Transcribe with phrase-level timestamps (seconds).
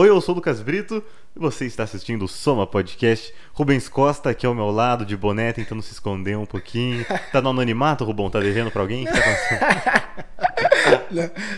[0.00, 1.02] Oi, eu sou o Lucas Brito
[1.34, 3.34] e você está assistindo o Soma Podcast.
[3.52, 7.04] Rubens Costa aqui ao meu lado, de boné, tentando se esconder um pouquinho.
[7.32, 8.30] Tá no anonimato, Rubão?
[8.30, 9.02] Tá devendo pra alguém?
[9.02, 9.58] O que tá acontecendo?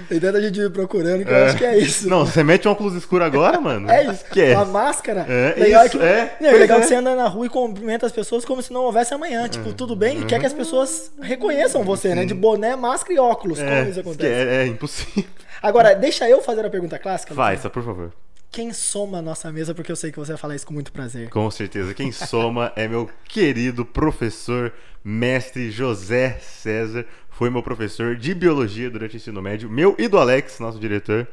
[0.09, 1.39] Tem tanta gente me procurando que é.
[1.39, 2.09] eu acho que é isso.
[2.09, 3.91] Não, você mete um óculos escuro agora, mano?
[3.91, 4.25] É isso.
[4.25, 4.55] Que é?
[4.55, 5.27] A máscara.
[5.29, 6.39] É, legal isso, que, é.
[6.41, 6.81] Não, legal é.
[6.81, 9.47] que você anda na rua e cumprimenta as pessoas como se não houvesse amanhã.
[9.51, 10.19] Tipo, tudo bem?
[10.19, 12.25] E quer que as pessoas reconheçam você, né?
[12.25, 13.61] De boné, máscara e óculos.
[13.61, 14.33] É, como isso acontece?
[14.33, 15.29] É, é impossível.
[15.63, 17.35] Agora, deixa eu fazer a pergunta clássica.
[17.35, 18.11] Faça, por favor.
[18.51, 20.93] Quem soma a nossa mesa, porque eu sei que você vai falar isso com muito
[20.93, 21.29] prazer.
[21.31, 21.95] Com certeza.
[21.95, 24.73] Quem soma é meu querido professor,
[25.05, 27.07] mestre José César.
[27.31, 29.71] Foi meu professor de biologia durante o ensino médio.
[29.71, 31.29] Meu e do Alex, nosso diretor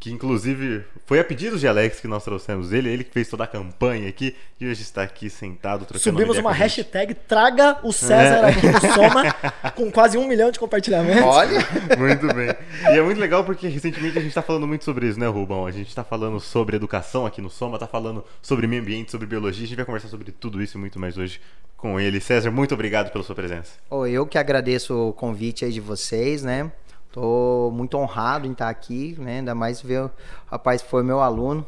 [0.00, 3.44] que inclusive foi a pedido de Alex que nós trouxemos ele, ele que fez toda
[3.44, 8.46] a campanha aqui e hoje está aqui sentado trocando Subimos uma hashtag Traga o César
[8.46, 8.50] é.
[8.50, 9.32] aqui no Soma
[9.74, 11.24] com quase um milhão de compartilhamentos.
[11.24, 11.58] Olha!
[11.98, 12.54] muito bem.
[12.92, 15.66] E é muito legal porque recentemente a gente está falando muito sobre isso, né, Rubão?
[15.66, 19.26] A gente está falando sobre educação aqui no Soma, está falando sobre meio ambiente, sobre
[19.26, 21.40] biologia, a gente vai conversar sobre tudo isso e muito mais hoje
[21.76, 22.20] com ele.
[22.20, 23.72] César, muito obrigado pela sua presença.
[23.90, 26.70] Oh, eu que agradeço o convite aí de vocês, né?
[27.18, 29.38] Tô muito honrado em estar aqui, né?
[29.38, 30.10] Ainda mais ver o
[30.46, 31.66] rapaz que foi meu aluno.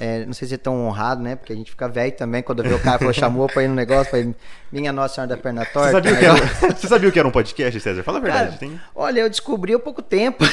[0.00, 1.36] É, não sei se é tão honrado, né?
[1.36, 2.42] Porque a gente fica velho também.
[2.42, 4.34] Quando vê o cara falou, chamou pra ir no negócio, falei,
[4.72, 6.02] minha Nossa Senhora da Perna Torta.
[6.02, 6.36] Você sabia, que era,
[6.74, 8.02] você sabia que era um podcast, César?
[8.02, 8.46] Fala a verdade.
[8.46, 8.80] Cara, tem...
[8.92, 10.42] Olha, eu descobri há pouco tempo.
[10.44, 10.48] o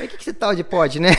[0.00, 1.10] que, que esse tal de pode, né?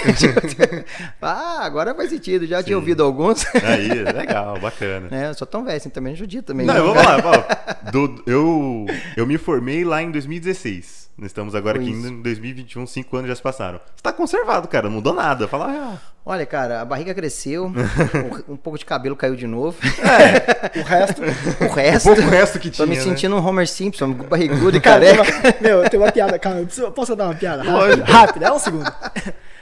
[1.21, 2.47] ah, agora faz sentido.
[2.47, 2.65] Já Sim.
[2.65, 3.45] tinha ouvido alguns.
[3.63, 5.09] Aí, legal, bacana.
[5.11, 6.65] É, eu sou tão velho assim também, judia também.
[6.65, 7.17] Não, não vamos lá.
[7.23, 11.02] Ó, do, eu, eu me formei lá em 2016.
[11.15, 13.79] Nós estamos agora aqui em 2021, cinco anos já se passaram.
[13.95, 15.47] Você tá conservado, cara, não mudou nada.
[15.47, 15.99] Fala real.
[16.25, 17.71] Olha, cara, a barriga cresceu,
[18.49, 19.77] um, pouco de cabelo caiu de novo.
[19.99, 21.21] É, o resto.
[21.21, 22.11] O resto.
[22.11, 22.87] O pouco resto que tinha.
[22.87, 23.03] Tô me né?
[23.03, 25.23] sentindo um Homer Simpson, barrigudo e careca.
[25.23, 26.61] Tem uma, meu, tem uma piada, calma.
[26.61, 27.61] Eu preciso, posso dar uma piada?
[27.61, 28.91] Rápida, rápida, é um segundo.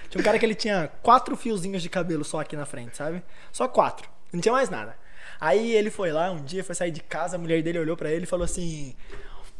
[0.09, 3.21] Tinha um cara que ele tinha quatro fiozinhos de cabelo só aqui na frente, sabe?
[3.51, 4.07] Só quatro.
[4.31, 4.95] Não tinha mais nada.
[5.39, 8.11] Aí ele foi lá um dia, foi sair de casa, a mulher dele olhou para
[8.11, 8.95] ele e falou assim: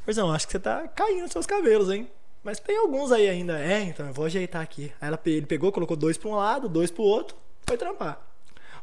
[0.06, 2.07] Porzão, acho que você tá caindo seus cabelos, hein?
[2.44, 3.59] Mas tem alguns aí ainda.
[3.59, 4.91] É, então eu vou ajeitar aqui.
[5.00, 7.35] Aí ela, ele pegou, colocou dois pra um lado, dois pro outro,
[7.67, 8.19] foi trampar.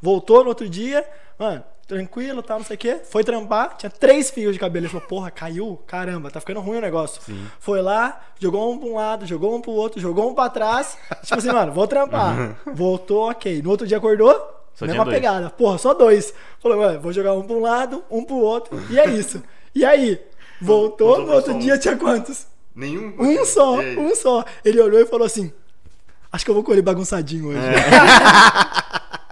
[0.00, 1.04] Voltou no outro dia,
[1.36, 3.00] mano, tranquilo, tal, não sei o quê.
[3.02, 4.86] Foi trampar, tinha três fios de cabelo.
[4.86, 5.80] Ele falou, porra, caiu?
[5.88, 7.20] Caramba, tá ficando ruim o negócio.
[7.20, 7.46] Sim.
[7.58, 10.96] Foi lá, jogou um pra um lado, jogou um pro outro, jogou um pra trás.
[11.22, 12.56] tipo assim, mano, vou trampar.
[12.72, 13.60] Voltou, ok.
[13.60, 14.34] No outro dia acordou,
[14.72, 15.50] Só mesma pegada.
[15.50, 16.32] Porra, só dois.
[16.60, 18.80] Falou, mano, vou jogar um pra um lado, um pro outro.
[18.88, 19.42] E é isso.
[19.74, 20.20] E aí?
[20.60, 22.46] Voltou, no outro dia tinha quantos?
[22.74, 23.14] Nenhum?
[23.18, 24.44] Um só, um só.
[24.64, 25.52] Ele olhou e falou assim:
[26.30, 27.58] Acho que eu vou colher bagunçadinho hoje.
[27.58, 28.78] É.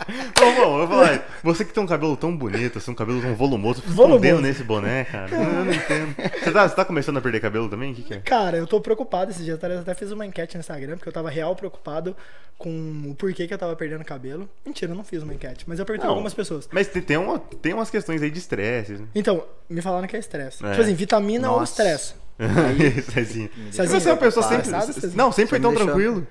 [0.38, 3.20] bom, bom, eu vou falar, você que tem um cabelo tão bonito, assim, um cabelo
[3.20, 5.30] tão volumoso, fica escondendo nesse boné, cara.
[5.34, 6.14] Eu não entendo.
[6.16, 7.92] Você tá, você tá começando a perder cabelo também?
[7.92, 8.18] O que, que é?
[8.20, 9.58] Cara, eu tô preocupado esse dia.
[9.60, 12.16] Eu até fiz uma enquete no Instagram, porque eu tava real preocupado
[12.58, 12.70] com
[13.10, 14.48] o porquê que eu tava perdendo cabelo.
[14.64, 16.68] Mentira, eu não fiz uma enquete, mas eu perguntei algumas pessoas.
[16.72, 18.92] Mas tem, tem, uma, tem umas questões aí de estresse.
[18.92, 19.06] Né?
[19.14, 20.64] Então, me falaram que é estresse.
[20.64, 20.70] É.
[20.70, 21.58] Tipo assim, vitamina Nossa.
[21.58, 22.14] ou estresse.
[22.38, 23.50] Aí, Cezinha.
[23.70, 24.00] Cezinha.
[24.00, 24.68] Você é uma pessoa sempre.
[25.14, 26.26] Não, sempre foi tão tranquilo.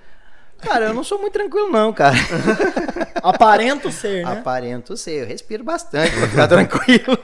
[0.66, 2.16] Cara, eu não sou muito tranquilo, não, cara.
[3.22, 4.40] Aparento ser, né?
[4.40, 5.24] Aparento ser.
[5.24, 7.18] Eu respiro bastante pra ficar tranquilo.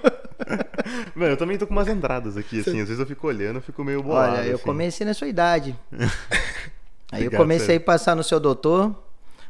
[1.15, 2.81] Mano, eu também tô com umas entradas aqui, assim.
[2.81, 4.33] Às vezes eu fico olhando, eu fico meio bolado.
[4.33, 4.63] Olha, eu assim.
[4.63, 5.77] comecei na sua idade.
[7.11, 7.81] Aí eu comecei sério.
[7.81, 8.89] a passar no seu doutor.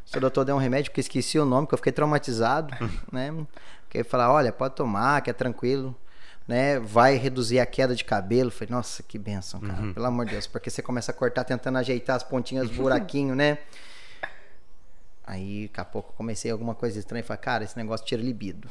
[0.04, 2.74] O seu doutor deu um remédio, porque esqueci o nome, que eu fiquei traumatizado,
[3.12, 3.32] né?
[3.84, 5.94] Porque ele falou, olha, pode tomar, que é tranquilo
[6.46, 8.50] né, vai reduzir a queda de cabelo.
[8.50, 9.92] Falei, nossa, que benção, cara, uhum.
[9.92, 13.58] pelo amor de Deus, porque você começa a cortar tentando ajeitar as pontinhas, buraquinho, né?
[15.24, 17.22] Aí, daqui a pouco, comecei alguma coisa estranha.
[17.22, 18.68] Falei, cara, esse negócio tira libido.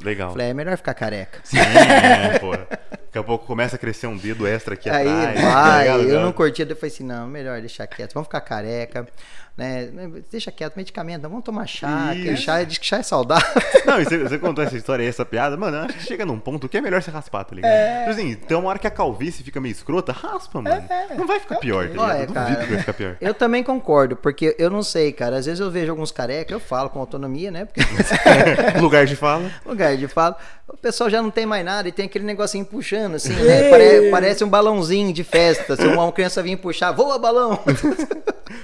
[0.00, 0.30] Legal.
[0.30, 1.40] Falei, é melhor ficar careca.
[1.42, 2.52] Sim, é, pô.
[3.08, 5.40] Daqui a pouco começa a crescer um dedo extra aqui Aí atrás.
[5.40, 6.60] vai, tá eu não curti.
[6.60, 8.12] Eu falei assim, não, melhor deixar quieto.
[8.12, 9.08] Vamos ficar careca.
[9.58, 9.90] Né?
[10.30, 13.44] Deixa quieto, medicamento, vamos tomar chá, que chá diz que chá é saudável.
[13.84, 16.38] Não, e você, você contou essa história aí, essa piada, mano, acho que chega num
[16.38, 17.72] ponto que é melhor você raspar, tá ligado?
[17.72, 17.98] É...
[17.98, 20.86] Tipo assim, tem uma hora que a calvície fica meio escrota, raspa, mano.
[20.88, 21.12] É...
[21.16, 22.08] Não vai ficar pior, tá ligado?
[22.08, 23.16] Olha, eu cara, duvido que vai ficar pior.
[23.20, 26.60] Eu também concordo, porque eu não sei, cara, às vezes eu vejo alguns carecas, eu
[26.60, 27.64] falo com autonomia, né?
[27.64, 27.80] Porque...
[28.78, 29.50] Lugar de fala.
[29.66, 30.36] Lugar de fala.
[30.68, 33.70] O pessoal já não tem mais nada e tem aquele negocinho puxando, assim, né?
[33.70, 34.10] Pare...
[34.10, 35.76] Parece um balãozinho de festa.
[35.76, 37.58] Se uma criança vir puxar, voa balão!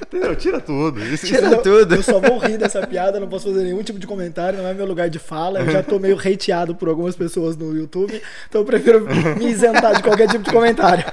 [0.06, 0.34] Entendeu?
[0.36, 1.02] Tira tudo.
[1.04, 1.62] Isso, Tira isso...
[1.62, 1.94] tudo.
[1.94, 4.74] Eu só vou rir dessa piada, não posso fazer nenhum tipo de comentário, não é
[4.74, 5.60] meu lugar de fala.
[5.60, 9.06] Eu já tô meio hateado por algumas pessoas no YouTube, então eu prefiro
[9.36, 11.04] me isentar de qualquer tipo de comentário.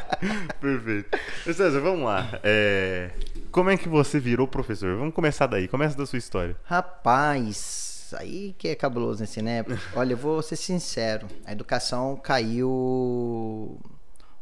[0.59, 1.17] Perfeito.
[1.45, 2.39] César, vamos lá.
[2.43, 3.09] É...
[3.51, 4.95] Como é que você virou professor?
[4.95, 5.67] Vamos começar daí.
[5.67, 6.55] Começa da sua história.
[6.63, 9.63] Rapaz, aí que é cabuloso nesse, né?
[9.95, 11.27] Olha, eu vou ser sincero.
[11.45, 13.79] A educação caiu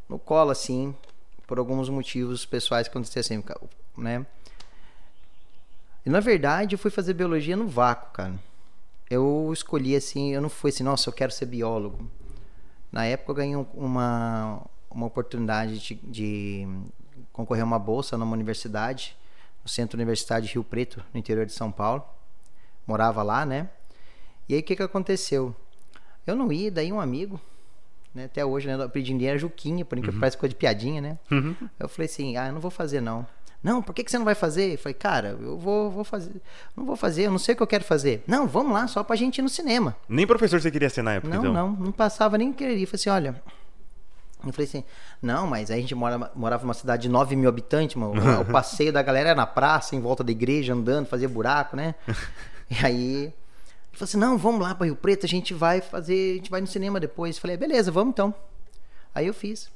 [0.08, 0.96] no colo, assim,
[1.46, 3.44] por alguns motivos pessoais que aconteceram assim,
[3.98, 4.26] né?
[6.06, 8.34] E na verdade eu fui fazer biologia no vácuo, cara.
[9.10, 12.10] Eu escolhi assim, eu não fui assim, nossa, eu quero ser biólogo.
[12.92, 16.68] Na época eu ganhei uma, uma oportunidade de, de
[17.32, 19.16] concorrer a uma bolsa numa universidade,
[19.64, 22.04] no Centro Universitário de Rio Preto, no interior de São Paulo.
[22.90, 23.70] Morava lá, né?
[24.50, 25.56] E aí o que, que aconteceu?
[26.26, 27.40] Eu não ia, daí um amigo,
[28.16, 30.20] né, até hoje, né, eu pedi dinheiro, Juquinha, por enquanto uhum.
[30.20, 31.20] parece coisa de piadinha, né?
[31.30, 31.56] Uhum.
[31.80, 33.28] Eu falei assim, ah, eu não vou fazer não.
[33.62, 34.74] Não, por que, que você não vai fazer?
[34.74, 36.32] Eu falei, cara, eu vou, vou fazer.
[36.76, 38.24] Não vou fazer, eu não sei o que eu quero fazer.
[38.26, 39.96] Não, vamos lá, só pra gente ir no cinema.
[40.08, 41.54] Nem professor você queria ser na época, não, então?
[41.54, 42.82] Não, não passava nem querer.
[42.82, 43.44] Eu falei assim, olha.
[44.44, 44.84] Eu falei assim,
[45.22, 48.14] não, mas aí a gente mora, morava numa cidade de 9 mil habitantes, mano.
[48.42, 51.94] o passeio da galera era na praça, em volta da igreja, andando, fazia buraco, né?
[52.70, 53.24] E aí.
[53.24, 53.34] Ele
[53.94, 56.62] falou assim, não, vamos lá para Rio Preto, a gente vai fazer, a gente vai
[56.62, 57.36] no cinema depois.
[57.36, 58.34] Eu falei, beleza, vamos então.
[59.14, 59.70] Aí eu fiz.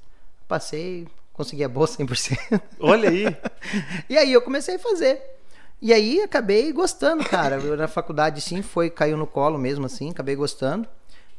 [0.47, 2.61] Passei, consegui a bolsa 100%.
[2.79, 3.25] Olha aí.
[4.07, 5.21] e aí eu comecei a fazer.
[5.81, 7.57] E aí acabei gostando, cara.
[7.57, 10.87] Eu, na faculdade sim, foi caiu no colo mesmo assim, acabei gostando.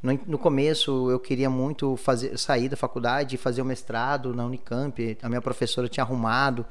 [0.02, 4.44] No, no começo eu queria muito fazer sair da faculdade e fazer o mestrado na
[4.44, 5.16] Unicamp.
[5.22, 6.66] A minha professora tinha arrumado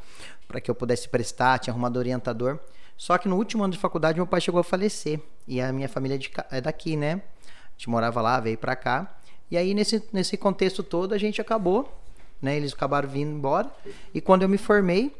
[0.47, 2.59] para que eu pudesse prestar, tinha arrumado orientador.
[2.97, 5.89] Só que no último ano de faculdade meu pai chegou a falecer e a minha
[5.89, 7.21] família é, é daqui, né?
[7.45, 9.17] A gente morava lá, veio para cá.
[9.49, 12.03] E aí nesse nesse contexto todo a gente acabou
[12.43, 12.57] né?
[12.57, 13.71] Eles acabaram vindo embora.
[14.13, 15.15] E quando eu me formei,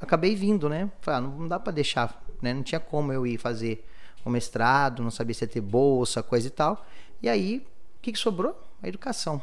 [0.00, 0.88] acabei vindo, né?
[1.00, 2.54] Falei, ah, não dá para deixar, né?
[2.54, 3.84] Não tinha como eu ir fazer
[4.24, 6.86] o mestrado, não sabia se ia ter bolsa, coisa e tal.
[7.20, 7.66] E aí,
[7.98, 8.56] o que, que sobrou?
[8.80, 9.42] A educação,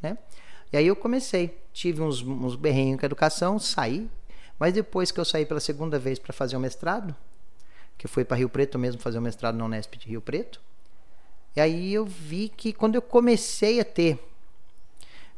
[0.00, 0.16] né?
[0.72, 4.08] E aí eu comecei, tive uns, uns berrenhos com a educação, saí.
[4.58, 7.14] Mas depois que eu saí pela segunda vez para fazer o mestrado,
[7.96, 10.60] que eu fui para Rio Preto mesmo fazer o mestrado na Unesp de Rio Preto,
[11.56, 14.18] e aí eu vi que quando eu comecei a ter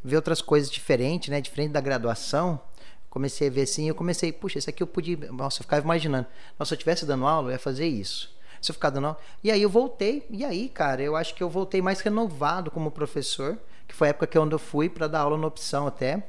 [0.02, 1.40] ver outras coisas diferentes, né?
[1.40, 2.60] Diferente da graduação.
[3.08, 5.16] Comecei a ver assim, eu comecei, puxa, isso aqui eu podia.
[5.32, 6.26] Nossa, eu ficava imaginando.
[6.58, 8.34] Nossa, se eu estivesse dando aula, eu ia fazer isso.
[8.62, 9.18] Se eu ficar dando aula.
[9.42, 12.90] E aí eu voltei, e aí, cara, eu acho que eu voltei mais renovado como
[12.90, 13.58] professor,
[13.88, 16.22] que foi a época que eu fui para dar aula na opção até.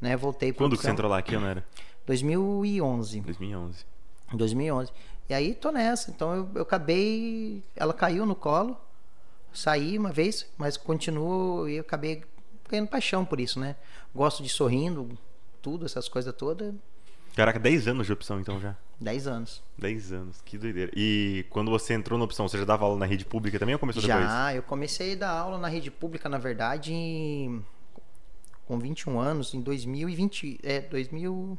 [0.00, 0.16] Né?
[0.16, 1.18] Voltei Quando que você entrou lá?
[1.18, 1.64] Aqui, não era?
[2.06, 3.20] 2011.
[3.20, 3.84] 2011.
[4.32, 4.92] 2011.
[5.28, 6.10] E aí tô nessa.
[6.10, 7.62] Então eu, eu acabei.
[7.76, 8.76] Ela caiu no colo.
[9.52, 12.24] Saí uma vez, mas continuo e eu acabei
[12.68, 13.76] ganhando paixão por isso, né?
[14.14, 15.16] Gosto de sorrindo,
[15.60, 16.74] tudo, essas coisas todas.
[17.36, 18.76] Caraca, 10 anos de opção então já.
[19.00, 19.62] 10 anos.
[19.78, 20.90] 10 anos, que doideira.
[20.94, 23.78] E quando você entrou na opção, você já dava aula na rede pública também ou
[23.78, 24.30] começou já, depois?
[24.30, 26.92] Já, eu comecei a dar aula na rede pública, na verdade,
[28.66, 30.60] com 21 anos, em 2020.
[30.62, 31.58] É, 2000.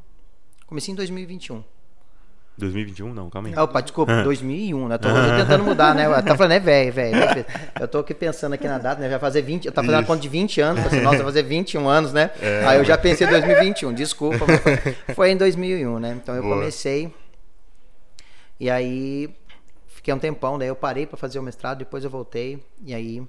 [0.74, 1.62] Comecei em 2021.
[2.58, 3.14] 2021?
[3.14, 3.56] Não, calma aí.
[3.56, 4.98] Opa, desculpa, 2001, né?
[4.98, 6.04] Tô tentando mudar, né?
[6.20, 7.16] Tá falando, é velho, velho.
[7.78, 9.08] Eu tô aqui pensando aqui na data, né?
[9.08, 11.44] Já fazer 20, eu tava fazendo a conta de 20 anos, assim, nossa, vai fazer
[11.44, 12.32] 21 anos, né?
[12.40, 16.18] É, Aí eu já pensei em 2021, desculpa, foi, foi, em 2001, né?
[16.20, 16.56] Então eu Boa.
[16.56, 17.14] comecei
[18.58, 19.32] e aí
[19.86, 23.22] fiquei um tempão, daí eu parei para fazer o mestrado, depois eu voltei e aí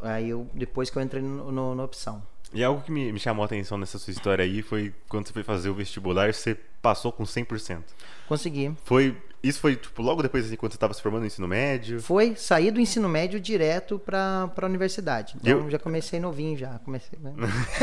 [0.00, 2.22] aí eu depois que eu entrei no, no, no opção.
[2.52, 5.32] E algo que me, me, chamou a atenção nessa sua história aí foi quando você
[5.32, 7.82] foi fazer o vestibular, você passou com 100%.
[8.26, 8.74] Consegui.
[8.84, 12.00] Foi isso foi tipo, logo depois assim, quando você estava se formando no ensino médio?
[12.02, 15.36] Foi sair do ensino médio direto para a universidade.
[15.40, 15.70] Então eu...
[15.70, 17.18] já comecei novinho já, comecei.
[17.18, 17.32] Né?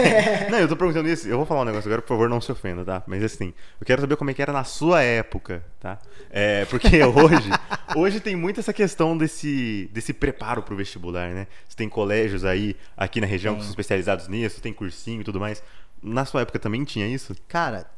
[0.52, 1.28] não, eu tô perguntando isso.
[1.28, 3.04] Eu vou falar um negócio agora, por favor, não se ofenda, tá?
[3.08, 6.00] Mas assim, eu quero saber como é que era na sua época, tá?
[6.30, 7.50] É, porque hoje,
[7.96, 11.48] hoje tem muito essa questão desse desse preparo para o vestibular, né?
[11.68, 15.40] Você tem colégios aí aqui na região que são especializados nisso, tem cursinho e tudo
[15.40, 15.64] mais.
[16.04, 17.36] Na sua época também tinha isso?
[17.48, 17.90] Cara,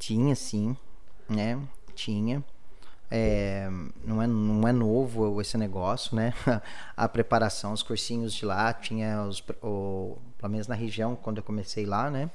[0.00, 0.76] tinha sim,
[1.28, 1.56] né?
[1.94, 2.42] Tinha.
[3.16, 3.70] É,
[4.04, 6.34] não, é, não é novo esse negócio, né?
[6.96, 11.44] a preparação, os cursinhos de lá, tinha os, o, pelo menos na região, quando eu
[11.44, 12.28] comecei lá, né?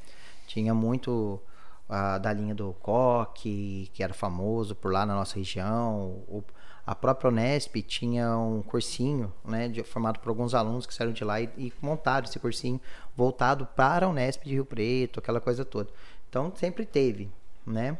[0.47, 1.41] Tinha muito
[1.89, 6.23] uh, da linha do coque, que era famoso por lá na nossa região.
[6.29, 6.41] O,
[6.87, 11.25] a própria Unesp tinha um cursinho, né, de, formado por alguns alunos que saíram de
[11.25, 12.79] lá e, e montaram esse cursinho
[13.17, 15.89] voltado para a Unesp de Rio Preto, aquela coisa toda.
[16.29, 17.29] Então sempre teve,
[17.67, 17.97] né?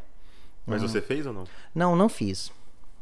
[0.66, 1.44] Mas você fez ou não?
[1.76, 2.52] Não, não fiz.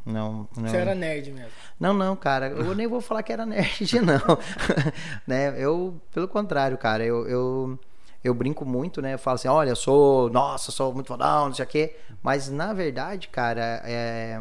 [0.07, 0.69] Não, não.
[0.69, 1.51] Você era nerd mesmo?
[1.77, 2.47] Não, não, cara.
[2.47, 4.37] Eu nem vou falar que era nerd, não.
[5.27, 5.53] né?
[5.57, 7.79] Eu, pelo contrário, cara, eu, eu,
[8.23, 9.15] eu brinco muito, né?
[9.15, 11.97] Eu falo assim, olha, eu sou, nossa, sou muito fodão, não sei o quê.
[12.23, 14.39] Mas, na verdade, cara, é,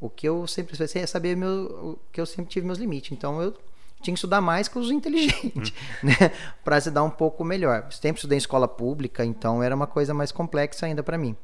[0.00, 3.12] o que eu sempre pensei é saber meu, que eu sempre tive meus limites.
[3.12, 3.52] Então, eu
[4.00, 6.06] tinha que estudar mais que os inteligentes, hum.
[6.08, 6.32] né?
[6.64, 7.84] Para se dar um pouco melhor.
[7.84, 11.36] Eu sempre estudei em escola pública, então era uma coisa mais complexa ainda para mim.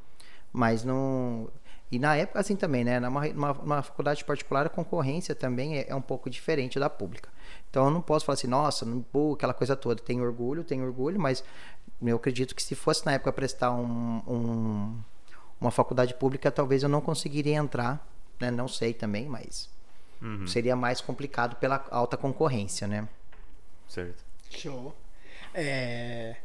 [0.50, 1.48] Mas não
[1.90, 3.00] e na época, assim também, né?
[3.00, 7.30] Numa, numa, numa faculdade particular, a concorrência também é, é, um pouco diferente da pública.
[7.70, 10.02] Então eu não posso falar assim, nossa, não, pô, aquela coisa toda.
[10.02, 11.42] Tenho orgulho, tenho orgulho, mas
[12.02, 14.98] eu acredito que se fosse na época prestar um, um,
[15.58, 18.06] uma faculdade pública, talvez eu não conseguiria entrar,
[18.38, 18.50] né?
[18.50, 19.70] Não sei também, mas
[20.20, 20.46] uhum.
[20.46, 23.08] seria mais complicado pela alta concorrência, né?
[23.88, 24.22] Certo.
[24.50, 24.94] Show.
[25.54, 26.36] É...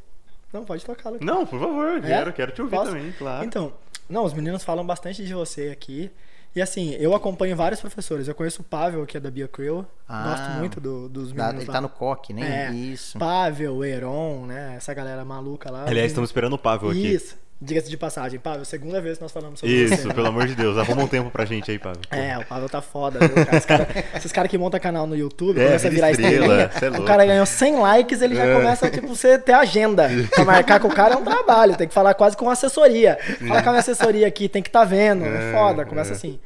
[0.53, 1.25] Não, pode tocar, Lucas.
[1.25, 2.01] Não, por favor, é?
[2.01, 2.91] quero, quero te ouvir Posso?
[2.91, 3.43] também, claro.
[3.43, 3.73] Então,
[4.09, 6.11] não, os meninos falam bastante de você aqui.
[6.55, 8.27] E assim, eu acompanho vários professores.
[8.27, 9.83] Eu conheço o Pavel, que é da BioCrew.
[10.07, 11.73] Ah, gosto muito do, dos meninos Ele lá.
[11.73, 12.67] tá no coque, né?
[12.67, 13.17] É, Isso.
[13.17, 14.75] Pavel, Heron, né?
[14.77, 15.85] Essa galera maluca lá.
[15.87, 17.07] Aliás, estamos esperando o Pavel aqui.
[17.07, 17.35] Isso.
[17.61, 19.93] Diga-se de passagem, Pavel, segunda vez que nós falamos sobre isso.
[19.93, 20.75] Isso, pelo amor de Deus.
[20.79, 22.01] Arruma um tempo pra gente aí, Pavel.
[22.11, 23.61] É, o Pavel tá foda, viu, cara?
[23.61, 26.71] Cara, esses caras que montam canal no YouTube, é, começa a virar estrela.
[26.81, 28.53] É o cara ganhou 100 likes, ele já é.
[28.53, 30.09] começa, tipo, você ter agenda.
[30.31, 33.17] Pra marcar com o cara é um trabalho, tem que falar quase com assessoria.
[33.47, 35.25] Fala com a minha assessoria aqui, tem que tá vendo.
[35.25, 36.15] É, foda, começa é.
[36.15, 36.39] assim.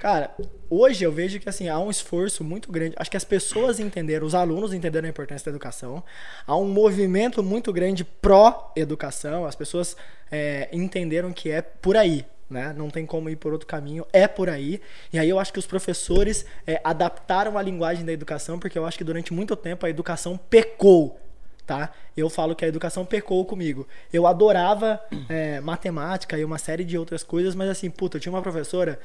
[0.00, 0.30] Cara,
[0.72, 2.94] hoje eu vejo que assim, há um esforço muito grande.
[2.96, 6.02] Acho que as pessoas entenderam, os alunos entenderam a importância da educação.
[6.46, 9.44] Há um movimento muito grande pró-educação.
[9.44, 9.96] As pessoas
[10.30, 12.24] é, entenderam que é por aí.
[12.48, 12.74] Né?
[12.76, 14.80] Não tem como ir por outro caminho, é por aí.
[15.10, 18.84] E aí eu acho que os professores é, adaptaram a linguagem da educação, porque eu
[18.84, 21.18] acho que durante muito tempo a educação pecou
[21.66, 21.92] tá?
[22.16, 23.86] Eu falo que a educação pecou comigo.
[24.12, 28.32] Eu adorava é, matemática e uma série de outras coisas, mas assim, puta, eu tinha
[28.32, 28.98] uma professora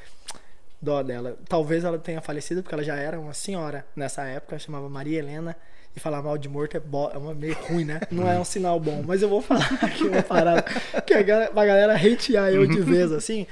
[0.80, 1.36] dó dela.
[1.48, 5.56] Talvez ela tenha falecido, porque ela já era uma senhora nessa época, chamava Maria Helena.
[5.96, 7.10] E falar mal de morto é, bo...
[7.12, 8.00] é uma meio ruim, né?
[8.10, 9.02] Não é um sinal bom.
[9.06, 10.62] Mas eu vou falar aqui uma parada.
[11.04, 13.46] Que a galera, pra galera hatear eu de vez, assim.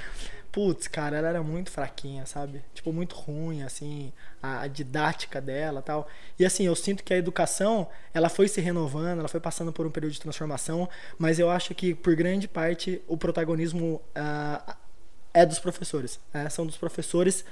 [0.57, 2.63] Putz, cara, ela era muito fraquinha, sabe?
[2.73, 4.11] Tipo, muito ruim, assim,
[4.43, 6.09] a, a, didática dela tal.
[6.39, 9.87] E assim, eu sinto que a educação, ela foi se renovando, ela foi passando por
[9.87, 14.75] um período de transformação, mas eu acho que, por grande parte, o protagonismo uh,
[15.37, 16.19] é dos professores.
[16.33, 16.49] Né?
[16.49, 17.45] São dos professores.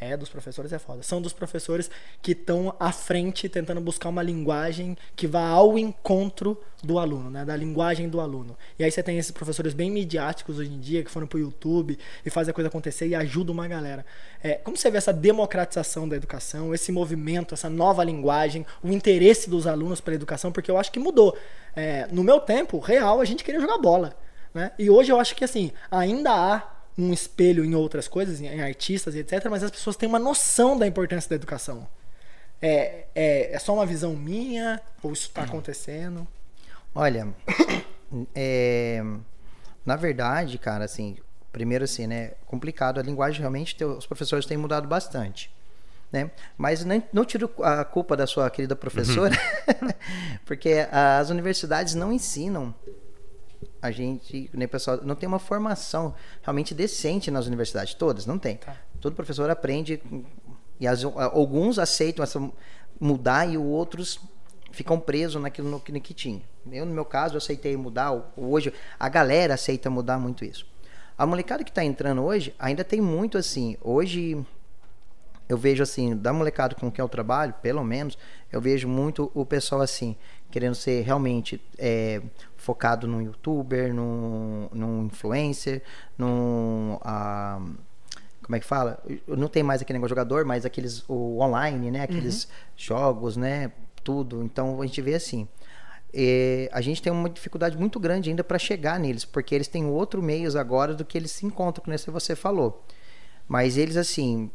[0.00, 1.00] É, dos professores é foda.
[1.00, 1.88] São dos professores
[2.20, 7.44] que estão à frente tentando buscar uma linguagem que vá ao encontro do aluno, né?
[7.44, 8.58] Da linguagem do aluno.
[8.76, 11.96] E aí você tem esses professores bem midiáticos hoje em dia, que foram pro YouTube
[12.26, 14.04] e fazem a coisa acontecer e ajudam uma galera.
[14.42, 19.48] É, como você vê essa democratização da educação, esse movimento, essa nova linguagem, o interesse
[19.48, 21.38] dos alunos pela educação, porque eu acho que mudou.
[21.76, 24.16] É, no meu tempo, real, a gente queria jogar bola.
[24.52, 24.72] Né?
[24.76, 29.14] E hoje eu acho que assim, ainda há um espelho em outras coisas, em artistas
[29.14, 31.86] e etc., mas as pessoas têm uma noção da importância da educação.
[32.60, 36.26] É, é, é só uma visão minha ou isso está acontecendo?
[36.94, 37.28] Olha,
[38.34, 39.02] é,
[39.84, 41.16] na verdade, cara, assim,
[41.50, 45.52] primeiro assim, né, complicado, a linguagem realmente, os professores têm mudado bastante.
[46.12, 46.30] Né?
[46.58, 49.34] Mas não, não tiro a culpa da sua querida professora,
[49.82, 49.88] uhum.
[50.44, 52.74] porque as universidades não ensinam
[53.80, 58.56] a gente, nem pessoal, não tem uma formação realmente decente nas universidades, todas, não tem.
[58.56, 58.76] Tá.
[59.00, 60.00] Todo professor aprende
[60.78, 62.40] e as, alguns aceitam essa
[63.00, 64.20] mudar e outros
[64.72, 66.42] ficam presos naquilo no, no que tinha.
[66.70, 68.12] Eu, no meu caso, eu aceitei mudar.
[68.36, 70.66] Hoje, a galera aceita mudar muito isso.
[71.16, 73.76] A molecada que está entrando hoje ainda tem muito assim.
[73.80, 74.44] Hoje,
[75.48, 78.16] eu vejo assim, da molecada com quem eu trabalho, pelo menos,
[78.50, 80.16] eu vejo muito o pessoal assim,
[80.50, 82.22] querendo ser realmente é,
[82.62, 85.82] focado num youtuber, num, num influencer,
[86.16, 86.94] num.
[86.94, 87.76] Uh,
[88.42, 89.02] como é que fala?
[89.26, 91.04] Não tem mais aquele negócio jogador, mas aqueles.
[91.08, 92.02] O online, né?
[92.02, 92.50] Aqueles uhum.
[92.76, 93.72] jogos, né?
[94.04, 94.42] Tudo.
[94.42, 95.48] Então a gente vê assim.
[96.14, 99.86] E a gente tem uma dificuldade muito grande ainda para chegar neles, porque eles têm
[99.86, 102.84] outro meios agora do que eles se encontram, como você falou.
[103.48, 104.50] Mas eles, assim,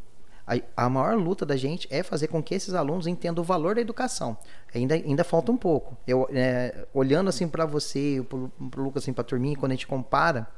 [0.48, 3.74] a, a maior luta da gente é fazer com que esses alunos entendam o valor
[3.74, 4.38] da educação.
[4.74, 5.94] Ainda, ainda falta um pouco.
[6.06, 8.50] Eu, é, olhando assim para você, para o
[8.82, 10.48] Lucas, assim, para a turminha, quando a gente compara,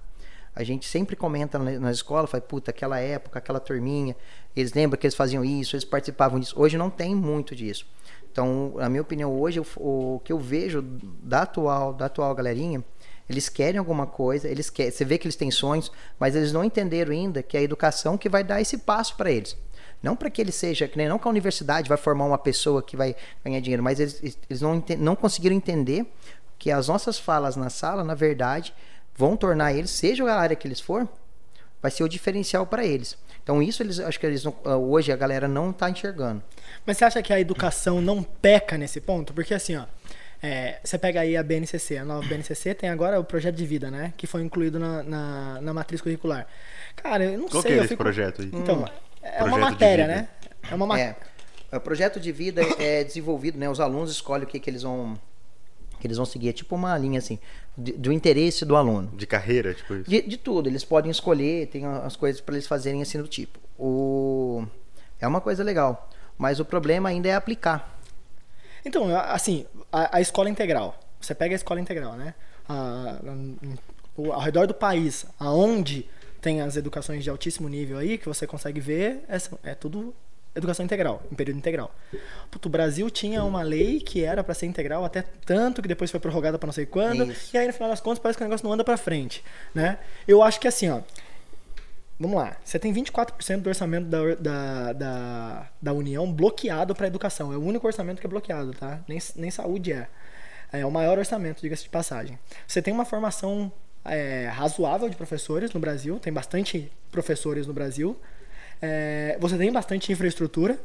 [0.55, 4.15] a gente sempre comenta na, na escola, fala, puta, aquela época, aquela turminha,
[4.55, 6.55] eles lembram que eles faziam isso, eles participavam disso.
[6.57, 7.85] Hoje não tem muito disso.
[8.31, 12.85] Então, na minha opinião, hoje o, o que eu vejo da atual, da atual galerinha,
[13.29, 16.63] eles querem alguma coisa, eles querem, você vê que eles têm sonhos, mas eles não
[16.63, 19.57] entenderam ainda que é a educação que vai dar esse passo para eles.
[20.03, 22.83] Não para que ele seja, que nem não que a universidade vai formar uma pessoa
[22.83, 23.15] que vai
[23.45, 26.07] ganhar dinheiro, mas eles, eles não, não conseguiram entender
[26.59, 28.75] que as nossas falas na sala, na verdade,
[29.17, 31.09] vão tornar eles, seja a área que eles for,
[31.83, 33.17] vai ser o diferencial para eles.
[33.43, 36.43] Então isso eles acho que eles ah, hoje a galera não está enxergando.
[36.87, 39.33] Mas você acha que a educação não peca nesse ponto?
[39.33, 39.87] Porque assim, ó,
[40.43, 43.91] é, você pega aí a BNCC, a nova BNCC tem agora o projeto de vida,
[43.91, 44.13] né?
[44.17, 46.47] Que foi incluído na, na, na matriz curricular.
[46.97, 47.73] Cara, eu não Qual sei.
[47.73, 48.03] Que é eu esse fico...
[48.03, 48.51] projeto aí?
[48.53, 49.10] Então, hum.
[49.23, 50.29] É uma matéria, né?
[50.71, 51.17] É uma matéria.
[51.73, 51.77] É.
[51.77, 53.69] O projeto de vida é desenvolvido, né?
[53.69, 55.19] Os alunos escolhem o que, que eles vão
[56.01, 56.49] que eles vão seguir.
[56.49, 57.39] É tipo uma linha assim,
[57.77, 59.09] de, do interesse do aluno.
[59.15, 60.11] De carreira, tipo isso?
[60.11, 60.69] De, de tudo.
[60.69, 63.59] Eles podem escolher, tem as coisas para eles fazerem assim do tipo.
[63.79, 64.65] O...
[65.21, 66.09] É uma coisa legal.
[66.39, 67.99] Mas o problema ainda é aplicar.
[68.85, 70.99] Então, assim, a, a escola integral.
[71.21, 72.35] Você pega a escola integral, né?
[72.67, 76.09] A, a, ao redor do país, aonde
[76.41, 80.15] tem as educações de altíssimo nível aí, que você consegue ver, é, é tudo
[80.55, 81.95] educação integral, em período integral.
[82.51, 86.11] Puto, o Brasil tinha uma lei que era para ser integral até tanto que depois
[86.11, 87.55] foi prorrogada para não sei quando, Isso.
[87.55, 89.45] e aí no final das contas parece que o negócio não anda para frente,
[89.75, 89.99] né?
[90.27, 91.03] Eu acho que assim, ó,
[92.21, 92.55] Vamos lá.
[92.63, 97.51] Você tem 24% do orçamento da, da, da, da União bloqueado para educação.
[97.51, 99.01] É o único orçamento que é bloqueado, tá?
[99.09, 100.07] Nem, nem saúde é.
[100.71, 102.39] É o maior orçamento, diga-se de passagem.
[102.67, 103.73] Você tem uma formação
[104.05, 108.17] é, razoável de professores no Brasil, tem bastante professores no Brasil.
[108.81, 110.79] É, você tem bastante infraestrutura,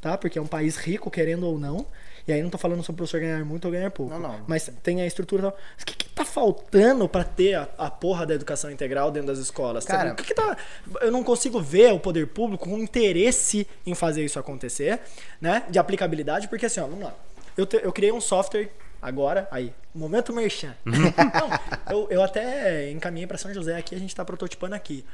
[0.00, 0.16] tá?
[0.16, 1.86] Porque é um país rico, querendo ou não.
[2.28, 4.12] E aí não tô falando sobre o professor ganhar muito ou ganhar pouco.
[4.12, 4.40] Não, não.
[4.46, 5.58] Mas tem a estrutura tal.
[5.80, 9.38] O que, que tá faltando para ter a, a, porra da educação integral dentro das
[9.38, 9.84] escolas?
[9.84, 10.56] Cara, o que, que tá.
[11.00, 15.00] Eu não consigo ver o poder público com interesse em fazer isso acontecer,
[15.40, 15.64] né?
[15.70, 17.14] De aplicabilidade, porque assim, ó, vamos lá.
[17.56, 20.74] Eu, te, eu criei um software agora, aí, momento merchan.
[20.86, 20.92] Uhum.
[21.34, 25.04] não, eu, eu até encaminhei para São José aqui, a gente está prototipando aqui.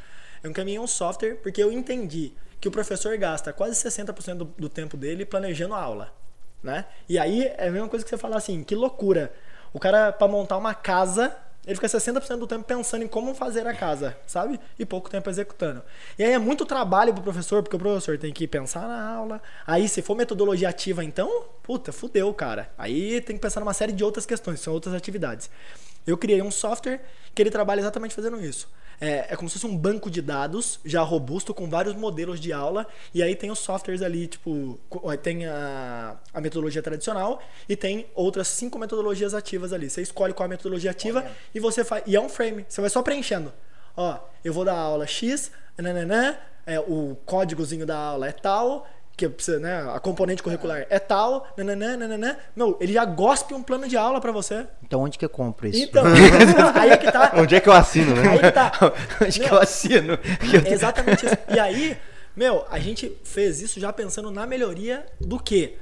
[0.42, 4.68] Eu encaminhei um software porque eu entendi que o professor gasta quase 60% do, do
[4.68, 6.12] tempo dele planejando a aula,
[6.62, 6.84] né?
[7.08, 9.32] E aí é a mesma coisa que você falar assim, que loucura.
[9.72, 11.36] O cara para montar uma casa
[11.66, 14.60] ele fica 60% do tempo pensando em como fazer a casa, sabe?
[14.78, 15.82] E pouco tempo executando.
[16.16, 19.42] E aí é muito trabalho pro professor, porque o professor tem que pensar na aula.
[19.66, 22.70] Aí, se for metodologia ativa, então, puta, fudeu, cara.
[22.78, 25.50] Aí tem que pensar numa série de outras questões, são outras atividades.
[26.06, 27.00] Eu criei um software
[27.34, 28.68] que ele trabalha exatamente fazendo isso.
[28.98, 32.50] É, é, como se fosse um banco de dados já robusto com vários modelos de
[32.50, 34.80] aula e aí tem os softwares ali, tipo,
[35.22, 39.90] tem a, a metodologia tradicional e tem outras cinco metodologias ativas ali.
[39.90, 41.36] Você escolhe qual é a metodologia ativa Olha.
[41.54, 42.04] e você faz.
[42.06, 43.52] E é um frame, você vai só preenchendo.
[43.94, 46.36] Ó, eu vou dar aula X, nananã,
[46.66, 48.86] é, o códigozinho da aula é tal,
[49.16, 52.36] que precisa, né, a componente curricular é tal, nananã, nananã.
[52.54, 54.66] Meu, ele já gospe um plano de aula para você.
[54.82, 55.82] Então onde que eu compro isso?
[55.82, 56.04] Então,
[56.78, 57.32] aí é que tá.
[57.34, 58.28] Onde é que eu assino, né?
[58.28, 58.72] Aí que tá.
[59.22, 60.18] onde meu, que eu assino?
[60.66, 61.36] Exatamente isso.
[61.48, 61.96] E aí,
[62.36, 65.78] meu, a gente fez isso já pensando na melhoria do que?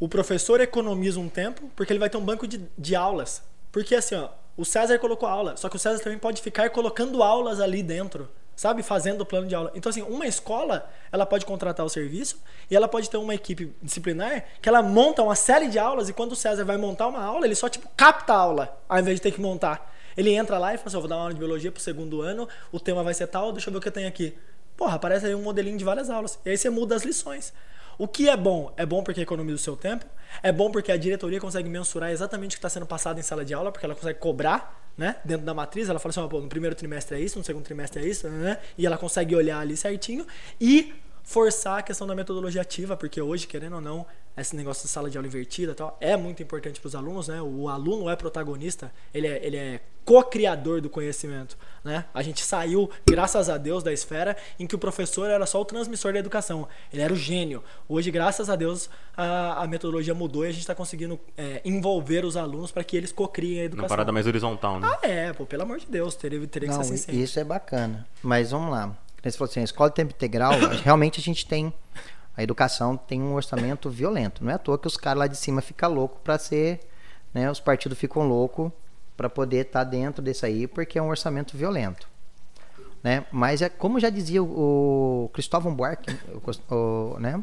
[0.00, 3.40] O professor economiza um tempo, porque ele vai ter um banco de, de aulas.
[3.70, 7.22] Porque assim, ó, o César colocou aula, só que o César também pode ficar colocando
[7.22, 9.70] aulas ali dentro sabe, fazendo o plano de aula.
[9.74, 13.72] Então, assim, uma escola, ela pode contratar o serviço e ela pode ter uma equipe
[13.82, 17.22] disciplinar que ela monta uma série de aulas e quando o César vai montar uma
[17.22, 19.94] aula, ele só, tipo, capta a aula, ao invés de ter que montar.
[20.16, 22.22] Ele entra lá e fala assim, eu vou dar uma aula de biologia pro segundo
[22.22, 24.34] ano, o tema vai ser tal, deixa eu ver o que eu tenho aqui.
[24.74, 26.38] Porra, aparece aí um modelinho de várias aulas.
[26.44, 27.52] E aí você muda as lições.
[27.98, 28.72] O que é bom?
[28.76, 30.04] É bom porque economiza o seu tempo,
[30.42, 33.44] é bom porque a diretoria consegue mensurar exatamente o que está sendo passado em sala
[33.44, 35.88] de aula, porque ela consegue cobrar né, dentro da matriz.
[35.88, 38.58] Ela fala assim: oh, no primeiro trimestre é isso, no segundo trimestre é isso, né?
[38.76, 40.26] e ela consegue olhar ali certinho
[40.60, 40.92] e
[41.26, 45.10] forçar a questão da metodologia ativa, porque hoje, querendo ou não, esse negócio de sala
[45.10, 47.42] de aula invertida tal, é muito importante para os alunos, né?
[47.42, 52.04] O aluno é protagonista, ele é, ele é co-criador do conhecimento, né?
[52.14, 55.64] A gente saiu, graças a Deus, da esfera em que o professor era só o
[55.64, 57.64] transmissor da educação, ele era o gênio.
[57.88, 62.24] Hoje, graças a Deus, a, a metodologia mudou e a gente está conseguindo é, envolver
[62.24, 63.86] os alunos para que eles co-criem a educação.
[63.86, 64.88] Uma parada mais horizontal, né?
[64.88, 67.20] Ah, é, pô, pelo amor de Deus, teria, teria não, que ser assim sempre.
[67.20, 68.96] Isso é bacana, mas vamos lá
[69.30, 71.72] você falou assim, a escola de tempo integral, realmente a gente tem.
[72.36, 74.44] A educação tem um orçamento violento.
[74.44, 76.80] Não é à toa que os caras lá de cima ficam loucos para ser.
[77.32, 78.70] Né, os partidos ficam loucos
[79.16, 82.08] para poder estar tá dentro desse aí, porque é um orçamento violento.
[83.02, 83.24] Né?
[83.30, 86.18] Mas é como já dizia o, Cristóvão Buarque,
[86.68, 87.42] o, o, né?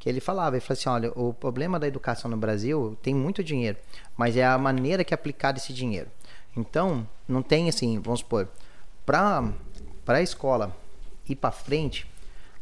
[0.00, 3.44] que ele falava, ele falou assim, olha, o problema da educação no Brasil tem muito
[3.44, 3.76] dinheiro,
[4.16, 6.08] mas é a maneira que é aplicado esse dinheiro.
[6.56, 8.48] Então, não tem assim, vamos supor,
[9.04, 9.52] para
[10.06, 10.74] a escola
[11.32, 12.06] ir para frente,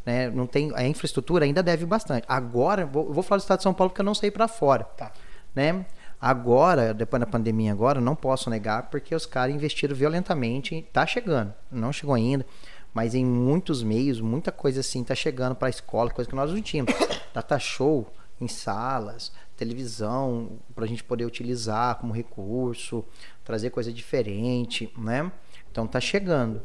[0.04, 2.24] né, não tem a infraestrutura ainda deve bastante.
[2.28, 4.84] Agora, vou, vou falar do estado de São Paulo porque eu não sei para fora,
[4.84, 5.12] tá.
[5.54, 5.84] né?
[6.20, 11.54] Agora, depois da pandemia agora, não posso negar porque os caras investiram violentamente, tá chegando,
[11.70, 12.44] não chegou ainda,
[12.92, 16.52] mas em muitos meios, muita coisa assim tá chegando para a escola, coisa que nós
[16.52, 16.92] não tínhamos.
[17.32, 23.04] Data show em salas, televisão para a gente poder utilizar como recurso,
[23.44, 25.30] trazer coisa diferente, né?
[25.70, 26.62] Então tá chegando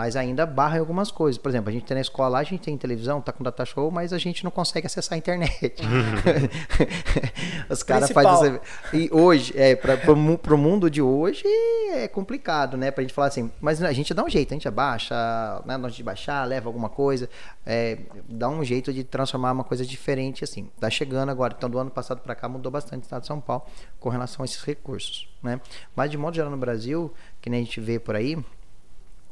[0.00, 1.36] mas ainda barra em algumas coisas.
[1.36, 3.66] Por exemplo, a gente tem na escola lá, a gente tem televisão, tá com data
[3.66, 5.74] show, mas a gente não consegue acessar a internet.
[7.68, 8.58] Os caras fazem
[8.94, 11.44] E hoje, é, para o mundo de hoje,
[11.92, 12.90] é complicado, né?
[12.90, 15.14] Pra gente falar assim, mas a gente dá um jeito, a gente abaixa,
[15.66, 15.76] né?
[15.76, 17.28] Na de baixar, leva alguma coisa,
[17.66, 20.70] é, dá um jeito de transformar uma coisa diferente assim.
[20.80, 23.38] Tá chegando agora, então do ano passado para cá mudou bastante o estado de São
[23.38, 23.64] Paulo
[23.98, 25.60] com relação a esses recursos, né?
[25.94, 28.38] Mas de modo geral no Brasil, que nem a gente vê por aí,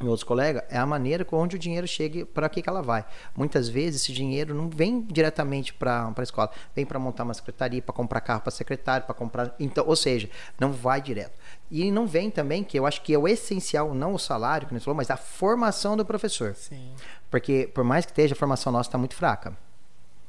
[0.07, 3.05] outros colegas, é a maneira com onde o dinheiro chega para que, que ela vai.
[3.37, 7.83] Muitas vezes esse dinheiro não vem diretamente para a escola, vem para montar uma secretaria,
[7.83, 9.55] para comprar carro para secretário, para comprar.
[9.59, 11.39] Então, ou seja, não vai direto.
[11.71, 14.75] E não vem também, que eu acho que é o essencial, não o salário, que
[14.75, 16.55] a falou, mas a formação do professor.
[16.55, 16.93] Sim.
[17.31, 19.57] Porque, por mais que esteja, a formação nossa está muito fraca.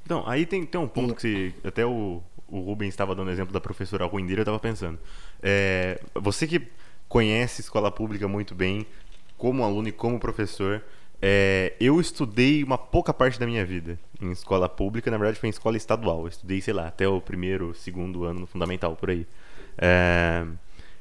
[0.04, 1.16] Então, aí tem, tem um ponto e...
[1.16, 5.00] que se, até o, o Rubens estava dando exemplo da professora Ruindeira, eu estava pensando.
[5.42, 6.68] É, você que
[7.08, 8.86] conhece escola pública muito bem,
[9.40, 10.84] como aluno e como professor,
[11.22, 15.48] é, eu estudei uma pouca parte da minha vida em escola pública, na verdade foi
[15.48, 16.22] em escola estadual.
[16.22, 19.26] Eu estudei, sei lá, até o primeiro, segundo ano no fundamental, por aí.
[19.78, 20.46] É,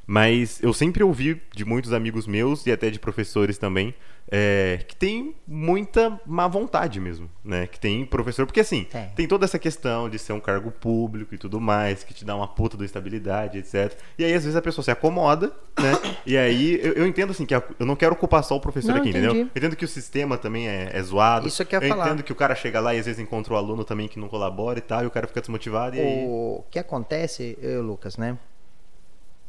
[0.09, 3.95] mas eu sempre ouvi de muitos amigos meus e até de professores também
[4.31, 7.67] é, que tem muita má vontade mesmo, né?
[7.67, 9.11] Que tem professor, porque assim, é.
[9.15, 12.35] tem toda essa questão de ser um cargo público e tudo mais, que te dá
[12.35, 13.99] uma puta da estabilidade, etc.
[14.19, 15.93] E aí às vezes a pessoa se acomoda, né?
[16.25, 18.93] E aí eu, eu entendo assim que a, eu não quero culpar só o professor
[18.93, 19.27] não, aqui, entendi.
[19.27, 19.43] entendeu?
[19.55, 21.47] Eu entendo que o sistema também é, é zoado.
[21.47, 22.07] Isso que eu, eu falar.
[22.07, 24.19] entendo que o cara chega lá e às vezes encontra o um aluno também que
[24.19, 26.25] não colabora e tal, e o cara fica desmotivado e aí...
[26.27, 28.39] O que acontece, eu, Lucas, né?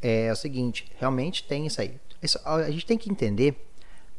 [0.01, 1.99] É o seguinte, realmente tem isso aí.
[2.21, 3.65] Isso, a gente tem que entender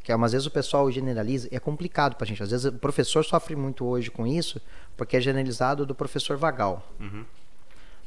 [0.03, 2.43] que às vezes o pessoal generaliza, e é complicado pra gente.
[2.43, 4.61] Às vezes o professor sofre muito hoje com isso,
[4.97, 6.87] porque é generalizado do professor vagal.
[6.99, 7.25] Uhum.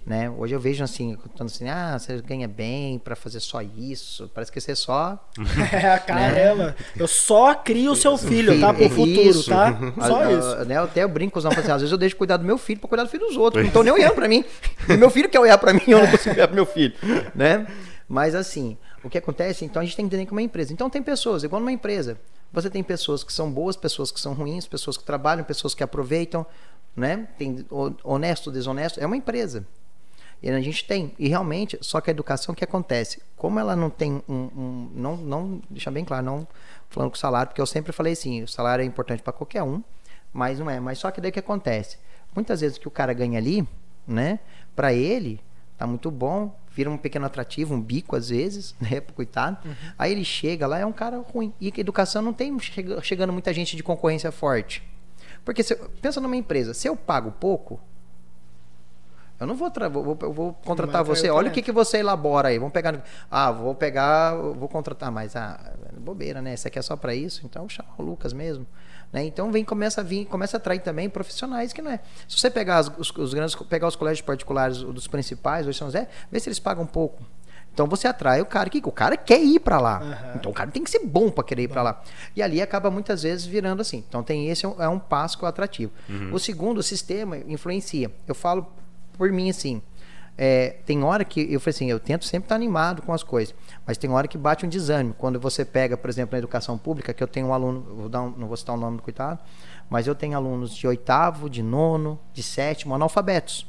[0.06, 0.30] Né?
[0.30, 4.30] Hoje eu vejo assim, contando assim, ah, você ganha bem para fazer só isso.
[4.34, 5.18] Parece que você só.
[5.72, 6.66] é, caramba.
[6.66, 6.76] Né?
[6.98, 8.74] Eu só crio o seu filho, tá?
[8.74, 9.50] Pro futuro, isso.
[9.50, 9.78] tá?
[10.06, 10.66] Só isso.
[10.66, 10.76] né?
[10.76, 12.82] Eu até eu brinco com os assim, às vezes eu deixo cuidar do meu filho
[12.82, 13.63] para cuidar do filho dos outros.
[13.63, 14.44] Não estão nem olhando para mim.
[14.89, 16.94] E meu filho quer olhar para mim, eu não consigo olhar pro meu filho.
[17.34, 17.66] Né?
[18.08, 20.74] Mas assim, o que acontece, então a gente tem que entender que é uma empresa.
[20.74, 22.18] Então tem pessoas, igual numa empresa,
[22.52, 25.82] você tem pessoas que são boas, pessoas que são ruins, pessoas que trabalham, pessoas que
[25.82, 26.46] aproveitam,
[26.96, 27.28] né?
[27.38, 27.66] Tem
[28.04, 29.66] honesto, desonesto, é uma empresa.
[30.43, 31.13] E a gente tem.
[31.17, 33.21] E realmente, só que a educação o que acontece?
[33.38, 34.34] Como ela não tem um.
[34.34, 36.47] um não, não, deixa bem claro, não
[36.89, 39.63] falando com o salário, porque eu sempre falei assim, o salário é importante para qualquer
[39.63, 39.82] um,
[40.34, 40.82] mas não é.
[40.82, 41.97] Mas só que daí o que acontece?
[42.36, 43.67] Muitas vezes o que o cara ganha ali,
[44.06, 44.39] né?
[44.75, 45.39] Para ele,
[45.77, 49.58] tá muito bom, vira um pequeno atrativo, um bico às vezes, né, pro coitado.
[49.65, 49.73] Uhum.
[49.97, 51.53] Aí ele chega lá, é um cara ruim.
[51.60, 52.56] E a educação não tem
[53.01, 54.84] chegando muita gente de concorrência forte.
[55.45, 57.79] Porque se, pensa numa empresa, se eu pago pouco,
[59.43, 61.29] eu não vou, vou, vou, contratar você.
[61.29, 62.58] Olha o que, que você elabora aí.
[62.58, 63.03] Vamos pegar.
[63.29, 65.60] Ah, vou pegar, vou contratar, mas ah,
[65.97, 66.53] bobeira, né?
[66.53, 68.65] Isso aqui é só para isso, então chama o Lucas mesmo.
[69.12, 69.25] Né?
[69.25, 71.99] Então vem, começa a vir, começa a atrair também profissionais que não é.
[72.27, 75.88] Se você pegar as, os, os, grandes, pegar os colégios particulares dos principais, hoje São
[75.88, 77.21] José, vê se eles pagam um pouco.
[77.73, 79.99] Então você atrai o cara que o cara quer ir para lá.
[79.99, 80.36] Uhum.
[80.36, 82.01] Então o cara tem que ser bom para querer ir para lá.
[82.36, 84.03] E ali acaba muitas vezes virando assim.
[84.08, 85.91] Então tem esse é um, é um passo que é atrativo.
[86.08, 86.34] Uhum.
[86.34, 88.12] O segundo, o sistema influencia.
[88.27, 88.71] Eu falo
[89.17, 89.82] por mim assim.
[90.36, 93.54] É, tem hora que eu falei assim, eu tento sempre estar animado com as coisas,
[93.86, 95.13] mas tem hora que bate um desânimo.
[95.13, 98.23] Quando você pega, por exemplo, na educação pública, que eu tenho um aluno, vou dar
[98.23, 99.39] um, não vou citar o nome do coitado,
[99.89, 103.67] mas eu tenho alunos de oitavo, de nono, de sétimo, analfabetos.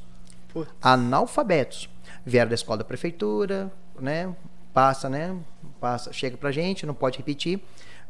[0.52, 0.70] Putz.
[0.80, 1.90] Analfabetos.
[2.24, 4.34] Vieram da escola da prefeitura, né?
[4.72, 5.36] Passa, né?
[5.78, 7.62] Passa, chega pra gente, não pode repetir.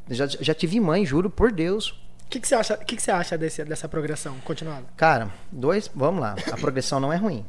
[0.09, 1.99] Já, já tive mãe, juro por Deus,
[2.35, 4.85] que, que, você acha, que, que você acha desse, dessa progressão continuada?
[4.97, 6.35] Cara, dois, vamos lá.
[6.53, 7.47] A progressão não é ruim.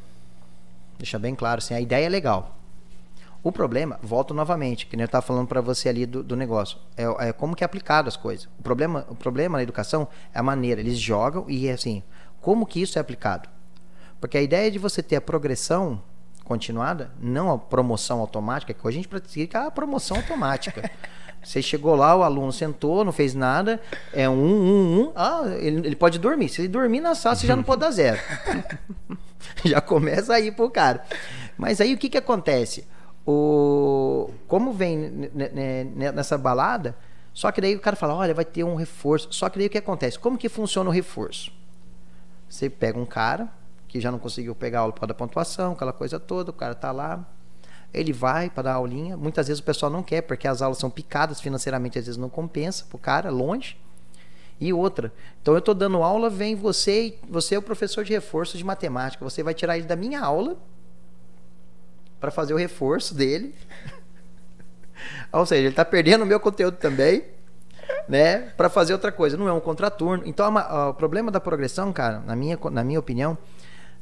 [0.96, 2.56] Deixa bem claro, assim, a ideia é legal.
[3.42, 6.78] O problema, volto novamente, que nem eu estava falando para você ali do, do negócio,
[6.96, 8.48] é, é, como que é aplicado as coisas.
[8.58, 12.02] O problema, o problema na educação é a maneira, eles jogam e assim,
[12.40, 13.48] como que isso é aplicado?
[14.20, 16.02] Porque a ideia de você ter a progressão
[16.44, 20.90] continuada, não a promoção automática, que hoje a gente pratica a promoção automática.
[21.46, 23.80] Você chegou lá, o aluno sentou, não fez nada,
[24.12, 25.12] é um, um, um.
[25.14, 26.48] Ah, ele, ele pode dormir.
[26.48, 28.20] Se ele dormir na sala, você já não pode dar zero.
[29.64, 31.04] já começa aí pro cara.
[31.56, 32.84] Mas aí o que que acontece?
[33.24, 35.30] O, como vem
[35.94, 36.96] nessa balada,
[37.32, 39.28] só que daí o cara fala, olha, vai ter um reforço.
[39.30, 40.18] Só que daí o que acontece?
[40.18, 41.52] Como que funciona o reforço?
[42.48, 43.48] Você pega um cara
[43.86, 46.90] que já não conseguiu pegar aula para da pontuação, aquela coisa toda, o cara tá
[46.90, 47.24] lá,
[47.92, 49.16] ele vai para dar aulinha.
[49.16, 52.28] Muitas vezes o pessoal não quer, porque as aulas são picadas financeiramente, às vezes não
[52.28, 53.76] compensa pro cara, longe.
[54.58, 58.56] E outra, então eu estou dando aula, vem você, você é o professor de reforço
[58.56, 60.56] de matemática, você vai tirar ele da minha aula
[62.18, 63.54] para fazer o reforço dele.
[65.30, 67.24] Ou seja, ele está perdendo o meu conteúdo também,
[68.08, 69.36] né, para fazer outra coisa.
[69.36, 70.22] Não é um contraturno.
[70.26, 73.36] Então, o problema da progressão, cara, na minha, na minha opinião,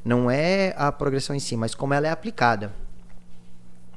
[0.05, 2.71] não é a progressão em si, mas como ela é aplicada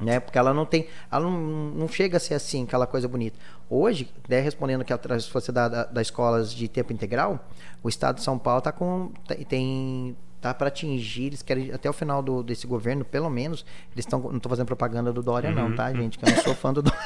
[0.00, 0.20] né?
[0.20, 3.38] Porque ela não tem, ela não, não chega a ser assim, aquela coisa bonita.
[3.68, 7.44] Hoje, né, respondendo que atrás se você da, das escolas de tempo integral,
[7.82, 9.10] o Estado de São Paulo está com
[9.48, 14.04] tem tá para atingir, eles querem até o final do, desse governo, pelo menos, eles
[14.04, 15.56] estão não estou fazendo propaganda do Dória uhum.
[15.56, 16.98] não, tá, gente, que eu não sou fã do Dória.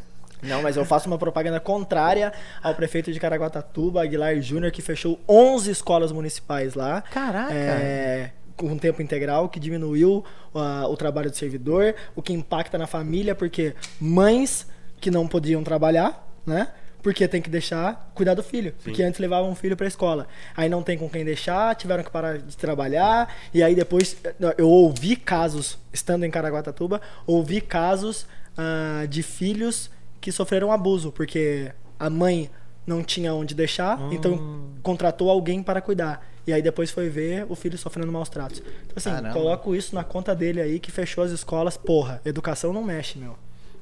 [0.42, 5.20] Não, mas eu faço uma propaganda contrária ao prefeito de Caraguatatuba, Aguilar Júnior, que fechou
[5.28, 7.02] 11 escolas municipais lá.
[7.02, 7.52] Caraca!
[7.52, 12.86] É, com tempo integral, que diminuiu uh, o trabalho do servidor, o que impacta na
[12.86, 14.66] família, porque mães
[15.00, 16.68] que não podiam trabalhar, né?
[17.02, 18.74] Porque tem que deixar cuidar do filho.
[18.76, 18.84] Sim.
[18.84, 20.28] Porque antes levavam um filho para a escola.
[20.54, 23.34] Aí não tem com quem deixar, tiveram que parar de trabalhar.
[23.54, 24.18] E aí depois
[24.58, 28.26] eu ouvi casos, estando em Caraguatatuba, ouvi casos
[28.58, 32.50] uh, de filhos que sofreram abuso, porque a mãe
[32.86, 34.10] não tinha onde deixar, hum.
[34.12, 36.29] então contratou alguém para cuidar.
[36.46, 38.60] E aí depois foi ver o filho sofrendo maus tratos.
[38.60, 39.32] Então, assim, Caramba.
[39.32, 41.76] coloco isso na conta dele aí que fechou as escolas.
[41.76, 43.36] Porra, educação não mexe, meu.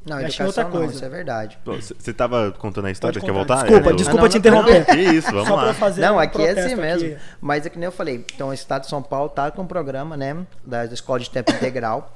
[0.04, 0.86] Não, mexe outra coisa.
[0.86, 1.58] Não, isso é verdade.
[1.64, 3.62] Você tava contando a história, quer voltar?
[3.64, 4.86] Desculpa, é, desculpa não, te interromper.
[4.86, 5.74] que isso, vamos Só lá.
[5.74, 7.08] Fazer não, um aqui é assim mesmo.
[7.08, 7.22] Aqui.
[7.40, 8.24] Mas é que nem eu falei.
[8.34, 11.50] Então, o Estado de São Paulo tá com um programa, né, da escola de tempo
[11.52, 12.14] integral.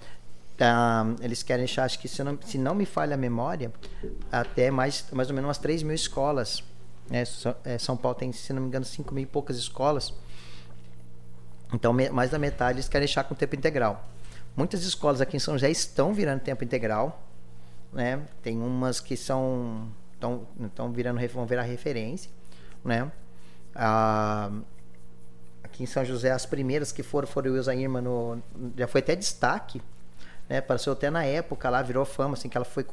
[0.56, 3.72] Tá, eles querem deixar, acho que se não, se não me falha a memória,
[4.30, 6.62] até mais, mais ou menos umas 3 mil escolas.
[7.10, 7.24] Né?
[7.64, 10.14] É, São Paulo tem, se não me engano, 5 mil e poucas escolas.
[11.72, 14.06] Então, mais da metade eles querem deixar com tempo integral.
[14.56, 17.26] Muitas escolas aqui em São José estão virando tempo integral.
[17.92, 18.20] Né?
[18.42, 22.30] Tem umas que são estão virando vão virar referência,
[22.84, 23.10] né?
[23.74, 24.50] Ah,
[25.64, 28.40] aqui em São José as primeiras que foram foram o Ilza Irma no
[28.76, 29.82] já foi até destaque
[30.48, 30.58] né?
[30.58, 32.84] Apareceu até na época lá, virou fama, assim, que ela foi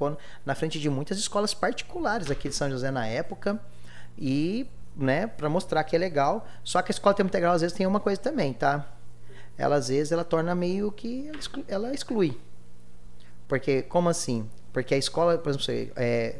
[0.45, 3.59] na frente de muitas escolas particulares aqui de São José na época.
[4.17, 4.65] E,
[4.99, 6.47] né, para mostrar que é legal.
[6.63, 8.85] Só que a escola tempo integral às vezes tem uma coisa também, tá?
[9.57, 11.31] Ela às vezes ela torna meio que
[11.67, 12.37] ela exclui.
[13.47, 14.47] Porque, como assim?
[14.71, 16.37] Porque a escola, por exemplo, é,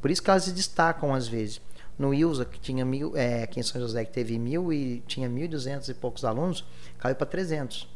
[0.00, 1.60] por isso que elas se destacam às vezes.
[1.98, 5.28] No ILSA, que tinha mil, é, aqui em São José, que teve mil e tinha
[5.28, 6.64] mil e duzentos e poucos alunos,
[6.96, 7.88] caiu para 300.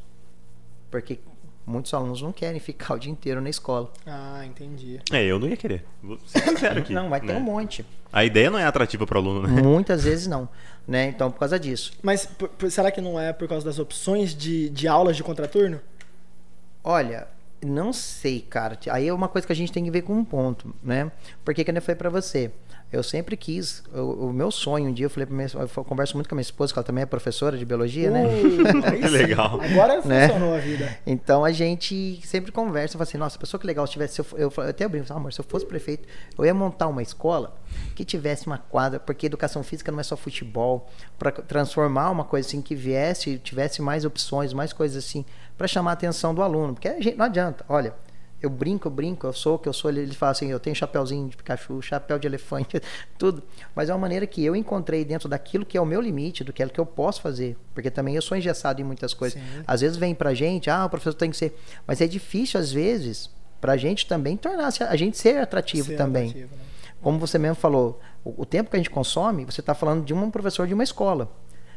[0.90, 1.20] Porque
[1.66, 3.90] muitos alunos não querem ficar o dia inteiro na escola.
[4.06, 5.00] Ah, entendi.
[5.10, 5.84] É, eu não ia querer.
[6.02, 6.92] Vou ser sincero aqui.
[6.92, 7.36] não, vai ter né?
[7.36, 7.84] um monte.
[8.12, 9.62] A ideia não é atrativa para o aluno, né?
[9.62, 10.48] Muitas vezes não.
[10.86, 11.06] Né?
[11.06, 11.92] Então, por causa disso.
[12.02, 15.22] Mas por, por, será que não é por causa das opções de, de aulas de
[15.22, 15.80] contraturno?
[16.82, 17.28] Olha,
[17.64, 18.78] não sei, cara.
[18.90, 21.10] Aí é uma coisa que a gente tem que ver com um ponto, né?
[21.44, 22.50] Porque que eu falei para você.
[22.92, 26.14] Eu sempre quis, o, o, meu sonho um dia, eu falei pra minha, eu converso
[26.14, 28.24] muito com a minha esposa, que ela também é professora de biologia, né?
[29.00, 29.58] que legal.
[29.64, 30.28] Agora né?
[30.28, 30.98] funcionou a vida.
[31.06, 34.52] Então a gente sempre conversa, fala assim, nossa, pessoa que legal, se tivesse, eu, eu,
[34.54, 37.56] eu até brinco, ah, amor, se eu fosse prefeito, eu ia montar uma escola
[37.94, 40.86] que tivesse uma quadra, porque educação física não é só futebol,
[41.18, 45.24] para transformar uma coisa assim que viesse, tivesse mais opções, mais coisas assim,
[45.56, 47.94] para chamar a atenção do aluno, porque a gente não adianta, olha,
[48.42, 49.90] eu brinco, eu brinco, eu sou o que eu sou.
[49.90, 52.82] Ele, ele fala assim: eu tenho chapéuzinho de Pikachu, chapéu de elefante,
[53.16, 53.42] tudo.
[53.74, 56.52] Mas é uma maneira que eu encontrei dentro daquilo que é o meu limite, do
[56.52, 57.56] que é o que eu posso fazer.
[57.72, 59.40] Porque também eu sou engessado em muitas coisas.
[59.40, 59.62] Sim.
[59.66, 61.56] Às vezes vem pra gente, ah, o professor tem que ser.
[61.86, 66.30] Mas é difícil, às vezes, pra gente também tornar a gente ser atrativo ser também.
[66.30, 66.62] Atrativo, né?
[67.00, 70.12] Como você mesmo falou, o, o tempo que a gente consome, você está falando de
[70.12, 71.30] um professor de uma escola.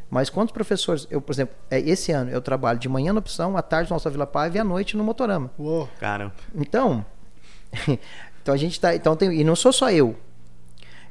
[0.10, 3.58] Mas quantos professores, eu, por exemplo, é, esse ano eu trabalho de manhã na opção,
[3.58, 5.52] à tarde no Nossa Vila Paiva e à noite no Motorama.
[5.58, 5.90] Uou.
[6.00, 6.32] Cara.
[6.54, 7.06] Então,
[8.42, 10.16] então a gente tá, então tem, e não sou só eu.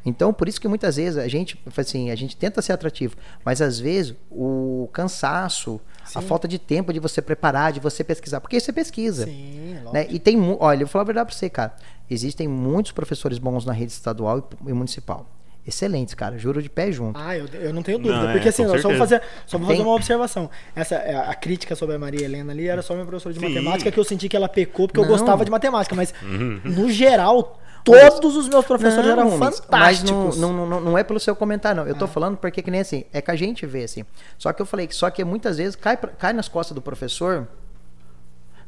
[0.07, 3.63] Então, por isso que muitas vezes a gente, assim, a gente tenta ser atrativo, mas
[3.63, 6.19] às vezes o cansaço, Sim.
[6.19, 9.25] a falta de tempo de você preparar, de você pesquisar, porque você pesquisa.
[9.25, 10.07] Sim, né?
[10.11, 11.75] E tem, olha, eu vou falar a verdade para você, cara.
[12.11, 15.27] Existem muitos professores bons na rede estadual e municipal
[15.67, 16.39] excelentes, cara.
[16.39, 17.19] Juro de pé junto.
[17.19, 18.23] Ah, eu, eu não tenho dúvida.
[18.23, 20.51] Não, porque é, assim, só vou fazer, só vou fazer uma observação.
[20.75, 23.49] Essa, é, a crítica sobre a Maria Helena ali era só minha professora de Sim.
[23.49, 25.09] matemática que eu senti que ela pecou porque não.
[25.09, 25.95] eu gostava de matemática.
[25.95, 26.61] Mas, uhum.
[26.65, 29.69] no geral, todos os meus professores não, eram fantásticos.
[29.71, 30.03] Mas
[30.39, 31.89] não, não, não, não, é pelo seu comentário, não.
[31.89, 32.09] Eu tô ah.
[32.09, 34.05] falando porque que nem assim, é que a gente vê assim.
[34.39, 37.47] Só que eu falei que só que muitas vezes cai, cai nas costas do professor.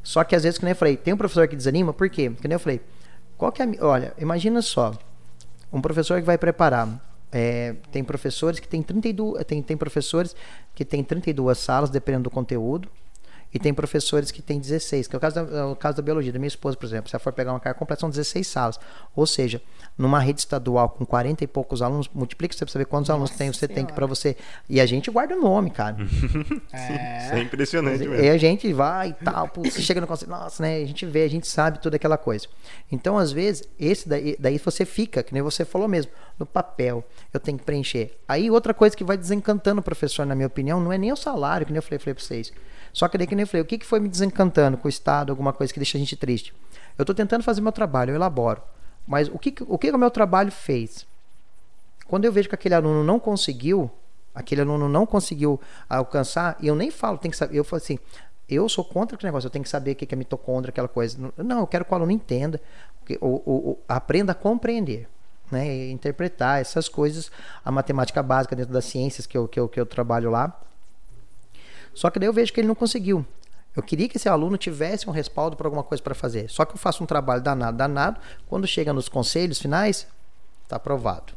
[0.03, 2.31] Só que às vezes, que nem eu falei, tem um professor que desanima, por quê?
[2.41, 2.79] Que nem eu falei,
[3.37, 4.93] qual que é a, Olha, imagina só,
[5.71, 7.03] um professor que vai preparar.
[7.31, 10.35] É, tem professores que tem 32, tem, tem professores
[10.73, 12.89] que tem 32 salas, dependendo do conteúdo.
[13.53, 16.03] E tem professores que têm 16, que é o caso da, é o caso da
[16.03, 17.09] biologia, da minha esposa, por exemplo.
[17.09, 18.79] Se ela for pegar uma carga completa, são 16 salas.
[19.15, 19.61] Ou seja,
[19.97, 23.31] numa rede estadual com 40 e poucos alunos, multiplica você pra saber quantos Nossa alunos
[23.31, 23.75] tem, você senhora.
[23.75, 24.35] tem que para você.
[24.69, 25.97] E a gente guarda o nome, cara.
[26.73, 27.25] é.
[27.25, 28.23] Isso é impressionante mesmo.
[28.23, 30.77] E a gente vai e tal, você chega no conselho, nossa, né?
[30.77, 32.47] A gente vê, a gente sabe toda aquela coisa.
[32.91, 37.03] Então, às vezes, esse daí, daí você fica, que nem você falou mesmo, no papel.
[37.33, 38.17] Eu tenho que preencher.
[38.27, 41.15] Aí, outra coisa que vai desencantando o professor, na minha opinião, não é nem o
[41.15, 42.51] salário, que nem eu falei, falei pra vocês.
[42.97, 44.89] Só que daí que nem eu falei, o que, que foi me desencantando com o
[44.89, 46.51] Estado, alguma coisa que deixa a gente triste?
[46.97, 48.59] Eu estou tentando fazer meu trabalho, eu elaboro.
[49.05, 51.05] Mas o que, o que o meu trabalho fez?
[52.07, 53.91] Quando eu vejo que aquele aluno não conseguiu,
[54.33, 57.99] aquele aluno não conseguiu alcançar, e eu nem falo, tem que saber, eu falo assim,
[58.49, 61.31] eu sou contra aquele negócio, eu tenho que saber o que é mitocôndria, aquela coisa.
[61.37, 62.59] Não, eu quero que o aluno entenda,
[63.05, 65.07] que, o, o, aprenda a compreender.
[65.51, 67.31] Né, interpretar essas coisas,
[67.63, 70.59] a matemática básica dentro das ciências que eu, que, eu, que eu trabalho lá.
[71.97, 73.25] Só que daí eu vejo que ele não conseguiu.
[73.75, 76.47] Eu queria que esse aluno tivesse um respaldo para alguma coisa para fazer.
[76.47, 78.21] Só que eu faço um trabalho danado, danado.
[78.45, 80.05] Quando chega nos conselhos finais,
[80.61, 81.33] está aprovado.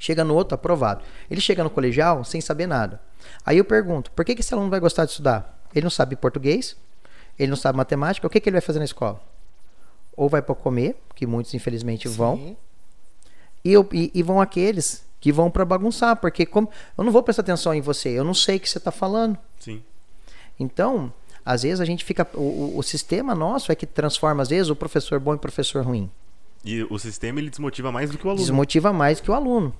[0.00, 1.04] Chega no outro, aprovado.
[1.30, 3.00] Ele chega no colegial sem saber nada.
[3.46, 5.62] Aí eu pergunto, por que, que esse aluno vai gostar de estudar?
[5.72, 6.76] Ele não sabe português,
[7.38, 9.22] ele não sabe matemática, o que, que ele vai fazer na escola?
[10.16, 12.56] Ou vai para comer, que muitos infelizmente vão,
[13.64, 17.40] e, e, e, vão aqueles que vão para bagunçar, porque como eu não vou prestar
[17.40, 19.38] atenção em você, eu não sei o que você está falando.
[19.58, 19.82] Sim.
[20.60, 21.10] Então,
[21.42, 22.28] às vezes a gente fica.
[22.34, 26.10] O, o, sistema nosso é que transforma, às vezes, o professor bom em professor ruim.
[26.62, 28.42] E o sistema ele desmotiva mais do que o aluno.
[28.44, 29.72] Desmotiva mais que o aluno.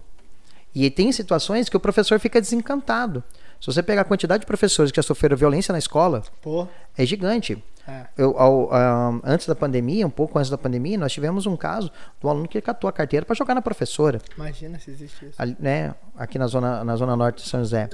[0.74, 3.22] E tem situações que o professor fica desencantado.
[3.64, 6.68] Se você pegar a quantidade de professores que já sofreram violência na escola, Pô.
[6.98, 7.64] é gigante.
[7.88, 8.04] É.
[8.14, 11.90] Eu, ao, um, antes da pandemia, um pouco antes da pandemia, nós tivemos um caso
[12.20, 14.20] do aluno que catou a carteira para jogar na professora.
[14.36, 15.40] Imagina se existe isso.
[15.40, 17.88] Ali, né, aqui na zona, na zona norte de São José.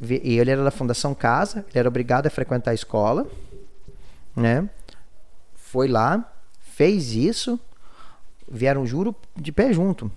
[0.00, 3.26] E ele era da Fundação Casa, ele era obrigado a frequentar a escola,
[4.36, 4.70] né?
[5.56, 7.58] Foi lá, fez isso,
[8.48, 10.08] vieram juro de pé junto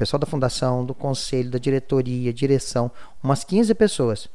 [0.00, 2.90] pessoal da fundação, do conselho, da diretoria, direção,
[3.22, 4.30] umas 15 pessoas.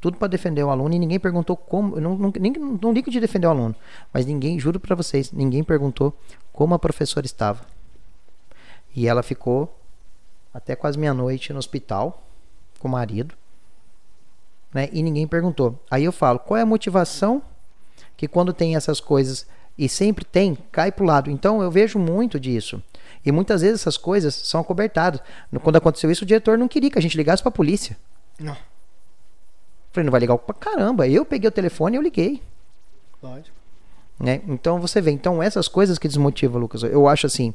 [0.00, 2.00] Tudo para defender o aluno e ninguém perguntou como.
[2.00, 3.74] Não, não, nem, não ligo de defender o aluno,
[4.14, 6.16] mas ninguém, juro para vocês, ninguém perguntou
[6.52, 7.66] como a professora estava.
[8.94, 9.76] E ela ficou
[10.54, 12.22] até quase meia-noite no hospital
[12.78, 13.34] com o marido.
[14.72, 14.88] Né?
[14.92, 15.82] E ninguém perguntou.
[15.90, 17.42] Aí eu falo, qual é a motivação
[18.16, 21.28] que quando tem essas coisas e sempre tem, cai pro lado.
[21.28, 22.80] Então eu vejo muito disso.
[23.24, 25.20] E muitas vezes essas coisas são acobertadas.
[25.62, 27.96] Quando aconteceu isso, o diretor não queria que a gente ligasse para a polícia.
[28.38, 28.56] Não.
[29.92, 31.08] Falei, não vai ligar pra caramba.
[31.08, 32.42] Eu peguei o telefone e eu liguei.
[33.22, 33.56] Lógico.
[34.18, 34.40] Né?
[34.48, 37.54] Então você vê, então essas coisas que desmotivam, Lucas, eu acho assim,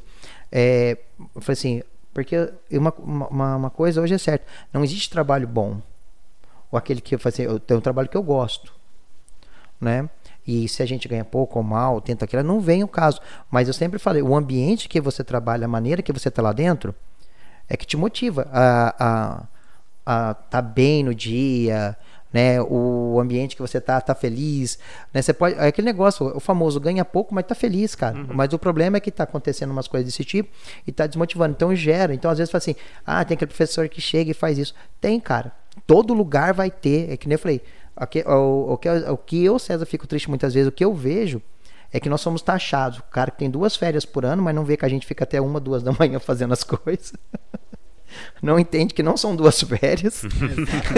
[0.50, 0.96] é,
[1.34, 5.82] eu falei assim, porque uma, uma, uma, coisa hoje é certa, não existe trabalho bom,
[6.70, 8.72] ou aquele que eu fazer, eu tenho um trabalho que eu gosto,
[9.78, 10.08] né?
[10.46, 13.20] E se a gente ganha pouco ou mal, tenta aquilo, não vem o caso.
[13.50, 16.52] Mas eu sempre falei, o ambiente que você trabalha, a maneira que você está lá
[16.52, 16.94] dentro,
[17.68, 19.46] é que te motiva a
[20.06, 21.96] a estar tá bem no dia,
[22.32, 22.60] né?
[22.60, 24.78] O ambiente que você tá, tá feliz,
[25.12, 25.22] né?
[25.22, 28.18] Você pode, é aquele negócio, o famoso ganha pouco, mas tá feliz, cara.
[28.18, 28.26] Uhum.
[28.34, 30.50] Mas o problema é que tá acontecendo umas coisas desse tipo
[30.86, 31.52] e tá desmotivando.
[31.52, 32.12] Então gera.
[32.12, 32.76] Então às vezes fala assim:
[33.06, 34.74] "Ah, tem aquele professor que chega e faz isso".
[35.00, 35.52] Tem, cara.
[35.86, 37.60] Todo lugar vai ter, é que nem eu falei,
[37.96, 41.40] o, que, o que eu, César, fico triste muitas vezes, o que eu vejo
[41.92, 42.98] é que nós somos taxados.
[42.98, 45.22] O cara que tem duas férias por ano, mas não vê que a gente fica
[45.22, 47.12] até uma, duas da manhã fazendo as coisas.
[48.40, 50.22] Não entende que não são duas férias.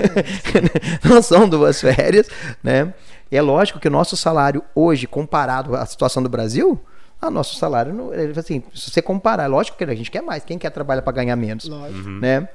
[1.02, 2.28] não são duas férias,
[2.62, 2.92] né?
[3.32, 6.78] E é lógico que o nosso salário hoje, comparado à situação do Brasil,
[7.20, 10.44] a nosso salário, assim, se você comparar, é lógico que a gente quer mais.
[10.44, 12.06] Quem quer trabalhar para ganhar menos, lógico.
[12.06, 12.48] né?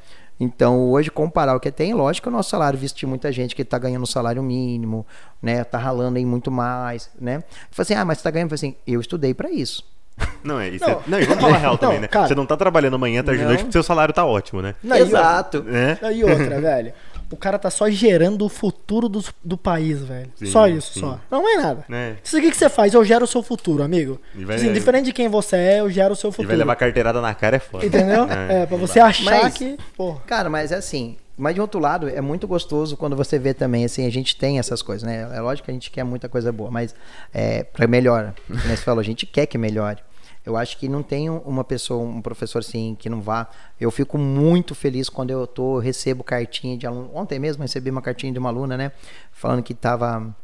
[0.43, 3.55] Então, hoje, comparar o que tem, lógico que o nosso salário, visto de muita gente
[3.55, 5.05] que está ganhando um salário mínimo,
[5.39, 5.63] né?
[5.63, 7.43] Tá ralando aí muito mais, né?
[7.69, 8.51] Fala assim, ah, mas você tá ganhando?
[8.51, 9.87] assim, eu estudei para isso.
[10.43, 10.83] Não, é isso.
[10.83, 12.07] Não, é, não e vamos falar real também, né?
[12.07, 14.73] Cara, você não tá trabalhando amanhã, tarde de noite, porque seu salário tá ótimo, né?
[14.83, 15.63] Não, Exato.
[15.67, 16.13] E, é?
[16.13, 16.93] e outra, velho.
[17.31, 20.29] O cara tá só gerando o futuro do, do país, velho.
[20.35, 20.99] Sim, só isso, sim.
[20.99, 21.19] só.
[21.29, 21.85] Não é nada.
[21.89, 22.15] É.
[22.23, 24.19] Isso aqui que você faz, eu gero o seu futuro, amigo.
[24.35, 26.47] Vai, assim, diferente de quem você é, eu gero o seu futuro.
[26.47, 27.85] E vai levar carteirada na cara é foda.
[27.85, 28.27] Entendeu?
[28.29, 29.77] É, é pra você achar mas, que.
[29.95, 30.19] Porra.
[30.27, 31.17] Cara, mas é assim.
[31.37, 34.59] Mas de outro lado, é muito gostoso quando você vê também, assim, a gente tem
[34.59, 35.27] essas coisas, né?
[35.33, 36.93] É lógico que a gente quer muita coisa boa, mas
[37.33, 38.33] é, pra melhor.
[38.47, 39.97] Como você falou, a gente quer que melhore.
[40.45, 43.47] Eu acho que não tem uma pessoa, um professor assim que não vá.
[43.79, 47.11] Eu fico muito feliz quando eu tô, recebo cartinha de aluno.
[47.13, 48.91] Ontem mesmo recebi uma cartinha de uma aluna, né,
[49.31, 50.35] falando que estava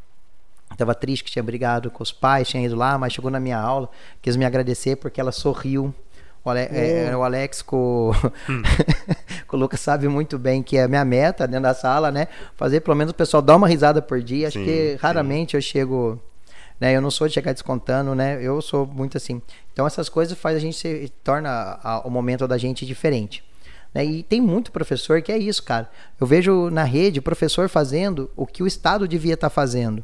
[0.77, 3.57] tava triste que tinha brigado com os pais, tinha ido lá, mas chegou na minha
[3.57, 3.89] aula,
[4.21, 5.93] quis me agradecer porque ela sorriu.
[6.43, 8.11] O, Ale, é, o Alex com,
[8.49, 8.61] hum.
[9.47, 12.27] com o Lucas sabe muito bem que é a minha meta dentro da sala, né?
[12.55, 14.47] Fazer pelo menos o pessoal dar uma risada por dia.
[14.47, 15.57] Acho sim, que raramente sim.
[15.57, 16.21] eu chego
[16.79, 16.95] né?
[16.95, 18.39] Eu não sou de chegar descontando, né?
[18.41, 19.41] Eu sou muito assim.
[19.73, 23.43] Então essas coisas faz a gente se torna a, o momento da gente diferente.
[23.93, 24.05] Né?
[24.05, 25.89] E tem muito professor que é isso, cara.
[26.19, 30.03] Eu vejo na rede professor fazendo o que o Estado devia estar tá fazendo.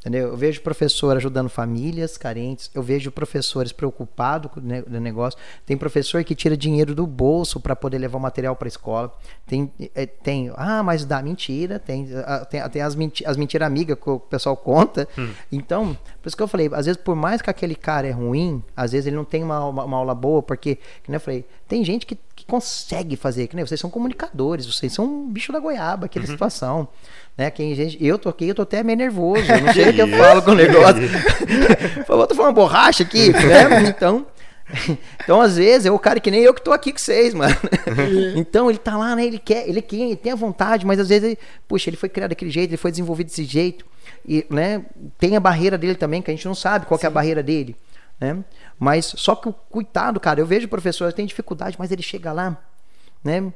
[0.00, 0.28] Entendeu?
[0.28, 5.38] Eu vejo professor ajudando famílias carentes, eu vejo professores preocupados com o negócio.
[5.66, 9.12] Tem professor que tira dinheiro do bolso para poder levar o material para a escola.
[9.46, 11.78] Tem, é, tem, ah, mas dá mentira.
[11.78, 12.08] Tem,
[12.48, 15.06] tem, tem as, menti as mentiras amigas que o pessoal conta.
[15.18, 15.30] Hum.
[15.52, 18.64] Então, por isso que eu falei, às vezes, por mais que aquele cara é ruim,
[18.74, 21.84] às vezes ele não tem uma, uma, uma aula boa, porque, como eu falei, tem
[21.84, 22.18] gente que
[22.50, 26.30] consegue fazer, que nem vocês são comunicadores, vocês são um bicho da goiaba, aquela uhum.
[26.32, 26.88] situação.
[27.38, 27.48] Né?
[27.50, 30.02] Quem, gente, eu tô aqui, eu tô até meio nervoso, eu não sei o que
[30.02, 31.08] eu falo com o negócio.
[32.06, 33.88] Falou, tô falando borracha aqui, né?
[33.88, 34.26] Então,
[35.22, 37.54] então, às vezes, é o cara que nem eu que tô aqui com vocês, mano.
[38.34, 39.24] então, ele tá lá, né?
[39.24, 41.38] Ele quer, ele quer, ele tem a vontade, mas às vezes, ele,
[41.68, 43.84] puxa, ele foi criado daquele jeito, ele foi desenvolvido desse jeito.
[44.26, 44.84] E, né,
[45.18, 47.76] tem a barreira dele também, que a gente não sabe qual é a barreira dele.
[48.20, 48.44] Né?
[48.78, 52.56] Mas só que o coitado, cara, eu vejo professores tem dificuldade, mas ele chega lá,
[53.24, 53.52] né?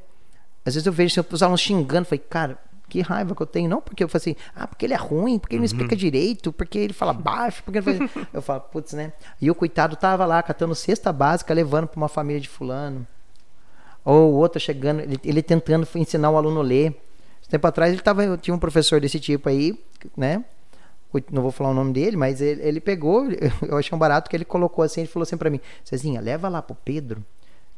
[0.65, 2.59] Às vezes eu vejo os alunos xingando, falei, cara,
[2.89, 3.69] que raiva que eu tenho.
[3.69, 5.99] Não porque eu falo assim, ah, porque ele é ruim, porque ele não explica uhum.
[5.99, 8.29] direito, porque ele fala baixo, porque ele fala...
[8.33, 9.13] Eu falo, putz, né?
[9.41, 13.07] E o coitado tava lá catando cesta básica, levando para uma família de fulano.
[14.03, 16.99] Ou o outro chegando, ele, ele tentando ensinar o aluno a ler.
[17.49, 19.79] Tempo atrás ele tava, eu tinha um professor desse tipo aí,
[20.17, 20.45] né?
[21.31, 23.27] Não vou falar o nome dele, mas ele, ele pegou,
[23.63, 26.49] eu achei um barato que ele colocou assim, ele falou assim para mim, Cezinha, leva
[26.49, 27.25] lá pro Pedro,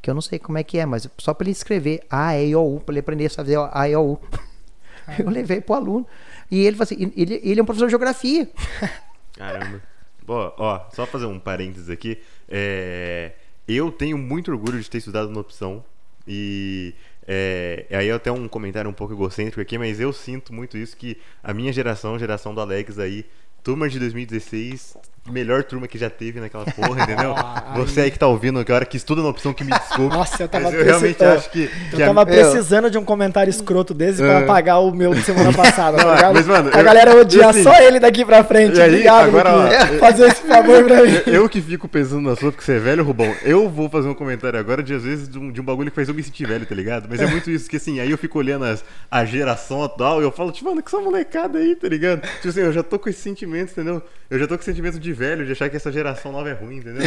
[0.00, 2.54] que eu não sei como é que é, mas só para ele escrever A, E,
[2.54, 4.20] O, U, para ele aprender a fazer A, E, O, U.
[5.18, 6.06] Eu levei pro aluno.
[6.50, 8.48] E ele falou assim, ele, ele é um professor de geografia.
[9.36, 9.80] Caramba.
[10.26, 12.18] Ó, ó, só fazer um parênteses aqui.
[12.48, 13.32] É,
[13.68, 15.84] eu tenho muito orgulho de ter estudado na opção.
[16.26, 16.92] E
[17.26, 21.18] é, aí até um comentário um pouco egocêntrico aqui, mas eu sinto muito isso que
[21.42, 23.26] a minha geração, geração do Alex aí,
[23.62, 24.96] turma de 2016,
[25.30, 27.34] melhor turma que já teve naquela porra, entendeu?
[27.46, 30.14] Ah, Você aí que tá ouvindo, que hora que estuda na opção que me desculpe.
[30.14, 32.26] Nossa, eu tava, eu realmente acho que, eu tava a...
[32.26, 35.98] precisando de um comentário escroto desse pra apagar o meu de semana passada.
[35.98, 38.80] Não, tá mas, mano, a eu, galera odiar assim, só ele daqui pra frente.
[38.80, 39.68] Aí, Obrigado, agora, ó,
[39.98, 41.12] fazer esse favor pra mim.
[41.26, 43.34] Eu que fico pensando na sua, porque você é velho, Rubão.
[43.42, 45.96] Eu vou fazer um comentário agora de, às vezes, de um, de um bagulho que
[45.96, 47.06] faz eu me sentir velho, tá ligado?
[47.08, 50.24] Mas é muito isso, que assim, aí eu fico olhando as, a geração atual e
[50.24, 52.22] eu falo, tipo, mano, que essa molecada aí, tá ligado?
[52.22, 54.02] Tipo assim, eu já tô com esse sentimento, entendeu?
[54.28, 56.52] Eu já tô com esse sentimento de velho, de achar que essa geração nova é
[56.52, 57.02] ruim, entendeu?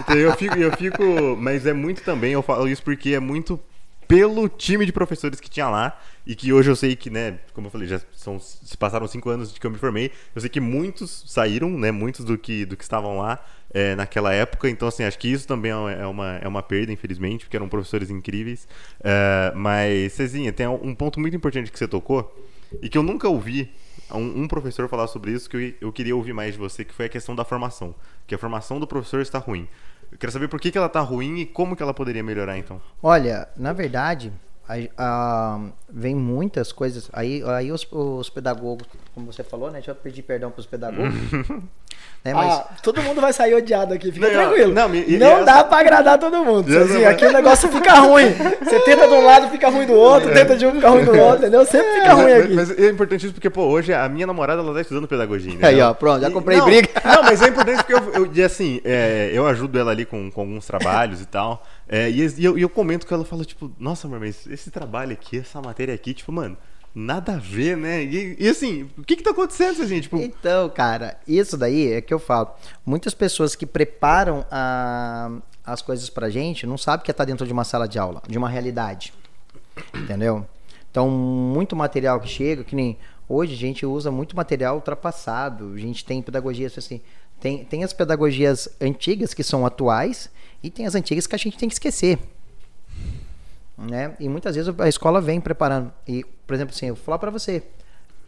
[0.00, 1.36] Então eu fico, eu fico.
[1.38, 3.58] Mas é muito também, eu falo isso porque é muito
[4.12, 7.68] pelo time de professores que tinha lá e que hoje eu sei que, né, como
[7.68, 10.50] eu falei, já são, se passaram cinco anos de que eu me formei, eu sei
[10.50, 13.42] que muitos saíram, né, muitos do que, do que estavam lá
[13.72, 16.92] é, naquela época, então, assim, acho que isso também é, é uma, é uma perda,
[16.92, 18.68] infelizmente, porque eram professores incríveis,
[19.02, 22.36] é, mas, Cezinha, tem um ponto muito importante que você tocou
[22.80, 23.72] e que eu nunca ouvi
[24.10, 26.94] um, um, professor falar sobre isso que eu, eu queria ouvir mais de você, que
[26.94, 27.94] foi a questão da formação.
[28.26, 29.68] Que a formação do professor está ruim.
[30.10, 32.58] Eu quero saber por que, que ela está ruim e como que ela poderia melhorar,
[32.58, 32.80] então.
[33.02, 34.32] Olha, na verdade,
[34.68, 37.08] a, a, vem muitas coisas.
[37.12, 39.74] Aí, aí os, os pedagogos, como você falou, né?
[39.74, 41.14] Deixa eu pedir perdão para os pedagogos.
[42.24, 42.52] Né, mas...
[42.52, 44.72] ah, todo mundo vai sair odiado aqui, fica não, tranquilo.
[44.72, 45.64] Não, me, não dá essa...
[45.64, 46.78] pra agradar todo mundo.
[46.78, 48.32] Assim, aqui o negócio fica ruim.
[48.62, 50.34] Você tenta de um lado, fica ruim do outro, é.
[50.34, 51.66] tenta de um, fica ruim do outro, entendeu?
[51.66, 52.54] Sempre fica ruim aqui.
[52.54, 55.66] Mas, é importante isso porque, pô, hoje a minha namorada, ela tá estudando pedagogia, né?
[55.66, 56.88] Aí, ó, pronto, já comprei não, briga.
[57.04, 60.42] Não, mas é importante porque eu, eu assim, é, eu ajudo ela ali com, com
[60.42, 61.66] alguns trabalhos e tal.
[61.88, 65.12] É, e, e, eu, e eu comento com ela, falo, tipo, nossa, mas esse trabalho
[65.12, 66.56] aqui, essa matéria aqui, tipo, mano
[66.94, 68.02] nada a ver, né?
[68.04, 70.00] E, e assim, o que que tá acontecendo, assim?
[70.00, 70.18] Tipo...
[70.18, 72.50] Então, cara, isso daí é que eu falo.
[72.84, 75.30] Muitas pessoas que preparam a,
[75.64, 78.22] as coisas pra gente não sabem que é tá dentro de uma sala de aula,
[78.28, 79.12] de uma realidade.
[79.94, 80.46] Entendeu?
[80.90, 85.72] Então, muito material que chega, que nem hoje a gente usa muito material ultrapassado.
[85.74, 87.00] A gente tem pedagogias assim,
[87.40, 90.28] tem, tem as pedagogias antigas que são atuais
[90.62, 92.18] e tem as antigas que a gente tem que esquecer
[93.76, 94.14] né?
[94.20, 95.92] E muitas vezes a escola vem preparando.
[96.06, 97.62] E, por exemplo, assim, eu vou falar para você,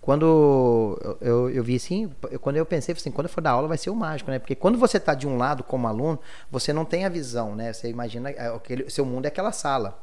[0.01, 3.67] quando eu, eu, eu, vi assim, quando eu pensei assim, quando eu for dar aula
[3.67, 4.39] vai ser o mágico, né?
[4.39, 6.19] Porque quando você está de um lado como aluno,
[6.51, 7.73] você não tem a visão, né?
[7.73, 9.99] Você imagina é, aquele seu mundo é aquela sala.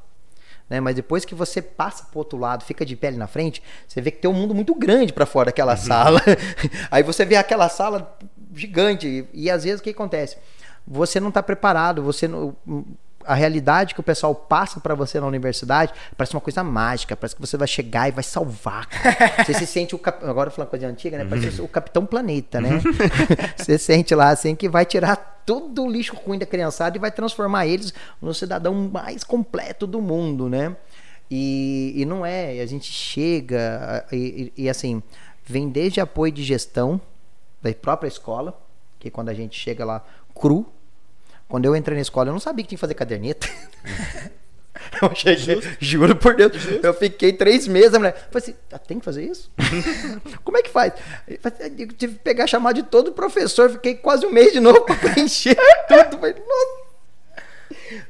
[0.68, 0.80] Né?
[0.80, 4.10] Mas depois que você passa pro outro lado, fica de pele na frente, você vê
[4.10, 5.78] que tem um mundo muito grande para fora daquela uhum.
[5.78, 6.22] sala.
[6.90, 8.18] Aí você vê aquela sala
[8.56, 10.38] gigante e, e às vezes o que acontece?
[10.88, 12.56] Você não está preparado, você não,
[13.26, 17.36] a realidade que o pessoal passa para você na universidade parece uma coisa mágica, parece
[17.36, 18.88] que você vai chegar e vai salvar.
[19.46, 20.24] Você se sente o cap...
[20.26, 21.26] agora falando coisa antiga, né?
[21.28, 22.82] Parece o Capitão Planeta, né?
[23.58, 27.12] você sente lá assim que vai tirar todo o lixo ruim da criançada e vai
[27.12, 30.76] transformar eles no cidadão mais completo do mundo, né?
[31.30, 35.02] E, e não é, a gente chega e, e, e assim,
[35.46, 37.00] vem desde apoio de gestão
[37.62, 38.60] da própria escola,
[39.00, 40.04] que quando a gente chega lá
[40.34, 40.66] cru,
[41.52, 43.48] quando eu entrei na escola, eu não sabia que tinha que fazer caderneta.
[45.02, 46.86] Eu cheguei, juro por Deus, Justo.
[46.86, 49.50] eu fiquei três meses, a mulher falei assim, ah, tem que fazer isso?
[50.44, 50.94] Como é que faz?
[51.28, 51.38] Eu
[51.88, 55.56] tive que pegar chamar de todo professor, fiquei quase um mês de novo para preencher
[55.88, 56.18] tudo.
[56.20, 56.92] Falei, nossa.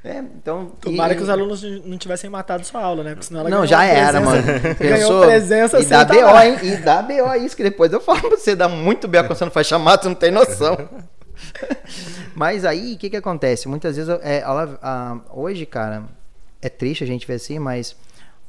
[0.03, 1.17] É, então, Tomara e...
[1.17, 3.11] que os alunos não tivessem matado sua aula, né?
[3.11, 4.43] Porque senão ela Não, já era, mano.
[4.79, 6.57] Ganhou presença E dá BO, hein?
[6.63, 9.45] E dá BO isso, que depois eu falo pra você, dá muito BO quando você
[9.45, 10.77] não faz chamado, você não tem noção.
[12.35, 13.67] Mas aí, o que que acontece?
[13.67, 16.05] Muitas vezes, é, ela, hoje, cara,
[16.61, 17.95] é triste a gente ver assim, mas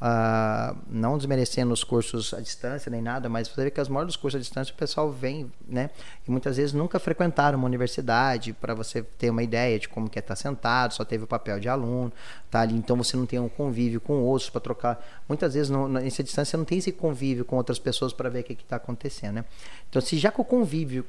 [0.03, 4.09] Uh, não desmerecendo os cursos à distância nem nada, mas você vê que as maiores
[4.09, 5.91] dos cursos à distância o pessoal vem, né?
[6.27, 10.19] E muitas vezes nunca frequentaram uma universidade para você ter uma ideia de como que
[10.19, 12.13] é estar sentado, só teve o papel de aluno,
[12.51, 15.23] tá ali, então você não tem um convívio com outros para trocar.
[15.29, 18.43] Muitas vezes nessa distância você não tem esse convívio com outras pessoas para ver o
[18.43, 19.45] que está acontecendo, né?
[19.89, 21.07] Então se já com o convívio,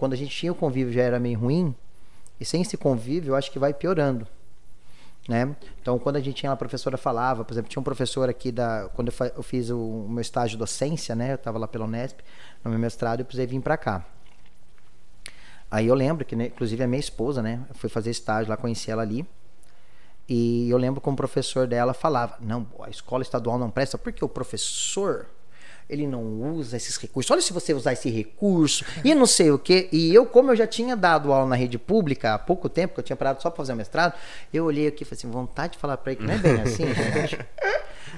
[0.00, 1.74] quando a gente tinha o convívio já era meio ruim,
[2.40, 4.26] e sem esse convívio eu acho que vai piorando.
[5.28, 5.54] Né?
[5.82, 8.88] Então, quando a gente tinha a professora falava, por exemplo, tinha um professor aqui da
[8.94, 11.32] quando eu, eu fiz o, o, meu estágio de docência, né?
[11.32, 12.20] Eu estava lá pela Unesp,
[12.64, 14.06] no meu mestrado, eu precisei vir para cá.
[15.70, 18.90] Aí eu lembro que, né, inclusive a minha esposa, né, foi fazer estágio lá, conheci
[18.90, 19.26] ela ali.
[20.26, 24.24] E eu lembro como o professor dela falava: "Não, a escola estadual não presta porque
[24.24, 25.26] o professor
[25.90, 26.22] ele não
[26.54, 27.30] usa esses recursos.
[27.30, 29.88] Olha se você usar esse recurso e não sei o quê.
[29.90, 33.00] E eu, como eu já tinha dado aula na rede pública há pouco tempo, que
[33.00, 34.14] eu tinha parado só para fazer o mestrado,
[34.54, 36.60] eu olhei aqui e falei assim, vontade de falar para ele que não é bem
[36.62, 37.38] assim, gente.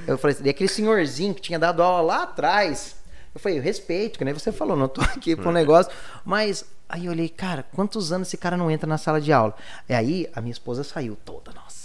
[0.06, 2.96] Eu falei assim, e aquele senhorzinho que tinha dado aula lá atrás,
[3.34, 5.90] eu falei, eu respeito, que nem você falou, não tô aqui para um negócio,
[6.24, 9.54] mas aí eu olhei, cara, quantos anos esse cara não entra na sala de aula?
[9.88, 11.81] E aí a minha esposa saiu toda, nossa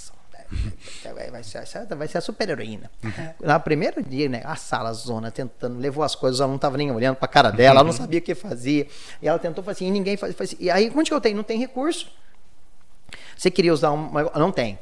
[1.31, 1.63] vai ser,
[1.95, 2.89] vai ser a super heroína.
[3.03, 3.11] Uhum.
[3.41, 6.91] Na primeiro dia, né, a sala zona tentando, levou as coisas, ela não estava nem
[6.91, 8.87] olhando para a cara dela, ela não sabia o que fazia.
[9.21, 10.57] E ela tentou assim, e ninguém fazia.
[10.59, 11.35] E aí, onde que eu tenho?
[11.35, 12.09] Não tem recurso.
[13.37, 14.23] Você queria usar uma.
[14.35, 14.79] Não tem.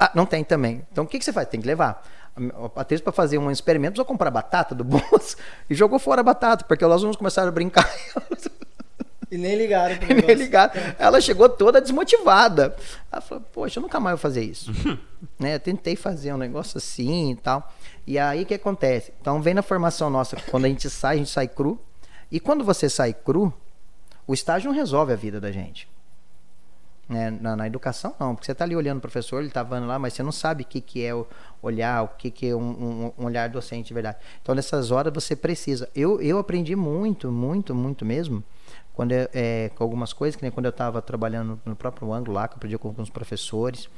[0.00, 0.84] Ah, não tem também.
[0.90, 1.48] Então o que, que você faz?
[1.48, 2.04] Tem que levar.
[2.34, 5.36] A Patrícia, para fazer um experimento, precisou comprar batata do bolso
[5.68, 7.88] e jogou fora a batata, porque os alunos começaram a brincar.
[9.32, 10.74] E nem ligaram pro nem ligaram.
[10.98, 12.76] Ela chegou toda desmotivada.
[13.10, 14.70] Ela falou, poxa, eu nunca mais vou fazer isso.
[15.40, 15.54] né?
[15.54, 17.72] Eu tentei fazer um negócio assim e tal.
[18.06, 19.10] E aí o que acontece?
[19.18, 21.80] Então vem na formação nossa, quando a gente sai, a gente sai cru.
[22.30, 23.50] E quando você sai cru,
[24.26, 25.88] o estágio não resolve a vida da gente.
[27.08, 27.30] Né?
[27.30, 29.98] Na, na, educação, não, porque você está ali olhando o professor, ele está falando lá,
[29.98, 31.26] mas você não sabe o que, que é o
[31.62, 34.18] olhar, o que, que é um, um, um, olhar docente de verdade.
[34.42, 35.88] Então, nessas horas, você precisa.
[35.94, 38.44] Eu, eu aprendi muito, muito, muito mesmo
[38.94, 42.34] quando eu, é, com algumas coisas, que nem quando eu estava trabalhando no próprio ângulo
[42.34, 43.88] lá, que eu aprendi com alguns professores,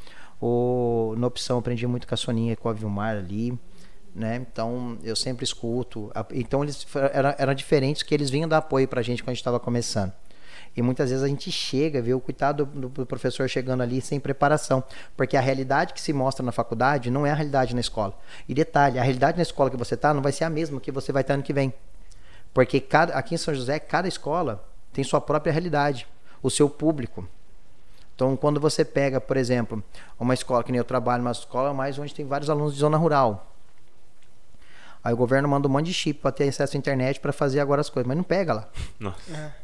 [0.41, 3.59] ou na opção aprendi muito com a Soninha, com a Vilmar ali,
[4.15, 4.37] né?
[4.37, 6.13] Então eu sempre escuto.
[6.33, 6.87] Então eles
[7.39, 10.13] eram diferentes que eles vinham dar apoio para a gente quando a gente estava começando.
[10.77, 14.83] E muitas vezes a gente chega, o coitado do, do, professor chegando ali sem preparação,
[15.17, 18.19] porque a realidade que se mostra na faculdade não é a realidade na escola.
[18.49, 20.91] E detalhe, a realidade na escola que você está não vai ser a mesma que
[20.91, 21.73] você vai estar ano que vem.
[22.53, 24.65] Porque cada, aqui em São José, cada escola
[24.95, 26.07] tem sua própria realidade,
[26.43, 27.29] o seu público.
[28.15, 29.83] Então, quando você pega, por exemplo,
[30.19, 32.97] uma escola, que nem eu trabalho, uma escola mais onde tem vários alunos de zona
[32.97, 33.51] rural.
[35.03, 37.61] Aí o governo manda um monte de chip para ter acesso à internet para fazer
[37.61, 38.69] agora as coisas, mas não pega lá.
[38.99, 39.33] Nossa.
[39.37, 39.64] É.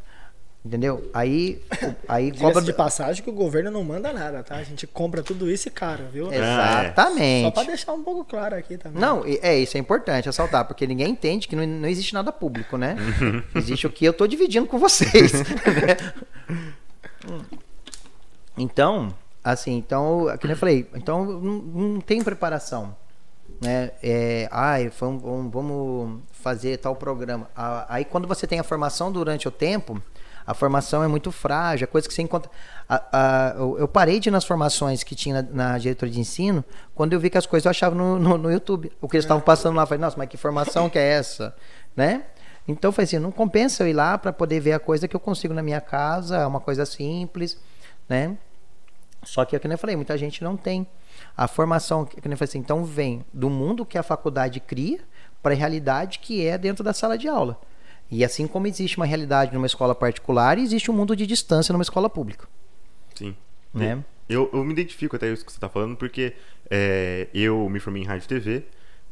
[0.62, 1.08] Entendeu?
[1.14, 1.62] Aí,
[2.06, 4.56] aí cobra de passagem que o governo não manda nada, tá?
[4.56, 6.30] A gente compra tudo isso e caro, viu?
[6.30, 7.46] Exatamente.
[7.46, 9.00] Só para deixar um pouco claro aqui também.
[9.00, 12.76] Não, é isso é importante ressaltar, porque ninguém entende que não, não existe nada público,
[12.76, 12.94] né?
[13.56, 15.32] existe o que eu tô dividindo com vocês.
[18.58, 22.94] então, assim, então, como eu falei, então não, não tem preparação,
[23.62, 23.92] né?
[24.02, 27.48] É, ai, vamos, vamos fazer tal programa.
[27.88, 30.02] Aí quando você tem a formação durante o tempo,
[30.46, 32.50] a formação é muito frágil, é coisa que você encontra.
[32.88, 36.64] A, a, eu, parei de ir nas formações que tinha na, na, diretoria de ensino,
[36.94, 38.90] quando eu vi que as coisas eu achava no, no, no YouTube.
[39.00, 41.54] O que eles estavam passando lá, eu falei, nossa, mas que formação que é essa?
[41.96, 42.24] Né?
[42.66, 45.14] Então eu falei assim, não compensa eu ir lá para poder ver a coisa que
[45.14, 47.58] eu consigo na minha casa, é uma coisa simples,
[48.08, 48.36] né?
[49.22, 50.86] Só que, como eu falei, muita gente não tem.
[51.36, 55.00] A formação, que eu falei assim, então vem do mundo que a faculdade cria
[55.42, 57.58] para a realidade que é dentro da sala de aula.
[58.10, 61.82] E assim como existe uma realidade numa escola particular, existe um mundo de distância numa
[61.82, 62.48] escola pública.
[63.14, 63.36] Sim.
[63.72, 64.04] Né?
[64.28, 66.34] Eu, eu me identifico até isso que você está falando, porque
[66.68, 68.64] é, eu me formei em rádio e TV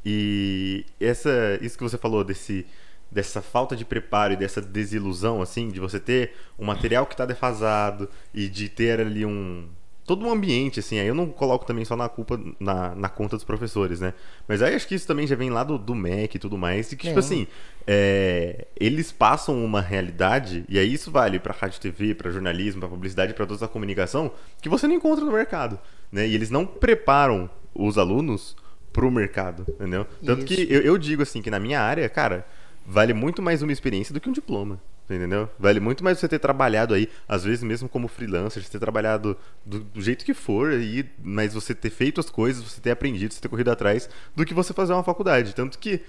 [0.05, 2.67] e essa, isso que você falou desse,
[3.11, 7.25] dessa falta de preparo e dessa desilusão, assim, de você ter um material que está
[7.27, 9.69] defasado e de ter ali um,
[10.09, 13.37] todo um ambiente, assim, aí eu não coloco também só na culpa, na, na conta
[13.37, 14.15] dos professores, né?
[14.49, 16.91] Mas aí acho que isso também já vem lá do, do MEC e tudo mais,
[16.91, 17.11] e que, tipo é.
[17.11, 17.47] tipo assim,
[17.87, 22.89] é, eles passam uma realidade, e aí isso vale pra rádio TV, pra jornalismo, pra
[22.89, 24.33] publicidade, pra toda a comunicação,
[24.63, 25.79] que você não encontra no mercado,
[26.11, 26.27] né?
[26.27, 28.57] E eles não preparam os alunos
[28.91, 30.07] pro mercado, entendeu?
[30.25, 30.47] Tanto isso.
[30.47, 32.47] que eu, eu digo, assim, que na minha área, cara,
[32.87, 34.81] vale muito mais uma experiência do que um diploma.
[35.11, 35.49] Entendeu?
[35.59, 39.37] Vale muito mais você ter trabalhado aí, às vezes mesmo como freelancer, você ter trabalhado
[39.65, 43.33] do, do, jeito que for, aí, mas você ter feito as coisas, você ter aprendido,
[43.33, 45.55] você ter corrido atrás, do que você fazer uma faculdade.
[45.55, 46.03] Tanto que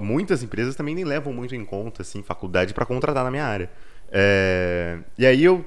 [0.00, 3.70] muitas empresas também nem levam muito em conta assim, faculdade para contratar na minha área.
[4.12, 5.64] É, e aí eu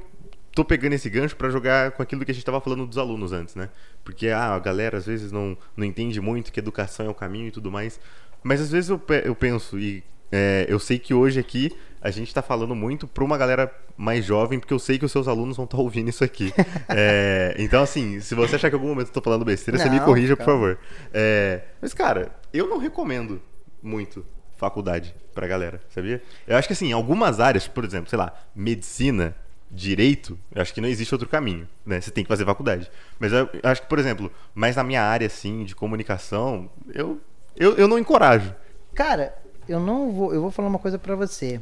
[0.53, 3.31] tô pegando esse gancho para jogar com aquilo que a gente estava falando dos alunos
[3.31, 3.69] antes, né?
[4.03, 7.47] Porque ah, a galera às vezes não, não entende muito que educação é o caminho
[7.47, 7.99] e tudo mais.
[8.43, 10.03] Mas às vezes eu, eu penso, e
[10.35, 11.71] é, eu sei que hoje aqui
[12.01, 15.11] a gente está falando muito para uma galera mais jovem, porque eu sei que os
[15.11, 16.51] seus alunos vão estar tá ouvindo isso aqui.
[16.89, 19.85] É, então, assim, se você achar que em algum momento eu tô falando besteira, não,
[19.85, 20.79] você me corrija, por favor.
[21.13, 23.41] É, mas, cara, eu não recomendo
[23.81, 24.25] muito
[24.57, 26.21] faculdade pra galera, sabia?
[26.47, 29.35] Eu acho que, assim, em algumas áreas, por exemplo, sei lá, medicina,
[29.69, 32.01] direito, eu acho que não existe outro caminho, né?
[32.01, 32.89] Você tem que fazer faculdade.
[33.19, 37.21] Mas eu, eu acho que, por exemplo, mais na minha área, assim, de comunicação, eu,
[37.55, 38.53] eu, eu não encorajo.
[38.93, 39.33] Cara,
[39.67, 40.33] eu não vou.
[40.33, 41.59] Eu vou falar uma coisa para você.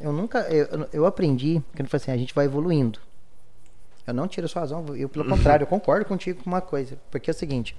[0.00, 0.40] Eu nunca.
[0.40, 3.00] Eu, eu aprendi que ele assim, a gente vai evoluindo.
[4.06, 6.98] Eu não tiro sua razão, eu, pelo contrário, eu concordo contigo com uma coisa.
[7.10, 7.76] Porque é o seguinte.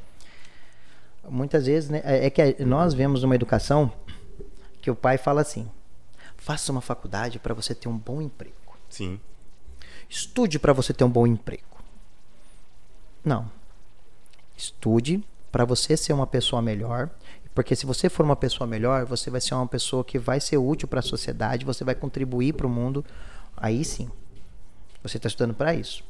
[1.27, 3.91] Muitas vezes, né, é, é que nós vemos uma educação
[4.81, 5.69] que o pai fala assim:
[6.37, 8.53] faça uma faculdade para você ter um bom emprego.
[8.89, 9.19] Sim.
[10.07, 11.63] Estude para você ter um bom emprego.
[13.23, 13.49] Não.
[14.57, 17.09] Estude para você ser uma pessoa melhor
[17.53, 20.57] porque se você for uma pessoa melhor, você vai ser uma pessoa que vai ser
[20.57, 23.03] útil para a sociedade, você vai contribuir para o mundo.
[23.57, 24.09] Aí sim,
[25.03, 26.03] você está estudando para isso.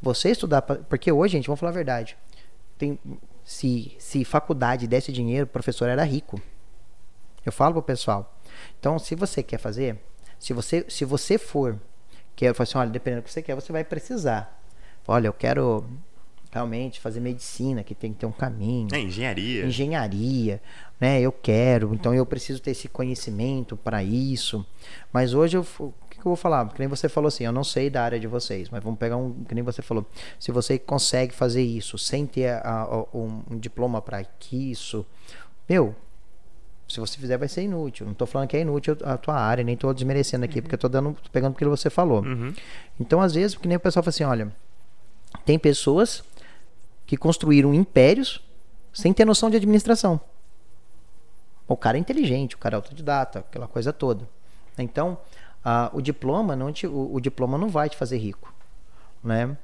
[0.00, 2.16] Você estudar, pra, porque hoje, gente, vamos falar a verdade.
[2.76, 2.98] Tem,
[3.44, 6.40] se, se faculdade desse dinheiro, o professor era rico.
[7.44, 8.36] Eu falo pro pessoal.
[8.78, 10.00] Então, se você quer fazer,
[10.38, 11.80] se você, se você for,
[12.34, 14.60] quer, assim, olha, dependendo do que você quer, você vai precisar.
[15.06, 15.84] Olha, eu quero
[16.50, 18.88] realmente fazer medicina, que tem que ter um caminho.
[18.92, 19.66] É, engenharia.
[19.66, 20.60] Engenharia,
[21.00, 21.20] né?
[21.20, 24.64] Eu quero, então eu preciso ter esse conhecimento para isso.
[25.12, 26.68] Mas hoje eu, o que, que eu vou falar?
[26.72, 29.16] Que nem você falou assim, eu não sei da área de vocês, mas vamos pegar
[29.16, 30.06] um, que nem você falou.
[30.38, 35.04] Se você consegue fazer isso sem ter a, a, um, um diploma para isso,
[35.68, 35.94] meu,
[36.88, 38.06] se você fizer vai ser inútil.
[38.06, 40.62] Não estou falando que é inútil a tua área, nem estou desmerecendo aqui, uhum.
[40.62, 42.22] porque estou dando, tô pegando aquilo que você falou.
[42.22, 42.54] Uhum.
[42.98, 44.52] Então, às vezes, que nem o pessoal fala assim, olha,
[45.44, 46.22] tem pessoas
[47.06, 48.42] que construíram impérios
[48.92, 50.20] sem ter noção de administração.
[51.68, 54.28] O cara é inteligente, o cara é autodidata, aquela coisa toda.
[54.78, 55.18] Então,
[55.92, 58.52] o diploma não te, o, o, diploma não vai te fazer rico,
[59.22, 59.56] né?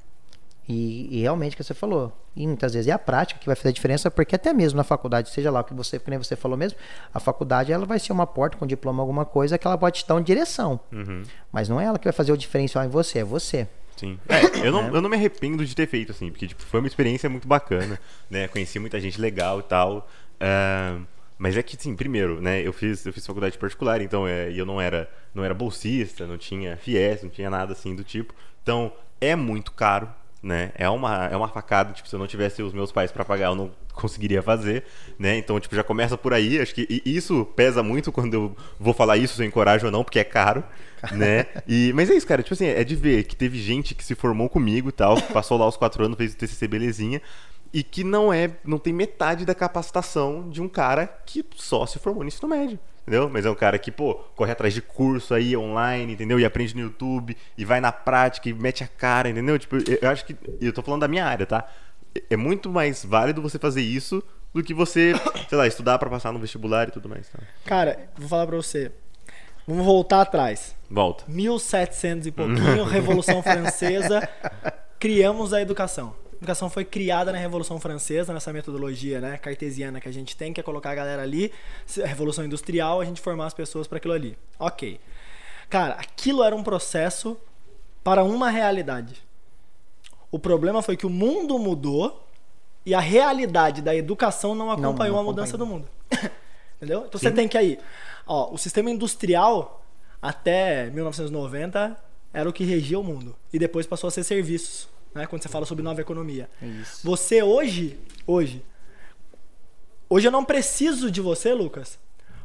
[0.68, 3.56] E, e realmente o que você falou, e muitas vezes é a prática que vai
[3.56, 6.36] fazer a diferença, porque até mesmo na faculdade, seja lá o que você, como você
[6.36, 6.78] falou mesmo,
[7.12, 10.08] a faculdade ela vai ser uma porta com diploma alguma coisa que ela pode te
[10.08, 11.24] dar uma direção, uhum.
[11.50, 13.68] mas não é ela que vai fazer o diferencial em você, é você.
[13.96, 14.18] Sim.
[14.28, 16.88] É, eu, não, eu não me arrependo de ter feito, assim, porque tipo, foi uma
[16.88, 18.48] experiência muito bacana, né?
[18.48, 20.08] Conheci muita gente legal e tal.
[20.40, 21.06] Uh,
[21.38, 22.60] mas é que, sim, primeiro, né?
[22.66, 26.38] Eu fiz, eu fiz faculdade particular, então é, eu não era, não era bolsista, não
[26.38, 28.34] tinha FIES, não tinha nada assim do tipo.
[28.62, 30.08] Então, é muito caro,
[30.42, 30.72] né?
[30.74, 33.46] É uma, é uma facada, tipo, se eu não tivesse os meus pais para pagar,
[33.46, 34.84] eu não conseguiria fazer,
[35.18, 35.36] né?
[35.36, 36.60] Então, tipo, já começa por aí.
[36.60, 40.02] Acho que isso pesa muito quando eu vou falar isso, se eu encorajo ou não,
[40.02, 40.64] porque é caro,
[41.12, 41.46] né?
[41.68, 42.42] E, mas é isso, cara.
[42.42, 45.56] Tipo assim, é de ver que teve gente que se formou comigo e tal, passou
[45.56, 47.22] lá os quatro anos, fez o TCC belezinha,
[47.72, 51.98] e que não é, não tem metade da capacitação de um cara que só se
[51.98, 52.78] formou no ensino médio.
[53.02, 53.28] Entendeu?
[53.28, 56.38] Mas é um cara que, pô, corre atrás de curso aí online, entendeu?
[56.38, 59.58] E aprende no YouTube, e vai na prática, e mete a cara, entendeu?
[59.58, 60.36] Tipo, eu acho que.
[60.60, 61.68] Eu tô falando da minha área, tá?
[62.28, 64.22] é muito mais válido você fazer isso
[64.52, 65.14] do que você,
[65.48, 67.28] sei lá, estudar para passar no vestibular e tudo mais.
[67.28, 67.38] Tá?
[67.64, 68.92] Cara, vou falar para você.
[69.66, 70.74] Vamos voltar atrás.
[70.90, 71.24] Volta.
[71.28, 74.28] 1700 e pouquinho, Revolução Francesa,
[74.98, 76.14] criamos a educação.
[76.42, 80.52] A educação foi criada na Revolução Francesa, nessa metodologia né, cartesiana que a gente tem,
[80.52, 81.52] que é colocar a galera ali,
[82.02, 84.36] a Revolução Industrial, a gente formar as pessoas para aquilo ali.
[84.58, 84.98] Ok.
[85.70, 87.38] Cara, aquilo era um processo
[88.02, 89.22] para uma realidade.
[90.32, 92.26] O problema foi que o mundo mudou
[92.84, 95.88] e a realidade da educação não acompanhou não, não a mudança do mundo.
[96.78, 97.04] Entendeu?
[97.06, 97.28] Então Sim.
[97.28, 97.78] você tem que aí,
[98.26, 99.80] ó, o sistema industrial
[100.20, 101.96] até 1990
[102.34, 105.26] era o que regia o mundo e depois passou a ser serviços, né?
[105.26, 106.48] Quando você fala sobre nova economia.
[106.60, 107.00] Isso.
[107.04, 108.64] Você hoje, hoje,
[110.08, 111.98] hoje eu não preciso de você, Lucas,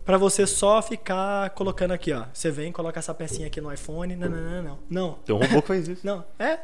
[0.06, 2.26] para você só ficar colocando aqui, ó.
[2.34, 4.80] Você vem, coloca essa pecinha aqui no iPhone, não, não, não, não.
[4.90, 5.14] Não.
[5.26, 6.06] Tem um robô que faz isso.
[6.06, 6.60] Não, é.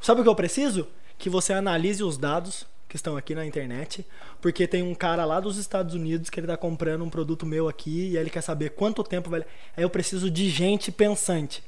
[0.00, 0.86] Sabe o que eu preciso?
[1.18, 4.04] Que você analise os dados que estão aqui na internet,
[4.40, 7.68] porque tem um cara lá dos Estados Unidos que ele está comprando um produto meu
[7.68, 9.44] aqui e ele quer saber quanto tempo vai.
[9.76, 11.62] Aí eu preciso de gente pensante.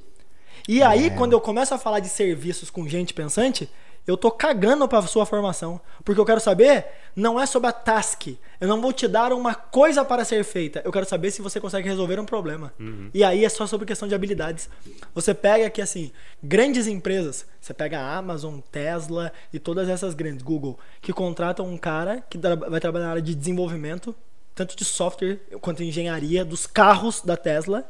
[0.68, 1.10] E aí, é.
[1.10, 3.68] quando eu começo a falar de serviços com gente pensante,
[4.06, 8.28] eu tô cagando para sua formação, porque eu quero saber não é sobre a task.
[8.60, 10.80] Eu não vou te dar uma coisa para ser feita.
[10.84, 12.72] Eu quero saber se você consegue resolver um problema.
[12.80, 13.10] Uhum.
[13.12, 14.68] E aí é só sobre questão de habilidades.
[15.14, 16.10] Você pega aqui assim,
[16.42, 21.76] grandes empresas, você pega a Amazon, Tesla e todas essas grandes, Google, que contratam um
[21.76, 24.14] cara que vai trabalhar na área de desenvolvimento,
[24.54, 27.84] tanto de software quanto de engenharia dos carros da Tesla,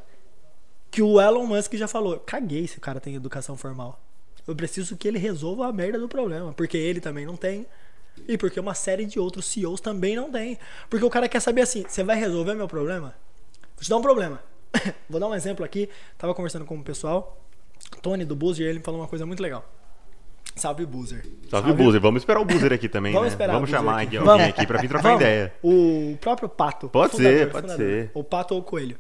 [0.93, 3.99] que o Elon Musk já falou, caguei se o cara tem educação formal.
[4.47, 6.53] Eu preciso que ele resolva a merda do problema.
[6.53, 7.67] Porque ele também não tem.
[8.29, 10.59] E porque uma série de outros CEOs também não tem.
[10.91, 13.15] Porque o cara quer saber assim: você vai resolver meu problema?
[13.75, 14.39] Vou te dar um problema.
[15.09, 15.89] Vou dar um exemplo aqui.
[16.19, 17.39] Tava conversando com o pessoal.
[18.03, 19.65] Tony do Boozer, ele me falou uma coisa muito legal.
[20.55, 21.23] Salve Boozer.
[21.23, 22.01] Salve, Salve Boozer.
[22.01, 23.33] Vamos esperar o Boozer aqui também, Vamos né?
[23.33, 24.19] esperar Vamos chamar aqui.
[24.19, 24.33] Vamos.
[24.33, 25.21] alguém aqui pra vir trocar Vamos.
[25.23, 25.55] ideia.
[25.63, 26.89] O próprio Pato.
[26.91, 27.87] Pode fundador, ser, pode fundador.
[27.87, 28.11] ser.
[28.13, 28.99] O Pato ou o Coelho.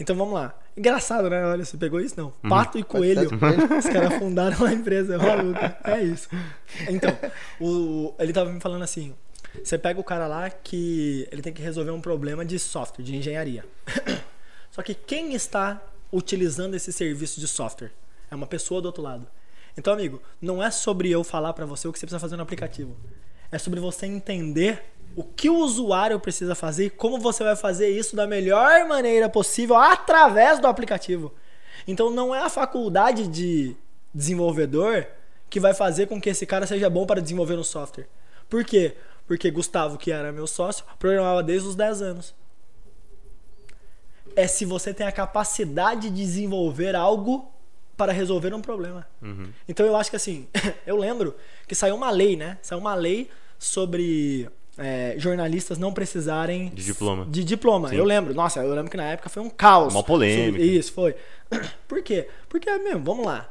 [0.00, 0.56] Então vamos lá.
[0.76, 1.44] Engraçado, né?
[1.44, 2.14] Olha, você pegou isso?
[2.16, 2.26] Não.
[2.26, 2.48] Uhum.
[2.48, 3.28] Pato e Coelho.
[3.78, 5.16] Os caras fundaram a empresa.
[5.16, 5.60] É maluco.
[5.84, 6.28] É isso.
[6.88, 7.16] Então,
[7.60, 9.14] o, ele tava me falando assim.
[9.62, 13.16] Você pega o cara lá que ele tem que resolver um problema de software, de
[13.16, 13.64] engenharia.
[14.70, 15.82] Só que quem está
[16.12, 17.90] utilizando esse serviço de software?
[18.30, 19.26] É uma pessoa do outro lado.
[19.76, 22.42] Então, amigo, não é sobre eu falar pra você o que você precisa fazer no
[22.42, 22.96] aplicativo.
[23.50, 24.84] É sobre você entender
[25.18, 29.28] o que o usuário precisa fazer e como você vai fazer isso da melhor maneira
[29.28, 31.34] possível através do aplicativo.
[31.88, 33.74] Então, não é a faculdade de
[34.14, 35.04] desenvolvedor
[35.50, 38.06] que vai fazer com que esse cara seja bom para desenvolver no software.
[38.48, 38.94] Por quê?
[39.26, 42.34] Porque Gustavo, que era meu sócio, programava desde os 10 anos
[44.36, 47.50] é se você tem a capacidade de desenvolver algo
[47.96, 49.04] para resolver um problema.
[49.68, 50.46] Então eu acho que assim,
[50.86, 51.34] eu lembro
[51.66, 52.56] que saiu uma lei, né?
[52.62, 54.48] Saiu uma lei sobre
[54.78, 57.26] é, jornalistas não precisarem De diploma.
[57.28, 57.88] De diploma.
[57.88, 57.96] Sim.
[57.96, 58.32] Eu lembro.
[58.32, 59.92] Nossa, eu lembro que na época foi um caos.
[59.92, 60.62] Uma polêmica.
[60.62, 61.14] Isso, foi.
[61.88, 62.28] Por quê?
[62.48, 63.50] Porque, mesmo, vamos lá.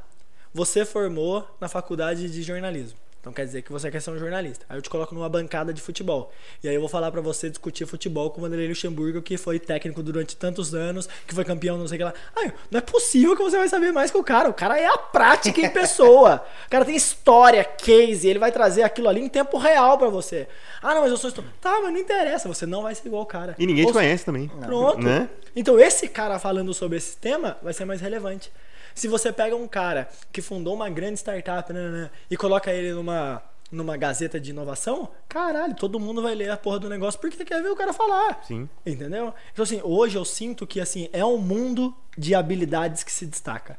[0.53, 2.97] Você formou na faculdade de jornalismo.
[3.27, 4.65] Então quer dizer que você quer ser um jornalista.
[4.69, 6.31] Aí eu te coloco numa bancada de futebol.
[6.63, 9.59] E aí eu vou falar pra você discutir futebol com o Vanderlei Luxemburgo, que foi
[9.59, 12.13] técnico durante tantos anos, que foi campeão, não sei o que lá.
[12.37, 14.47] Ai, não é possível que você vai saber mais que o cara.
[14.47, 16.45] O cara é a prática em pessoa.
[16.67, 20.47] O cara tem história, case, ele vai trazer aquilo ali em tempo real pra você.
[20.81, 21.49] Ah, não, mas eu sou história.
[21.61, 23.55] Tá, mas não interessa, você não vai ser igual o cara.
[23.57, 24.47] E ninguém te conhece também.
[24.47, 25.01] Pronto.
[25.01, 25.29] Né?
[25.55, 28.51] Então, esse cara falando sobre esse tema vai ser mais relevante.
[28.93, 32.93] Se você pega um cara que fundou uma grande startup né, né, e coloca ele
[32.93, 37.43] numa, numa gazeta de inovação, caralho, todo mundo vai ler a porra do negócio porque
[37.43, 38.41] quer ver o cara falar.
[38.43, 38.69] Sim.
[38.85, 39.33] Entendeu?
[39.51, 43.77] Então, assim, hoje eu sinto que, assim, é um mundo de habilidades que se destaca.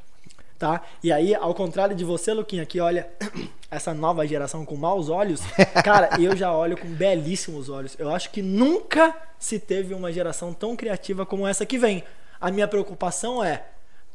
[0.58, 0.82] Tá?
[1.04, 3.08] E aí, ao contrário de você, Luquinha, que olha
[3.70, 5.40] essa nova geração com maus olhos,
[5.84, 7.94] cara, eu já olho com belíssimos olhos.
[7.96, 12.02] Eu acho que nunca se teve uma geração tão criativa como essa que vem.
[12.40, 13.66] A minha preocupação é: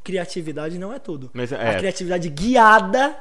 [0.04, 1.30] criatividade não é tudo.
[1.34, 3.16] Mas é- A criatividade guiada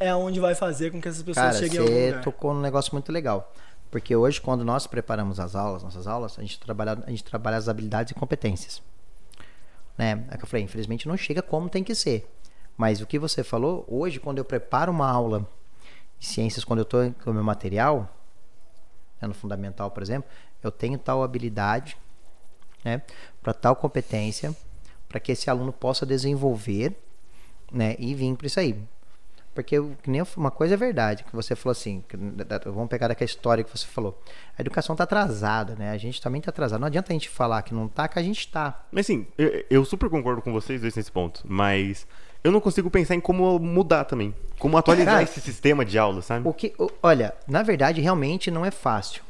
[0.00, 2.22] é onde vai fazer com que essas pessoas Cara, cheguem a algum você lugar.
[2.24, 3.52] tocou num negócio muito legal.
[3.90, 7.56] Porque hoje, quando nós preparamos as aulas, nossas aulas, a gente trabalha, a gente trabalha
[7.56, 8.82] as habilidades e competências.
[9.96, 10.24] Né?
[10.30, 12.30] É que eu falei, infelizmente não chega como tem que ser.
[12.76, 15.46] Mas o que você falou, hoje, quando eu preparo uma aula
[16.18, 18.08] de ciências, quando eu estou com o meu material,
[19.20, 20.28] né, no fundamental, por exemplo,
[20.62, 21.96] eu tenho tal habilidade,
[22.84, 23.02] né,
[23.42, 24.54] para tal competência,
[25.08, 26.94] para que esse aluno possa desenvolver,
[27.72, 28.76] né, e vir para isso aí.
[29.54, 32.04] Porque nem uma coisa é verdade, que você falou assim,
[32.64, 34.22] vamos pegar daquela história que você falou.
[34.56, 35.90] A educação está atrasada, né?
[35.90, 36.78] A gente também está atrasado.
[36.78, 38.86] Não adianta a gente falar que não tá, que a gente está.
[38.92, 42.06] Mas assim, eu, eu super concordo com vocês dois nesse ponto, mas
[42.44, 44.32] eu não consigo pensar em como mudar também.
[44.60, 46.48] Como atualizar Cara, esse sistema de aula, sabe?
[46.48, 49.24] O que, olha, na verdade, realmente não é fácil.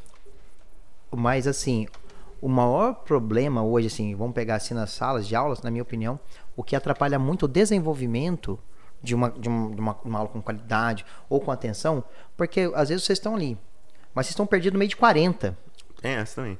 [1.11, 1.87] Mas assim,
[2.41, 6.19] o maior problema hoje, assim, vamos pegar assim nas salas de aulas, na minha opinião,
[6.55, 8.59] o que atrapalha muito o desenvolvimento
[9.01, 12.03] de uma, de um- de uma, uma aula com qualidade ou com atenção,
[12.37, 13.57] porque às vezes vocês estão ali,
[14.13, 15.57] mas vocês estão perdidos no meio de 40.
[16.03, 16.57] É, essa também.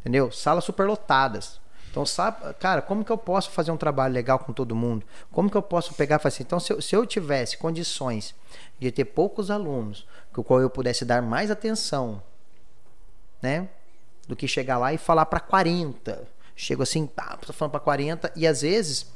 [0.00, 0.30] entendeu?
[0.30, 1.60] Salas superlotadas.
[1.90, 5.06] Então, sabe, cara, como que eu posso fazer um trabalho legal com todo mundo?
[5.32, 6.42] Como que eu posso pegar e fazer assim?
[6.44, 8.34] Então, se eu, se eu tivesse condições
[8.78, 12.22] de ter poucos alunos, com o qual eu pudesse dar mais atenção,
[13.40, 13.68] né?
[14.26, 16.26] Do que chegar lá e falar para 40.
[16.54, 19.12] Chego assim, tá, tô falando para 40 e às vezes,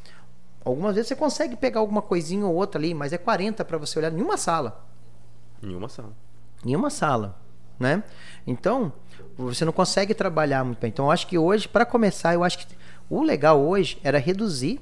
[0.64, 3.98] algumas vezes você consegue pegar alguma coisinha ou outra ali, mas é 40 para você
[3.98, 4.86] olhar em uma sala
[5.62, 6.12] Em uma sala.
[6.64, 7.40] em uma sala,
[7.78, 8.04] né?
[8.46, 8.92] Então,
[9.38, 10.88] você não consegue trabalhar muito bem.
[10.90, 12.66] Então, eu acho que hoje, para começar, eu acho que
[13.08, 14.78] o legal hoje era reduzir.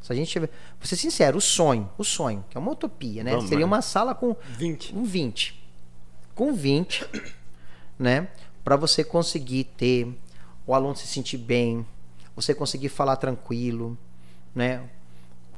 [0.00, 0.48] Se a gente tiver,
[0.78, 3.32] vou ser sincero, o sonho, o sonho, que é uma utopia, né?
[3.32, 4.96] Vamos, Seria mas- uma sala com 20.
[4.96, 5.60] um 20.
[6.36, 7.04] Com 20,
[7.98, 8.28] né?
[8.70, 10.06] Para você conseguir ter
[10.64, 11.84] o aluno se sentir bem,
[12.36, 13.98] você conseguir falar tranquilo,
[14.54, 14.82] né?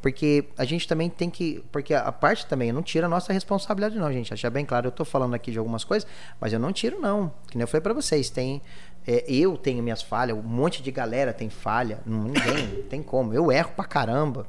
[0.00, 1.62] Porque a gente também tem que.
[1.70, 4.32] Porque a parte também não tira a nossa responsabilidade, não, gente.
[4.32, 6.08] Achar bem claro, eu tô falando aqui de algumas coisas,
[6.40, 7.30] mas eu não tiro, não.
[7.48, 8.30] Que nem eu falei pra vocês.
[8.30, 8.62] Tem.
[9.06, 12.00] é, eu tenho minhas falhas, um monte de galera tem falha.
[12.06, 13.34] Não, ninguém, não tem como.
[13.34, 14.46] Eu erro pra caramba.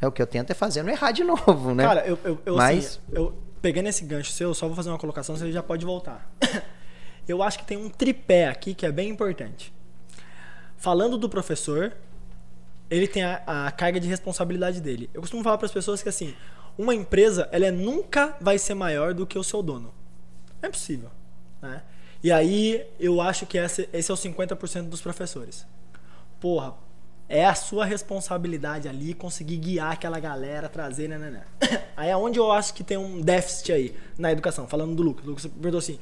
[0.00, 1.82] É, o que eu tento é fazer não errar de novo, né?
[1.82, 4.98] Cara, eu, eu, eu, Mas- assim, eu pegando esse gancho seu, só vou fazer uma
[5.00, 6.30] colocação, você já pode voltar.
[7.28, 9.72] Eu acho que tem um tripé aqui que é bem importante.
[10.76, 11.92] Falando do professor,
[12.90, 15.10] ele tem a, a carga de responsabilidade dele.
[15.12, 16.34] Eu costumo falar para as pessoas que assim,
[16.76, 19.92] uma empresa, ela nunca vai ser maior do que o seu dono.
[20.62, 21.10] É impossível.
[21.60, 21.82] Né?
[22.22, 25.66] E aí eu acho que esse, esse é o 50% dos professores.
[26.40, 26.74] Porra,
[27.28, 31.42] é a sua responsabilidade ali conseguir guiar aquela galera, trazer, né, né, né.
[31.96, 35.26] Aí é onde eu acho que tem um déficit aí na educação, falando do Lucas.
[35.26, 35.98] O Lucas perguntou assim: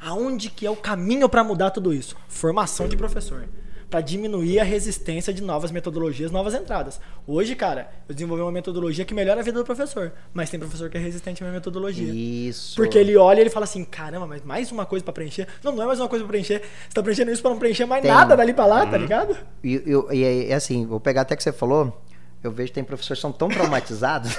[0.00, 2.16] aonde que é o caminho para mudar tudo isso?
[2.28, 3.48] Formação de professor
[3.90, 7.00] para diminuir a resistência de novas metodologias, novas entradas.
[7.26, 10.88] Hoje, cara, eu desenvolvi uma metodologia que melhora a vida do professor, mas tem professor
[10.88, 12.08] que é resistente à minha metodologia.
[12.08, 12.76] Isso.
[12.76, 15.48] Porque ele olha e ele fala assim: caramba, mas mais uma coisa para preencher?
[15.64, 16.62] Não, não é mais uma coisa para preencher.
[16.88, 18.10] Você tá preenchendo isso para não preencher mais tem.
[18.10, 18.90] nada dali para lá, tá uhum.
[18.92, 19.36] tá ligado?
[19.64, 19.82] E,
[20.12, 22.00] e, e é assim, vou pegar até que você falou.
[22.42, 24.32] Eu vejo que tem professores que são tão traumatizados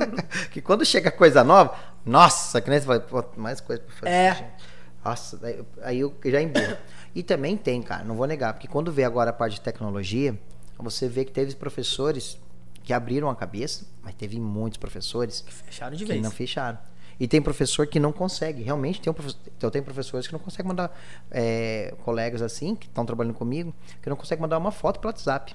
[0.50, 1.74] que quando chega coisa nova,
[2.06, 4.10] nossa, que nem você fala, pô, mais coisa pra fazer.
[4.10, 4.50] É.
[5.04, 5.38] Nossa,
[5.82, 6.76] aí eu já emburro.
[7.14, 10.38] E também tem, cara, não vou negar, porque quando vê agora a parte de tecnologia,
[10.78, 12.38] você vê que teve professores
[12.82, 16.22] que abriram a cabeça, mas teve muitos professores que fecharam de que vez.
[16.22, 16.78] não fecharam.
[17.20, 20.40] E tem professor que não consegue, realmente tem um professor, eu tenho professores que não
[20.40, 20.98] conseguem mandar
[21.30, 25.54] é, colegas assim, que estão trabalhando comigo, que não conseguem mandar uma foto pelo WhatsApp.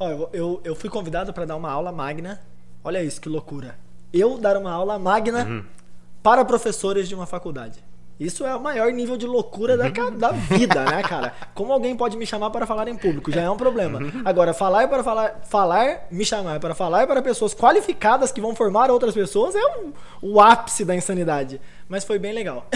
[0.00, 2.40] Ó, eu, eu, eu fui convidado para dar uma aula magna.
[2.82, 3.78] Olha isso, que loucura.
[4.12, 5.64] Eu dar uma aula magna uhum.
[6.22, 7.84] para professores de uma faculdade.
[8.18, 11.34] Isso é o maior nível de loucura da, da vida, né, cara?
[11.54, 13.30] Como alguém pode me chamar para falar em público?
[13.30, 14.00] Já é um problema.
[14.24, 18.90] Agora, falar para falar, falar, me chamar para falar para pessoas qualificadas que vão formar
[18.90, 19.92] outras pessoas é um,
[20.22, 21.60] o ápice da insanidade.
[21.88, 22.66] Mas foi bem legal.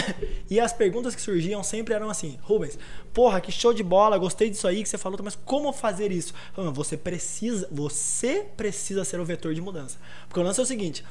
[0.49, 2.79] E as perguntas que surgiam sempre eram assim: Rubens,
[3.15, 6.35] porra, que show de bola, gostei disso aí que você falou, mas como fazer isso?
[6.73, 9.99] Você precisa, você precisa ser o vetor de mudança.
[10.29, 11.05] Porque o lance é o seguinte: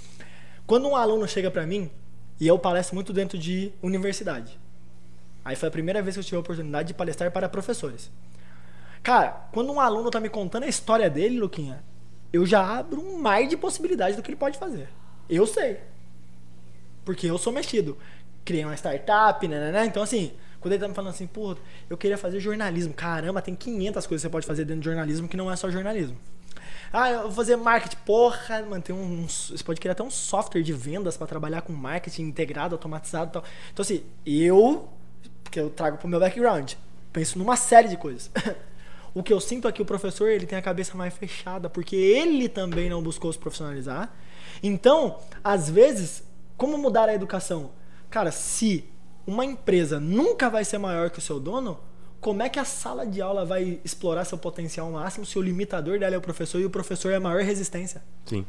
[0.67, 1.89] quando um aluno chega para mim
[2.39, 4.57] e eu palestro muito dentro de universidade.
[5.43, 8.11] Aí foi a primeira vez que eu tive a oportunidade de palestrar para professores.
[9.01, 11.83] Cara, quando um aluno tá me contando a história dele, Luquinha,
[12.31, 14.89] eu já abro um mar de possibilidades do que ele pode fazer.
[15.29, 15.79] Eu sei.
[17.05, 17.97] Porque eu sou mexido.
[18.45, 19.85] Criei uma startup, né, né, né?
[19.85, 21.55] Então, assim, quando ele tá me falando assim, pô,
[21.89, 22.93] eu queria fazer jornalismo.
[22.93, 25.69] Caramba, tem 500 coisas que você pode fazer dentro de jornalismo que não é só
[25.71, 26.17] jornalismo.
[26.91, 27.97] Ah, eu vou fazer marketing.
[28.05, 31.71] Porra, mano, tem um, você pode criar até um software de vendas para trabalhar com
[31.73, 33.43] marketing integrado, automatizado e tal.
[33.71, 34.89] Então, assim, eu,
[35.51, 36.73] que eu trago pro meu background,
[37.13, 38.31] penso numa série de coisas.
[39.13, 41.95] o que eu sinto é que o professor ele tem a cabeça mais fechada, porque
[41.95, 44.11] ele também não buscou se profissionalizar.
[44.63, 46.23] Então, às vezes,
[46.57, 47.71] como mudar a educação?
[48.09, 48.85] Cara, se
[49.25, 51.79] uma empresa nunca vai ser maior que o seu dono,
[52.19, 55.99] como é que a sala de aula vai explorar seu potencial máximo se o limitador
[55.99, 58.01] dela é o professor e o professor é a maior resistência?
[58.25, 58.45] Sim.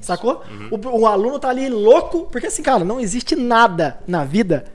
[0.00, 0.42] Sacou?
[0.48, 0.68] Uhum.
[0.70, 4.66] O, o, aluno tá ali louco, porque assim, cara, não existe nada na vida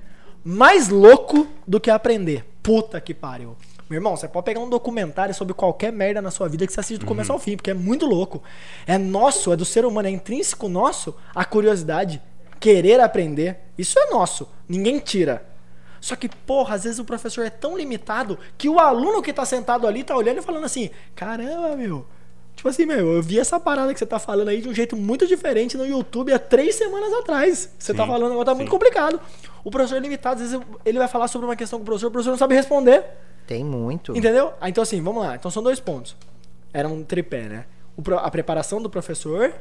[0.43, 2.45] mais louco do que aprender.
[2.61, 3.55] Puta que pariu.
[3.89, 6.79] Meu irmão, você pode pegar um documentário sobre qualquer merda na sua vida que você
[6.79, 7.35] assiste do começo uhum.
[7.35, 8.43] ao fim, porque é muito louco.
[8.85, 12.21] É nosso, é do ser humano, é intrínseco nosso a curiosidade,
[12.59, 13.59] querer aprender.
[13.77, 14.47] Isso é nosso.
[14.67, 15.45] Ninguém tira.
[16.05, 19.43] Só que, porra, às vezes o professor é tão limitado que o aluno que tá
[19.43, 22.05] sentado ali tá olhando e falando assim: caramba, meu.
[22.55, 24.95] Tipo assim, meu, eu vi essa parada que você tá falando aí de um jeito
[24.95, 27.73] muito diferente no YouTube há três semanas atrás.
[27.79, 28.57] Você tá sim, tá falando agora, tá sim.
[28.57, 29.19] muito complicado.
[29.63, 32.09] O professor é limitado, às vezes ele vai falar sobre uma questão com o professor,
[32.09, 33.03] o professor não sabe responder.
[33.47, 34.15] Tem muito.
[34.15, 34.53] Entendeu?
[34.61, 35.33] Ah, então, assim, vamos lá.
[35.33, 36.15] Então são dois pontos.
[36.71, 37.65] Era um tripé, né?
[38.21, 39.55] a preparação do professor,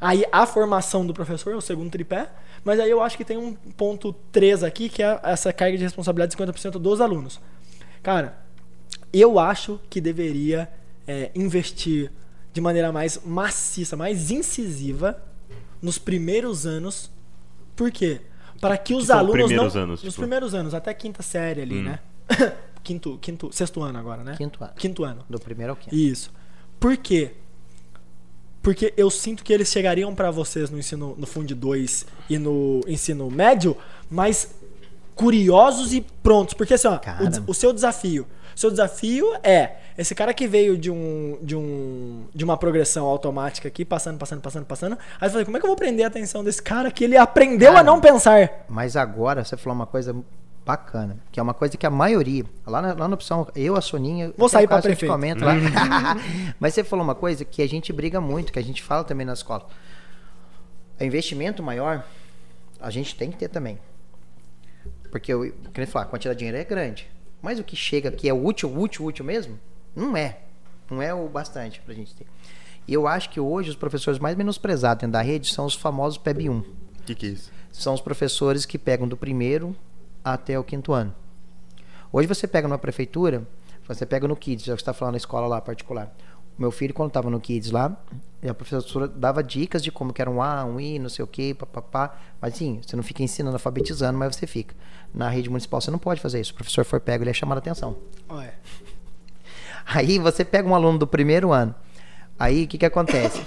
[0.00, 2.30] Aí a formação do professor é o segundo tripé,
[2.64, 5.84] mas aí eu acho que tem um ponto 3 aqui, que é essa carga de
[5.84, 7.38] responsabilidade de 50% dos alunos.
[8.02, 8.38] Cara,
[9.12, 10.70] eu acho que deveria
[11.06, 12.10] é, investir
[12.52, 15.20] de maneira mais maciça, mais incisiva
[15.82, 17.10] nos primeiros anos.
[17.76, 18.20] Por quê?
[18.60, 20.22] Para que os que alunos primeiros não anos, nos tipo...
[20.22, 21.82] primeiros anos, até quinta série ali, hum.
[21.82, 21.98] né?
[22.82, 24.34] quinto, quinto, sexto ano agora, né?
[24.36, 24.72] Quinto ano.
[24.74, 25.24] Quinto ano.
[25.28, 25.94] Do primeiro ao quinto.
[25.94, 26.30] Isso.
[26.78, 27.32] Por quê?
[28.62, 32.80] Porque eu sinto que eles chegariam para vocês no ensino no Fundo 2 e no
[32.86, 33.76] ensino médio,
[34.10, 34.50] mais
[35.14, 36.54] curiosos e prontos.
[36.54, 36.98] Porque assim, ó,
[37.46, 38.26] o, o, seu desafio.
[38.54, 43.68] Seu desafio é esse cara que veio de um, de um de uma progressão automática
[43.68, 44.98] aqui, passando, passando, passando, passando.
[45.20, 47.16] Aí eu falei, como é que eu vou prender a atenção desse cara que ele
[47.16, 48.64] aprendeu cara, a não pensar?
[48.68, 50.14] Mas agora você falou uma coisa
[50.64, 53.80] bacana, que é uma coisa que a maioria, lá na, lá na opção, eu, a
[53.80, 55.10] Soninha, vou sair para prefeito.
[55.10, 55.54] Comenta lá.
[56.60, 59.26] Mas você falou uma coisa que a gente briga muito, que a gente fala também
[59.26, 59.66] na escola.
[61.00, 62.04] O investimento maior,
[62.80, 63.78] a gente tem que ter também.
[65.10, 67.10] Porque, eu, queria falar, a quantidade de dinheiro é grande.
[67.42, 69.58] Mas o que chega aqui é útil, útil, útil mesmo?
[69.96, 70.40] Não é.
[70.90, 72.26] Não é o bastante pra gente ter.
[72.86, 76.18] E eu acho que hoje os professores mais menosprezados dentro da rede são os famosos
[76.18, 76.58] PEB 1.
[76.58, 76.64] O
[77.06, 77.50] que, que é isso?
[77.72, 79.74] São os professores que pegam do primeiro
[80.24, 81.14] até o quinto ano.
[82.12, 83.46] Hoje você pega numa prefeitura,
[83.86, 86.12] você pega no Kids, já que está falando na escola lá particular.
[86.58, 87.96] meu filho, quando tava no Kids lá,
[88.48, 91.28] a professora dava dicas de como que era um A, um I, não sei o
[91.28, 92.16] que, papapá.
[92.40, 94.74] Mas sim, você não fica ensinando, alfabetizando, mas você fica.
[95.12, 96.52] Na rede municipal você não pode fazer isso.
[96.52, 97.96] O professor for pego, ele é chamado a atenção.
[98.28, 98.54] Olha.
[99.86, 101.74] Aí você pega um aluno do primeiro ano.
[102.38, 103.42] Aí o que, que acontece?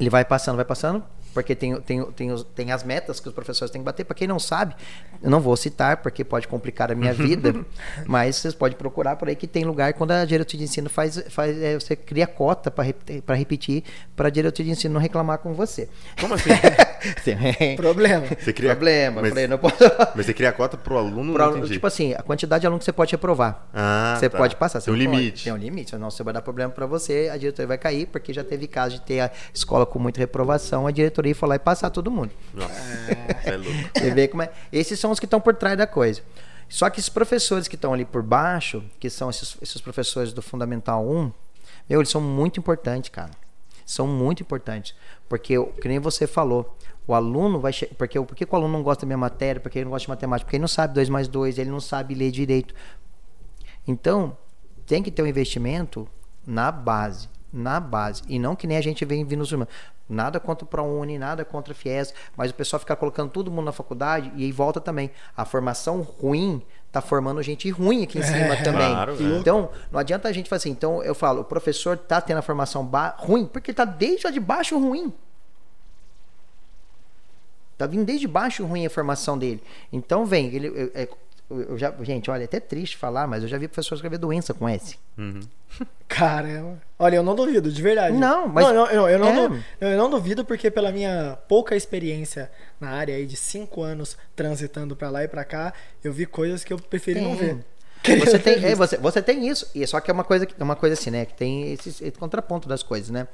[0.00, 1.04] Ele vai passando, vai passando,
[1.34, 4.04] porque tem, tem, tem, tem as metas que os professores têm que bater.
[4.04, 4.74] Para quem não sabe,
[5.20, 7.52] eu não vou citar, porque pode complicar a minha vida,
[8.06, 11.22] mas vocês podem procurar por aí que tem lugar quando a diretoria de ensino faz,
[11.28, 13.82] faz é, você cria cota para repetir,
[14.14, 15.88] para a diretoria de ensino não reclamar com você.
[16.20, 16.50] Como assim?
[17.76, 18.26] Problema.
[18.38, 19.20] Você cria, Problema.
[19.20, 19.76] Mas, falei, não posso...
[20.14, 21.32] mas você cria cota pro aluno?
[21.32, 23.66] Pro aluno, tipo assim, a quantidade de aluno que você pode reprovar.
[23.72, 24.38] Ah, você tá.
[24.38, 24.80] pode passar.
[24.80, 25.44] Você Tem um limite.
[25.44, 25.90] Tem um limite.
[25.90, 28.96] Senão você vai dar problema para você, a diretoria vai cair, porque já teve caso
[28.96, 32.30] de ter a escola com muita reprovação, a diretoria foi lá e passar todo mundo.
[32.52, 33.72] Nossa, você é louco.
[33.96, 34.52] Você vê como é.
[34.72, 36.20] Esses são os que estão por trás da coisa.
[36.68, 40.42] Só que esses professores que estão ali por baixo, que são esses, esses professores do
[40.42, 41.32] Fundamental 1,
[41.88, 43.30] meu, eles são muito importantes, cara.
[43.86, 44.94] São muito importantes.
[45.28, 47.72] Porque, que nem você falou, o aluno vai.
[47.72, 49.60] che- Porque, por que que o aluno não gosta da minha matéria?
[49.60, 50.46] Porque ele não gosta de matemática?
[50.46, 52.74] Porque ele não sabe 2 mais 2, ele não sabe ler direito.
[53.86, 54.36] Então,
[54.86, 56.08] tem que ter um investimento
[56.46, 57.28] na base.
[57.56, 58.22] Na base.
[58.28, 59.68] E não que nem a gente vem vindo nos irmãos.
[60.08, 63.66] Nada contra o ProUni, nada contra a FIES, mas o pessoal fica colocando todo mundo
[63.66, 65.08] na faculdade e aí volta também.
[65.36, 68.90] A formação ruim tá formando gente ruim aqui em cima também.
[68.90, 69.38] claro, é.
[69.38, 70.70] Então, não adianta a gente fazer assim.
[70.70, 74.26] Então, eu falo, o professor tá tendo a formação ba- ruim, porque ele tá desde
[74.26, 75.12] lá de baixo ruim.
[77.76, 79.62] Tá vindo desde baixo ruim a formação dele.
[79.92, 81.08] Então vem, ele, eu, é-
[81.62, 84.52] eu já, gente, olha, é até triste falar, mas eu já vi professor escrever doença
[84.54, 84.96] com S.
[86.08, 86.80] Caramba.
[86.98, 88.16] Olha, eu não duvido, de verdade.
[88.16, 89.48] Não, mas- Não, não, eu, eu não, É.
[89.48, 92.50] du- eu não duvido porque pela minha pouca experiência
[92.80, 96.62] na área aí de cinco anos transitando pra lá e pra cá, eu vi coisas
[96.62, 97.54] que eu preferi não Tem.
[97.56, 97.64] ver.
[98.18, 100.62] Você tem, é, você, você tem isso, e só que é uma coisa, que- é
[100.62, 101.24] uma coisa assim, né?
[101.24, 103.26] Que tem esse, esse contraponto das coisas, né?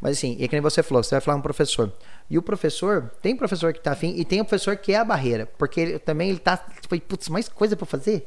[0.00, 1.92] Mas assim, e que nem você falou, você vai falar um professor.
[2.30, 5.04] E o professor, tem professor que tá afim, e tem o professor que é a
[5.04, 5.46] barreira.
[5.58, 8.26] Porque ele, também ele tá, tipo, putz, mais coisa pra fazer.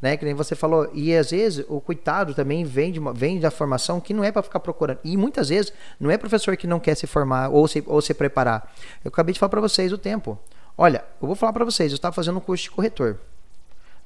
[0.00, 0.16] Né?
[0.16, 0.88] Que nem você falou.
[0.94, 4.30] E às vezes o coitado também vem, de uma- vem da formação que não é
[4.30, 4.98] pra ficar procurando.
[5.04, 8.14] E muitas vezes não é professor que não quer se formar ou se, ou se
[8.14, 8.72] preparar.
[9.04, 10.38] Eu acabei de falar pra vocês o tempo.
[10.76, 13.18] Olha, eu vou falar pra vocês, eu estava fazendo um curso de corretor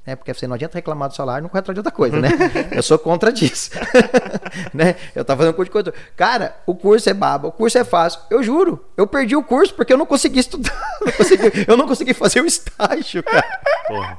[0.07, 0.17] né?
[0.17, 2.29] Porque você não adianta reclamar do salário, não corre atrás de outra coisa, né?
[2.73, 3.71] Eu sou contra disso.
[4.75, 4.97] né?
[5.15, 5.95] Eu tava fazendo curso de corretor.
[6.17, 8.21] Cara, o curso é baba, o curso é fácil.
[8.31, 10.75] Eu juro, eu perdi o curso porque eu não consegui estudar.
[11.05, 13.61] não consegui- eu não consegui fazer o estágio, cara.
[13.87, 14.19] Porra.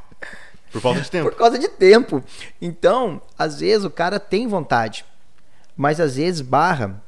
[0.71, 1.29] Por falta de tempo.
[1.29, 2.23] Por causa de tempo.
[2.59, 5.05] Então, às vezes o cara tem vontade,
[5.77, 7.01] mas às vezes barra.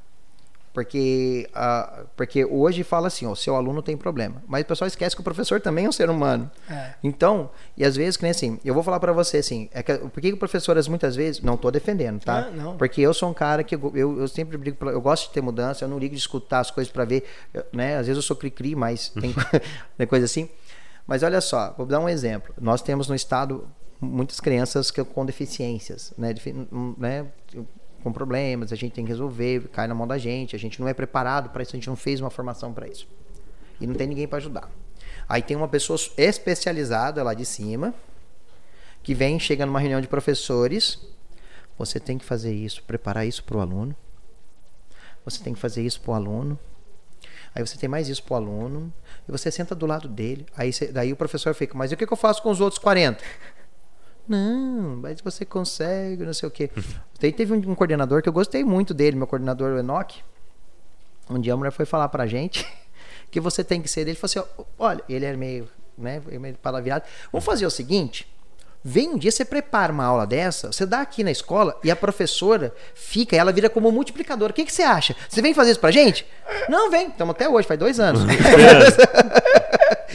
[0.75, 4.43] Porque, ah, porque hoje fala assim, ó, o seu aluno tem problema.
[4.45, 6.51] Mas o pessoal esquece que o professor também é um ser humano.
[6.69, 6.95] É.
[7.01, 9.97] Então, e às vezes, que nem assim, eu vou falar pra você assim, é que,
[9.97, 12.47] por que que professoras muitas vezes, não tô defendendo, tá?
[12.47, 12.75] Ah, não.
[12.77, 15.33] Porque eu sou um cara que eu, eu, eu sempre brigo, pela- eu gosto de
[15.33, 17.23] ter mudança, eu não ligo de escutar as coisas pra ver,
[17.53, 17.97] eu- né?
[17.97, 19.33] Às vezes eu sou cri-cri, mas tem,
[19.97, 20.49] tem coisa assim.
[21.07, 22.53] Mas olha só, vou dar um exemplo.
[22.59, 23.65] Nós temos no estado
[24.01, 26.33] muitas crianças que, com deficiências, né?
[26.33, 26.67] Defi-
[26.97, 27.27] né?
[28.05, 30.87] Com problemas, a gente tem que resolver, cai na mão da gente, a gente não
[30.87, 33.07] é preparado para isso, a gente não fez uma formação para isso.
[33.81, 34.69] E não tem ninguém para ajudar.
[35.27, 37.95] Aí tem uma pessoa especializada lá de cima,
[39.01, 40.99] que vem, chega numa reunião de professores,
[41.79, 43.95] você tem que fazer isso, preparar isso para o aluno.
[45.25, 46.59] Você tem que fazer isso para o aluno.
[47.55, 48.93] Aí você tem mais isso para o aluno.
[49.27, 50.45] E você senta do lado dele.
[50.55, 52.61] Aí você- daí o professor fica, mas e o que, que eu faço com os
[52.61, 53.23] outros 40?
[54.27, 56.69] Não, mas você consegue, não sei o quê.
[57.19, 60.23] Daí teve um, um coordenador que eu gostei muito dele, meu coordenador, o Enoch.
[61.29, 62.67] Um dia a mulher foi falar pra gente
[63.31, 64.11] que você tem que ser dele.
[64.11, 65.67] Ele falou assim: olha, ele era meio,
[65.97, 67.05] né, meio palavirado.
[67.31, 68.27] Vamos fazer o seguinte:
[68.83, 71.95] vem um dia, você prepara uma aula dessa, você dá aqui na escola e a
[71.95, 74.51] professora fica, ela vira como multiplicadora.
[74.51, 75.15] O que, que você acha?
[75.29, 76.25] Você vem fazer isso pra gente?
[76.69, 77.07] Não, vem.
[77.09, 78.21] Estamos até hoje, faz dois anos.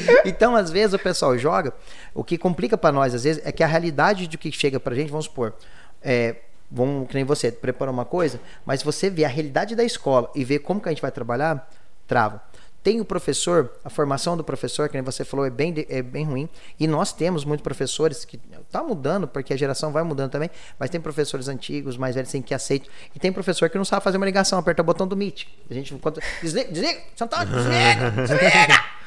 [0.24, 1.72] então, às vezes, o pessoal joga.
[2.14, 4.94] O que complica pra nós, às vezes, é que a realidade do que chega pra
[4.94, 5.55] gente, vamos supor,
[6.03, 6.36] é,
[6.70, 10.44] vamos, que nem você, preparar uma coisa, mas você vê a realidade da escola e
[10.44, 11.68] vê como que a gente vai trabalhar,
[12.07, 12.42] trava.
[12.82, 16.24] Tem o professor, a formação do professor, que nem você falou, é bem, é bem
[16.24, 16.48] ruim.
[16.78, 18.38] E nós temos muitos professores que
[18.70, 22.40] tá mudando, porque a geração vai mudando também, mas tem professores antigos, mais velhos, assim,
[22.40, 22.90] que aceitam.
[23.14, 25.44] E tem professor que não sabe fazer uma ligação, aperta o botão do Meet.
[25.68, 25.94] A gente.
[26.40, 28.99] Desliga, desliga, Santana, desliga, desliga!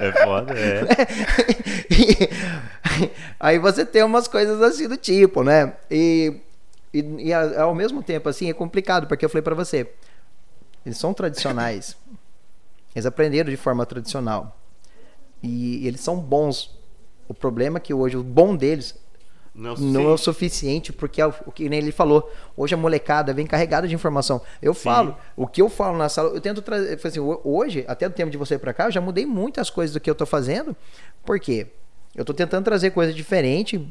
[0.00, 0.82] É foda, é.
[1.90, 5.74] E- aí você tem umas coisas assim do tipo, né?
[5.90, 6.40] E,
[6.92, 9.90] e, e ao mesmo tempo, assim, é complicado, porque eu falei pra você,
[10.86, 11.96] eles são tradicionais.
[12.94, 14.56] Eles aprenderam de forma tradicional.
[15.42, 16.76] E, eles são bons.
[17.28, 18.94] O problema é que hoje o bom deles
[19.58, 19.92] não é, o suficiente.
[19.92, 22.30] não é o suficiente, porque é o, que nem ele falou.
[22.56, 24.40] Hoje a molecada vem carregada de informação.
[24.62, 24.82] Eu Sim.
[24.82, 26.98] falo, o que eu falo na sala, eu tento trazer.
[27.04, 29.98] Assim, hoje, até do tempo de você para cá, eu já mudei muitas coisas do
[29.98, 30.76] que eu tô fazendo.
[31.24, 31.66] Por quê?
[32.14, 33.84] Eu tô tentando trazer coisa diferente,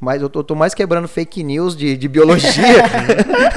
[0.00, 2.84] mas eu tô, tô, mais quebrando fake news de, de biologia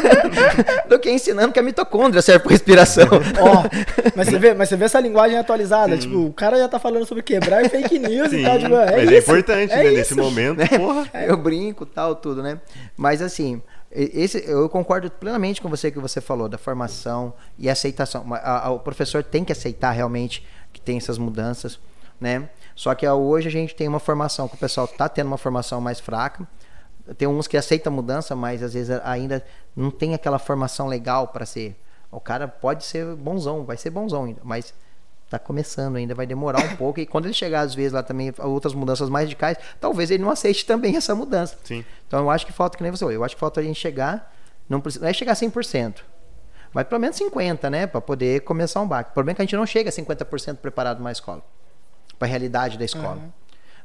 [0.87, 3.07] do que ensinando que a mitocôndria serve para respiração.
[3.39, 6.01] Ó, oh, mas, você vê, mas você vê essa linguagem atualizada, Sim.
[6.01, 8.91] tipo, o cara já tá falando sobre quebrar fake news Sim, e tal, tipo, é
[8.91, 9.95] mas é isso, é importante, é né, isso.
[9.95, 11.09] nesse momento, é, porra.
[11.25, 12.59] Eu brinco, tal, tudo, né?
[12.95, 13.61] Mas assim,
[13.91, 18.25] esse, eu concordo plenamente com você que você falou da formação e aceitação.
[18.33, 21.79] A, a, o professor tem que aceitar realmente que tem essas mudanças,
[22.19, 22.49] né?
[22.77, 25.81] Só que hoje a gente tem uma formação que o pessoal está tendo uma formação
[25.81, 26.47] mais fraca.
[27.17, 29.43] Tem uns que aceitam a mudança, mas às vezes ainda
[29.75, 31.75] não tem aquela formação legal para ser.
[32.11, 34.75] O cara pode ser bonzão, vai ser bonzão ainda, mas
[35.25, 36.99] está começando ainda, vai demorar um pouco.
[36.99, 40.29] E quando ele chegar, às vezes, lá também, outras mudanças mais radicais, talvez ele não
[40.29, 41.57] aceite também essa mudança.
[41.63, 41.83] Sim.
[42.07, 43.79] Então eu acho que falta, que nem você falou, eu acho que falta a gente
[43.79, 44.31] chegar,
[44.69, 45.95] não, precisa, não é chegar a 100%,
[46.71, 47.87] mas pelo menos 50%, né?
[47.87, 49.09] Para poder começar um baque.
[49.09, 51.43] O problema é que a gente não chega a 50% preparado numa escola
[52.17, 53.15] para a realidade da escola.
[53.15, 53.31] Uhum.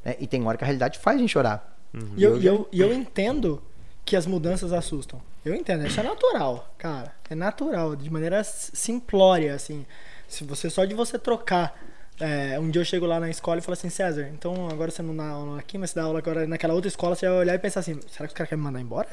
[0.04, 0.16] Né?
[0.18, 1.76] E tem hora que a realidade faz a gente chorar.
[1.92, 2.14] Uhum.
[2.16, 3.62] E, eu, e, eu, e eu entendo
[4.04, 5.20] que as mudanças assustam.
[5.44, 7.12] Eu entendo, isso é natural, cara.
[7.28, 9.84] É natural, de maneira simplória, assim.
[10.28, 11.76] Se você só de você trocar.
[12.20, 15.02] É, um dia eu chego lá na escola e falo assim, César, então agora você
[15.02, 17.54] não dá aula aqui, mas você dá aula agora naquela outra escola, você vai olhar
[17.54, 19.08] e pensar assim, será que os caras querem me mandar embora?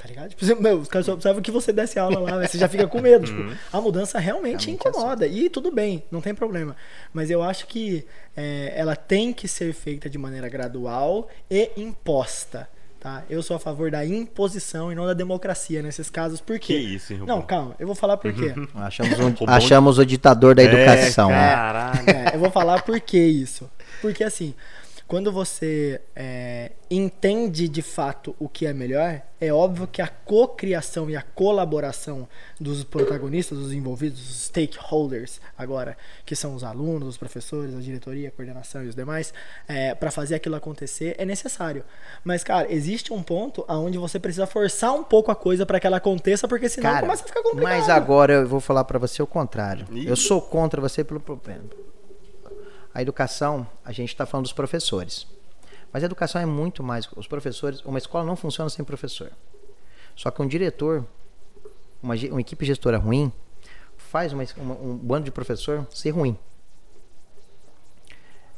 [0.00, 0.30] Tá ligado?
[0.30, 3.02] Tipo, meu, os caras só observam que você desce aula lá, você já fica com
[3.02, 3.26] medo.
[3.26, 3.54] tipo, uhum.
[3.70, 5.26] a mudança realmente, realmente incomoda.
[5.26, 5.44] Assim.
[5.44, 6.74] E tudo bem, não tem problema.
[7.12, 12.66] Mas eu acho que é, ela tem que ser feita de maneira gradual e imposta.
[12.98, 13.24] Tá?
[13.28, 16.40] Eu sou a favor da imposição e não da democracia nesses casos.
[16.40, 16.74] Por quê?
[16.74, 18.54] Que isso, hein, Não, calma, eu vou falar por quê.
[18.76, 21.30] achamos, um, achamos o ditador da é, educação.
[21.30, 22.10] É, caralho.
[22.10, 23.70] É, eu vou falar por que isso.
[24.00, 24.54] Porque assim,
[25.10, 31.10] quando você é, entende de fato o que é melhor, é óbvio que a cocriação
[31.10, 32.28] e a colaboração
[32.60, 38.28] dos protagonistas, dos envolvidos, dos stakeholders, agora, que são os alunos, os professores, a diretoria,
[38.28, 39.34] a coordenação e os demais,
[39.66, 41.82] é, para fazer aquilo acontecer, é necessário.
[42.22, 45.88] Mas, cara, existe um ponto onde você precisa forçar um pouco a coisa para que
[45.88, 47.64] ela aconteça, porque senão cara, começa a ficar complicado.
[47.64, 49.88] Mas agora eu vou falar para você o contrário.
[49.90, 50.06] Ih.
[50.06, 51.64] Eu sou contra você pelo problema
[52.92, 55.26] a educação, a gente está falando dos professores.
[55.92, 57.08] Mas a educação é muito mais.
[57.16, 57.80] Os professores.
[57.84, 59.30] Uma escola não funciona sem professor.
[60.14, 61.04] Só que um diretor,
[62.02, 63.32] uma, uma equipe gestora ruim,
[63.96, 66.36] faz uma, uma, um bando de professor ser ruim.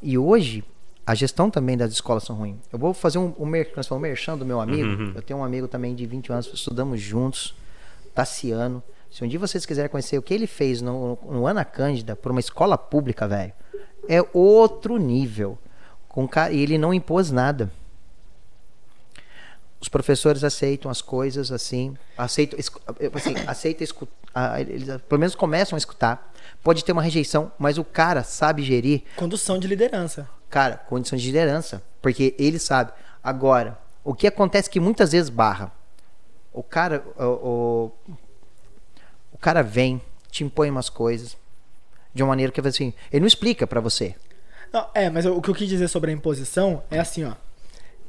[0.01, 0.65] E hoje,
[1.07, 2.57] a gestão também das escolas são ruins.
[2.73, 4.89] Eu vou fazer um, um, mer, um merchan do meu amigo.
[4.89, 5.13] Uhum.
[5.15, 7.55] Eu tenho um amigo também de 20 anos, estudamos juntos,
[8.15, 8.83] Tassiano.
[9.11, 12.31] Se um dia vocês quiserem conhecer o que ele fez no, no Ana Cândida, por
[12.31, 13.53] uma escola pública, velho,
[14.09, 15.59] é outro nível.
[16.09, 17.73] Com e ele não impôs nada.
[19.81, 25.79] Os professores aceitam as coisas assim, aceitam, assim, aceita escutar, eles pelo menos começam a
[25.79, 26.33] escutar.
[26.63, 29.03] Pode ter uma rejeição, mas o cara sabe gerir.
[29.17, 30.29] Condução de liderança.
[30.49, 32.93] Cara, condição de liderança, porque ele sabe.
[33.25, 35.73] Agora, o que acontece que muitas vezes barra.
[36.53, 38.13] O cara, o, o,
[39.33, 40.01] o cara vem,
[40.31, 41.37] te impõe umas coisas,
[42.15, 44.15] de uma maneira que assim, ele não explica para você.
[44.73, 47.33] Não, é, mas o que eu quis dizer sobre a imposição é assim, ó.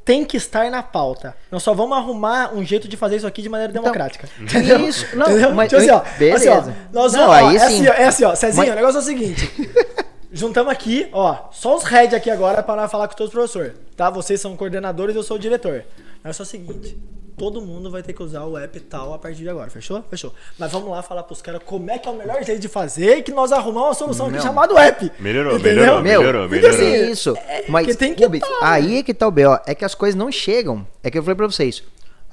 [0.06, 1.36] Tem que estar na pauta.
[1.50, 4.28] Nós só vamos arrumar um jeito de fazer isso aqui de maneira então, democrática.
[4.40, 4.80] Entendeu?
[4.82, 5.54] Isso, não, entendeu?
[5.54, 6.54] mas tipo assim, ó, beleza.
[6.54, 8.74] Assim, ó, nós não, vamos, ó, é, assim, é assim, ó, Cezinho, mas...
[8.74, 9.50] o negócio é o seguinte.
[10.32, 14.10] Juntamos aqui, ó, só os heads aqui agora para falar com todos os professores, tá?
[14.10, 15.86] Vocês são coordenadores, eu sou o diretor.
[16.24, 16.98] É só o seguinte,
[17.38, 19.70] todo mundo vai ter que usar o app tal a partir de agora.
[19.70, 20.04] Fechou?
[20.10, 20.34] Fechou.
[20.58, 23.18] Mas vamos lá falar pros caras como é que é o melhor jeito de fazer
[23.18, 25.12] e que nós arrumamos uma solução aqui chamada app.
[25.20, 26.76] Melhorou, melhorou, melhorou, melhorou.
[26.76, 27.36] Assim, é isso.
[27.48, 29.60] É, Mas tem que tá, aí é que tá o B.O.
[29.66, 30.88] É que as coisas não chegam.
[31.04, 31.84] É que eu falei pra vocês.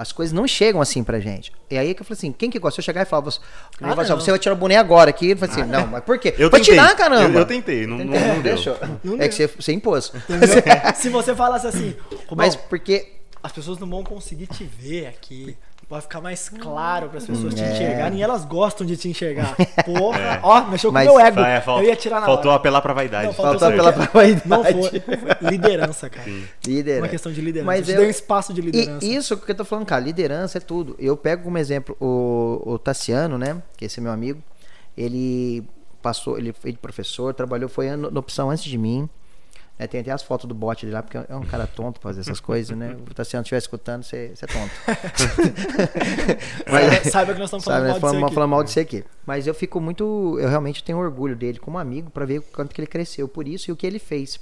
[0.01, 1.52] As coisas não chegam assim pra gente.
[1.70, 2.77] E aí é que eu falei assim, quem que gosta?
[2.77, 3.39] Se eu chegar e falar, você,
[3.82, 5.27] ah, assim, você vai tirar o boné agora aqui.
[5.27, 6.35] Ele falou assim, ah, não, mas por quê?
[6.39, 6.74] Eu pra tentei.
[6.74, 7.35] tirar, caramba.
[7.35, 8.56] Eu, eu tentei, não, não, não, deu.
[9.05, 10.10] Não é que você, você impôs.
[10.97, 11.94] Se você falasse assim...
[12.35, 13.19] Mas porque...
[13.43, 15.57] As pessoas não vão conseguir te ver aqui
[15.91, 17.73] vai ficar mais claro para as pessoas te é.
[17.73, 19.57] enxergarem e elas gostam de te enxergar.
[19.85, 20.41] Porra, é.
[20.41, 21.41] ó, mexeu com o meu ego.
[21.41, 22.61] É, eu ia tirar na Faltou hora.
[22.61, 23.27] apelar pra vaidade.
[23.27, 24.49] Não, faltou, faltou apelar pra vaidade.
[24.49, 25.03] Não foi.
[25.51, 26.23] Liderança, cara.
[26.23, 26.45] Sim.
[26.65, 27.03] Liderança.
[27.03, 27.67] Uma questão de liderança.
[27.67, 27.97] Mas eu...
[27.97, 29.05] deu um espaço de liderança.
[29.05, 30.95] E isso que eu tô falando, cara, liderança é tudo.
[30.97, 34.41] Eu pego como exemplo o, o Tassiano, né, que esse é meu amigo.
[34.97, 35.65] Ele
[36.01, 39.09] passou, ele foi professor, trabalhou, foi na opção antes de mim.
[39.81, 42.11] É, tem até as fotos do bot dele lá, porque é um cara tonto pra
[42.11, 42.98] fazer essas coisas, né?
[43.16, 44.70] Se você não estiver escutando, você, você é tonto.
[46.70, 49.02] Mas, saiba que nós estamos falando, sabe, mal, falando, falando mal de você aqui.
[49.24, 50.36] Mas eu fico muito.
[50.39, 53.48] Eu realmente tenho orgulho dele como amigo para ver o quanto que ele cresceu por
[53.48, 54.39] isso e o que ele fez,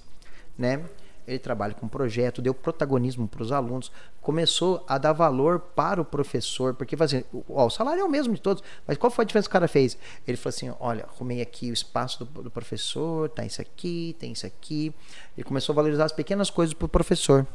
[0.58, 0.80] né?
[1.28, 3.92] Ele trabalha com projeto, deu protagonismo para os alunos,
[4.22, 8.34] começou a dar valor para o professor, porque assim, ó, o salário é o mesmo
[8.34, 9.98] de todos, mas qual foi a diferença que o cara fez?
[10.26, 14.32] Ele falou assim: olha, arrumei aqui o espaço do, do professor, tá isso aqui, tem
[14.32, 14.92] isso aqui.
[15.36, 17.46] Ele começou a valorizar as pequenas coisas para o professor.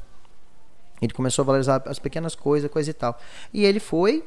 [1.02, 3.20] Ele começou a valorizar as pequenas coisas, coisa e tal.
[3.52, 4.24] E ele foi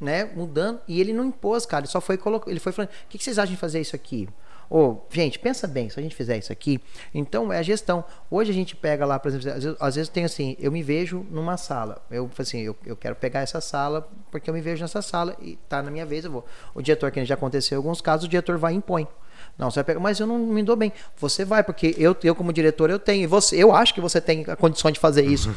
[0.00, 3.08] né, mudando, e ele não impôs, cara, ele só foi colocando, ele foi falando, o
[3.08, 4.28] que, que vocês acham de fazer isso aqui?
[4.68, 6.80] Ô, gente, pensa bem, se a gente fizer isso aqui,
[7.14, 8.04] então é a gestão.
[8.30, 10.82] Hoje a gente pega lá, por exemplo, às vezes, às vezes tem assim, eu me
[10.82, 12.02] vejo numa sala.
[12.10, 15.56] Eu assim, eu, eu quero pegar essa sala porque eu me vejo nessa sala e
[15.68, 16.44] tá na minha vez, eu vou.
[16.74, 19.06] O diretor, que já aconteceu em alguns casos, o diretor vai e impõe.
[19.56, 20.92] Não, você vai pegar, mas eu não me dou bem.
[21.16, 23.28] Você vai, porque eu, eu como diretor, eu tenho.
[23.28, 25.50] Você, eu acho que você tem a condição de fazer isso.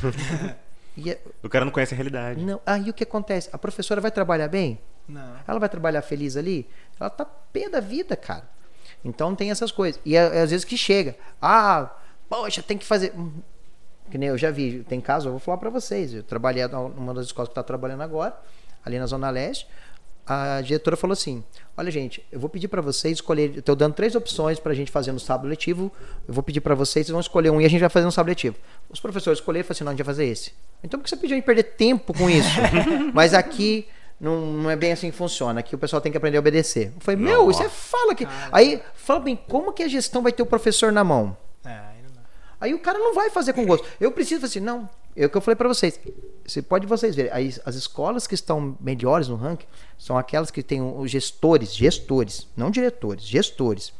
[0.95, 2.43] e é, o cara não conhece a realidade.
[2.43, 2.61] Não.
[2.65, 3.49] Aí o que acontece?
[3.51, 4.79] A professora vai trabalhar bem?
[5.07, 5.35] Não.
[5.47, 6.69] Ela vai trabalhar feliz ali?
[6.99, 8.47] Ela tá pé da vida, cara.
[9.03, 9.99] Então tem essas coisas.
[10.05, 11.89] E é, é, às vezes que chega, ah,
[12.29, 13.13] poxa, tem que fazer.
[14.09, 16.13] Que nem eu já vi, tem caso, eu vou falar para vocês.
[16.13, 18.35] Eu trabalhei numa das escolas que está trabalhando agora,
[18.83, 19.67] ali na Zona Leste.
[20.25, 21.43] A diretora falou assim:
[21.75, 23.57] Olha, gente, eu vou pedir para vocês escolher.
[23.57, 25.91] Estou dando três opções para a gente fazer no sábado letivo.
[26.27, 28.11] Eu vou pedir para vocês, vocês vão escolher um e a gente vai fazer no
[28.11, 28.55] sábado letivo.
[28.89, 30.53] Os professores escolheram e falaram assim: Não, a gente vai fazer esse.
[30.83, 32.49] Então por que você pediu a gente perder tempo com isso?
[33.13, 33.87] Mas aqui
[34.19, 35.61] não, não é bem assim que funciona.
[35.61, 36.91] Aqui o pessoal tem que aprender a obedecer.
[36.93, 37.51] Eu falei, meu, Nossa.
[37.51, 38.27] isso é fala que.
[38.51, 41.37] Aí, fala bem, como que a gestão vai ter o professor na mão?
[41.63, 41.79] É,
[42.59, 43.87] aí, o cara não vai fazer com gosto.
[43.99, 44.89] Eu preciso assim, não.
[45.15, 45.99] É o que eu falei para vocês.
[46.45, 47.31] Você pode vocês verem.
[47.31, 49.67] Aí, as escolas que estão melhores no ranking
[49.97, 53.93] são aquelas que têm os gestores, gestores, não diretores, gestores.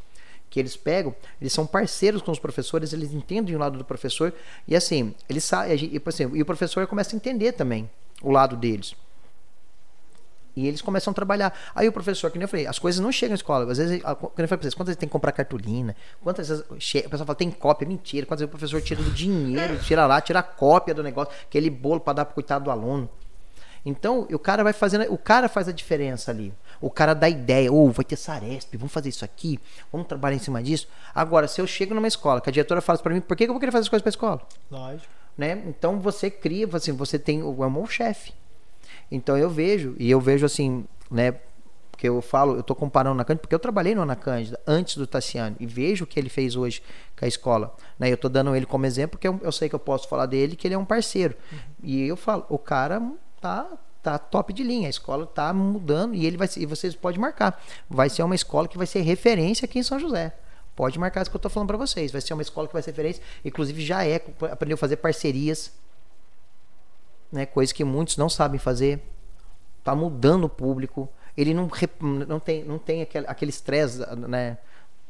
[0.49, 4.33] Que eles pegam, eles são parceiros com os professores, eles entendem o lado do professor,
[4.67, 7.87] e assim, eles sabem, e, assim, e o professor começa a entender também
[8.19, 8.95] o lado deles.
[10.55, 11.53] E eles começam a trabalhar.
[11.73, 13.71] Aí o professor, que nem eu falei, as coisas não chegam à escola.
[13.71, 15.95] Às vezes, quando eu falei pra vocês, quantas vezes tem que comprar cartolina?
[16.21, 16.63] Quantas vezes.
[16.80, 18.26] Chega, o pessoal fala, tem cópia, mentira.
[18.26, 21.69] Quantas vezes o professor tira do dinheiro, tira lá, tira a cópia do negócio, aquele
[21.69, 23.09] bolo para dar pro coitado do aluno.
[23.85, 25.11] Então, o cara vai fazendo.
[25.11, 26.53] O cara faz a diferença ali.
[26.81, 29.59] O cara dá ideia, ou oh, vai ter Saresp, vamos fazer isso aqui,
[29.91, 30.88] vamos trabalhar em cima disso.
[31.13, 33.49] Agora, se eu chego numa escola, que a diretora fala para mim, por que eu
[33.49, 34.41] vou querer fazer as coisas pra escola?
[34.71, 35.11] Lógico.
[35.38, 35.61] Né?
[35.67, 38.34] Então você cria, assim, você tem o é chefe.
[39.11, 41.36] Então eu vejo, e eu vejo assim, né?
[41.91, 44.95] Porque eu falo, eu estou comparando na Cândida, porque eu trabalhei no Ana Cândida antes
[44.95, 46.81] do Tassiano e vejo o que ele fez hoje
[47.18, 47.76] com a escola.
[47.99, 48.10] Né?
[48.10, 50.56] Eu estou dando ele como exemplo, porque eu, eu, sei que eu posso falar dele,
[50.56, 51.36] que ele é um parceiro.
[51.52, 51.60] Uhum.
[51.84, 53.02] E eu falo, o cara
[53.41, 53.68] tá
[54.02, 57.61] tá top de linha, a escola tá mudando e ele vai e vocês podem marcar.
[57.90, 60.34] Vai ser uma escola que vai ser referência aqui em São José.
[60.76, 62.11] Pode marcar isso que eu estou falando para vocês.
[62.11, 64.15] Vai ser uma escola que vai ser referência, inclusive já é,
[64.49, 65.73] aprendeu a fazer parcerias,
[67.31, 69.01] né, coisas que muitos não sabem fazer
[69.84, 71.10] tá mudando o público.
[71.35, 71.69] Ele não,
[72.27, 74.57] não tem, não tem aquele estresse né,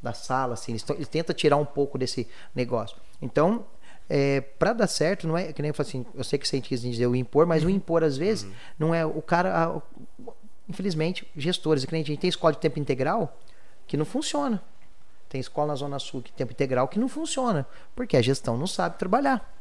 [0.02, 0.74] da sala, assim.
[0.74, 2.98] Ele, ele tenta tirar um pouco desse negócio.
[3.22, 3.66] Então,
[4.08, 6.82] é, para dar certo, não é que nem eu assim, eu sei que você quis
[6.82, 7.70] dizer o impor, mas uhum.
[7.70, 8.54] o impor às vezes uhum.
[8.78, 9.82] não é o cara, a,
[10.68, 13.38] infelizmente, gestores, que nem a gente tem escola de tempo integral
[13.88, 14.62] que não funciona.
[15.28, 18.68] Tem escola na Zona Sul de tempo integral que não funciona, porque a gestão não
[18.68, 19.56] sabe trabalhar.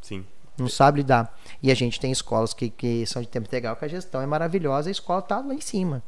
[0.00, 0.24] Sim
[0.58, 1.38] não sabe lidar.
[1.62, 4.26] E a gente tem escolas que, que são de tempo integral, que a gestão é
[4.26, 6.02] maravilhosa, a escola está lá em cima.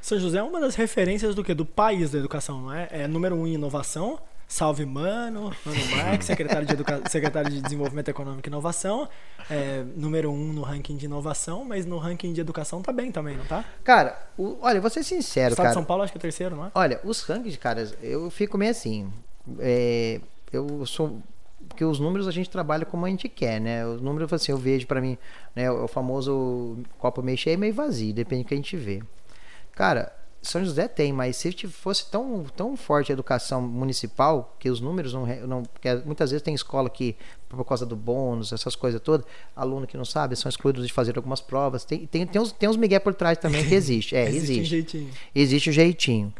[0.00, 1.54] São José é uma das referências do que?
[1.54, 2.88] Do país da educação, não é?
[2.90, 4.18] É número um em inovação.
[4.48, 7.02] Salve Mano, Mano Marques, secretário de, Educa...
[7.10, 9.08] secretário de Desenvolvimento Econômico e Inovação.
[9.50, 13.36] É, número um no ranking de inovação, mas no ranking de educação tá bem também,
[13.36, 13.64] não tá?
[13.82, 14.56] Cara, o...
[14.60, 15.68] olha, vou ser sincero, Estado cara.
[15.70, 16.70] de São Paulo acho que é terceiro, não é?
[16.74, 19.12] Olha, os rankings, cara, eu fico meio assim.
[19.58, 20.20] É...
[20.52, 21.20] Eu sou
[21.76, 23.86] porque os números a gente trabalha como a gente quer, né?
[23.86, 25.18] Os números, assim, eu vejo para mim,
[25.54, 25.70] né?
[25.70, 29.02] O famoso copo meio cheio e meio vazio, depende do que a gente vê.
[29.72, 34.80] Cara, São José tem, mas se fosse tão, tão forte a educação municipal, que os
[34.80, 35.26] números não.
[35.46, 37.14] não porque muitas vezes tem escola que,
[37.46, 41.14] por causa do bônus, essas coisas todas, aluno que não sabe, são excluídos de fazer
[41.18, 41.84] algumas provas.
[41.84, 44.16] Tem, tem, tem, uns, tem uns migué por trás também que existe.
[44.16, 44.40] É, existe.
[44.56, 45.10] existe um jeitinho.
[45.34, 46.34] Existe o um jeitinho.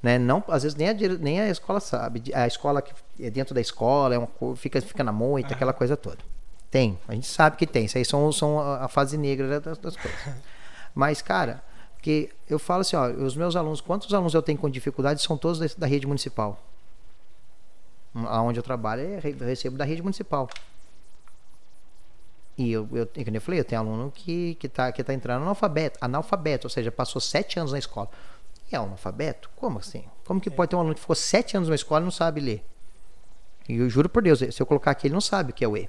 [0.00, 0.16] Né?
[0.16, 2.22] Não, às vezes nem a, nem a escola sabe.
[2.32, 2.92] A escola que
[3.22, 6.18] é dentro da escola, é uma, fica, fica na moita, aquela coisa toda.
[6.70, 7.86] Tem, a gente sabe que tem.
[7.86, 10.20] Isso aí são, são a fase negra das, das coisas.
[10.94, 11.62] Mas, cara,
[12.00, 15.36] que eu falo assim, ó, os meus alunos, quantos alunos eu tenho com dificuldade são
[15.36, 16.60] todos da, da rede municipal.
[18.14, 20.48] Aonde eu trabalho, eu recebo da rede municipal.
[22.56, 25.42] E eu, eu, como eu falei, eu tenho aluno que, que, tá, que tá entrando
[25.42, 28.10] analfabeto, analfabeto, ou seja, passou sete anos na escola.
[28.70, 29.50] E é analfabeto?
[29.56, 30.04] Como assim?
[30.24, 30.52] Como que é.
[30.52, 32.64] pode ter um aluno que ficou sete anos na escola e não sabe ler?
[33.70, 35.68] E eu juro por Deus, se eu colocar aqui, ele não sabe o que é
[35.68, 35.88] o E.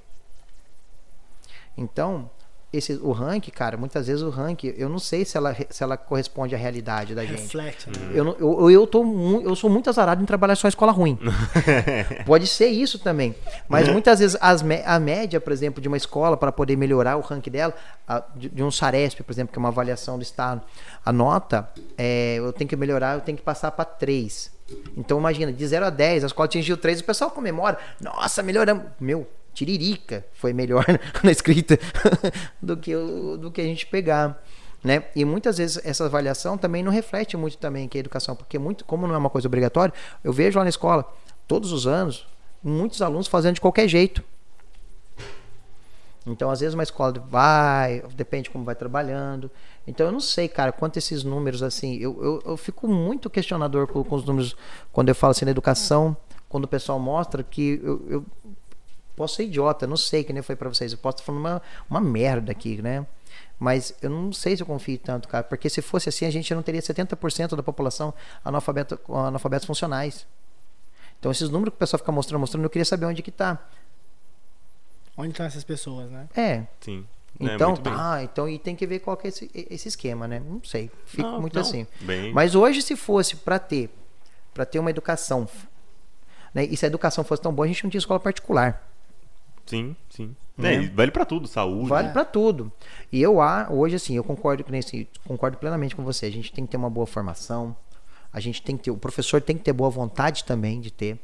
[1.76, 2.30] Então,
[2.74, 5.98] esse, o ranking, cara, muitas vezes o ranking, eu não sei se ela, se ela
[5.98, 7.42] corresponde à realidade da gente.
[7.42, 8.12] Reflete, né?
[8.14, 10.92] Eu, não- eu, eu, tô, mu- eu sou muito azarado em trabalhar só em escola
[10.92, 11.20] ruim.
[12.26, 13.36] Pode ser isso também.
[13.68, 17.22] Mas muitas vezes as a média, por exemplo, de uma escola, para poder melhorar o
[17.22, 17.74] ranking dela,
[18.08, 20.62] a- de, de um SARESP, por exemplo, que é uma avaliação do Estado,
[21.06, 21.68] a nota,
[21.98, 24.52] é, eu tenho que melhorar, eu tenho que passar para 3.
[24.96, 27.78] Então imagina, de 0 a 10, a escola atingiu 3, o pessoal comemora.
[28.00, 28.86] Nossa, melhoramos.
[29.00, 30.86] Meu, tiririca foi melhor
[31.24, 31.78] na escrita
[32.62, 34.42] do que, o, do que a gente pegar.
[34.84, 35.04] Né?
[35.16, 38.84] E muitas vezes essa avaliação também não reflete muito também que a educação, porque muito,
[38.84, 41.06] como não é uma coisa obrigatória, eu vejo lá na escola,
[41.48, 42.28] todos os anos,
[42.64, 44.24] muitos alunos fazendo de qualquer jeito.
[46.26, 49.50] Então, às vezes, uma escola vai, depende de como vai trabalhando.
[49.88, 53.88] Então, eu não sei, cara, quanto esses números, assim, eu, eu, eu fico muito questionador
[53.88, 54.56] com, com os números
[54.92, 56.16] quando eu falo assim na educação,
[56.48, 58.26] quando o pessoal mostra que eu, eu
[59.16, 61.62] posso ser idiota, não sei, que nem foi pra vocês, eu posso estar falando uma,
[61.90, 63.06] uma merda aqui, né?
[63.60, 66.54] Mas eu não sei se eu confio tanto, cara, porque se fosse assim, a gente
[66.56, 68.14] não teria 70% da população
[68.44, 70.26] analfabeto, analfabetos funcionais.
[71.20, 73.60] Então, esses números que o pessoal fica mostrando, mostrando, eu queria saber onde que tá.
[75.16, 76.28] Onde estão essas pessoas, né?
[76.36, 77.06] É, Sim.
[77.40, 77.94] É, então, bem.
[77.94, 80.40] tá, então e tem que ver qual que é esse, esse esquema, né?
[80.40, 81.88] Não sei, fico Não, muito não, assim.
[82.02, 83.90] bem- Mas hoje se fosse para ter,
[84.54, 85.48] para ter uma educação,
[86.54, 86.66] né?
[86.66, 88.86] E se a educação fosse tão boa, a gente não tinha escola particular.
[89.66, 90.36] Sim, sim.
[90.58, 90.76] Né?
[90.86, 91.90] É, vale pra tudo, saúde.
[91.90, 92.12] Vale É.
[92.12, 92.72] pra tudo.
[93.12, 96.26] E eu a- hoje assim, eu concordo com esse, concordo plenamente com você.
[96.26, 97.76] A gente tem que ter uma boa formação.
[98.34, 101.20] A gente tem que ter, o professor tem que ter boa vontade também de ter,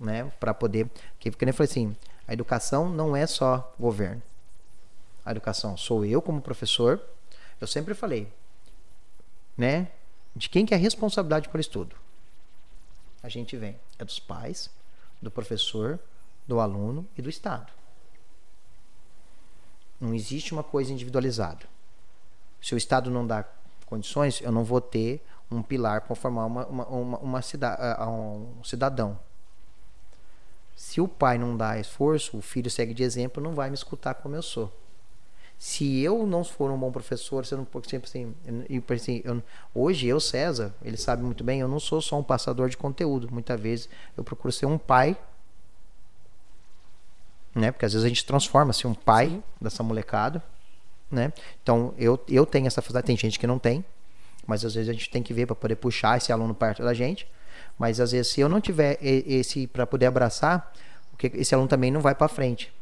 [0.00, 4.22] né, para poder, que porque nem eu falei assim, a educação não é só governo.
[5.24, 7.00] A educação sou eu como professor.
[7.60, 8.28] Eu sempre falei,
[9.56, 9.88] né,
[10.34, 11.94] de quem que é a responsabilidade pelo estudo?
[13.22, 14.70] A gente vem é dos pais,
[15.20, 15.98] do professor,
[16.46, 17.72] do aluno e do Estado.
[20.00, 21.66] Não existe uma coisa individualizada.
[22.60, 23.44] Se o Estado não dá
[23.86, 27.76] condições, eu não vou ter um pilar para formar uma, uma, uma, uma cida-
[28.08, 29.18] um cidadão.
[30.76, 34.14] Se o pai não dá esforço, o filho segue de exemplo, não vai me escutar
[34.14, 34.72] como eu sou.
[35.56, 38.34] Se eu não for um bom professor, se eu não exemplo assim,
[38.68, 39.42] e, por assim, eu-
[39.72, 43.32] hoje eu César, ele sabe muito bem, eu não sou só um passador de conteúdo.
[43.32, 45.16] Muitas vezes eu procuro ser um pai
[47.54, 47.70] né?
[47.72, 49.42] Porque às vezes a gente transforma-se um pai Sim.
[49.60, 50.42] dessa molecada,
[51.10, 51.32] né?
[51.62, 53.84] Então eu, eu tenho essa facilidade, tem gente que não tem,
[54.46, 56.92] mas às vezes a gente tem que ver para poder puxar esse aluno perto da
[56.94, 57.26] gente.
[57.78, 60.72] Mas às vezes se eu não tiver esse para poder abraçar,
[61.12, 62.72] o que esse aluno também não vai para frente.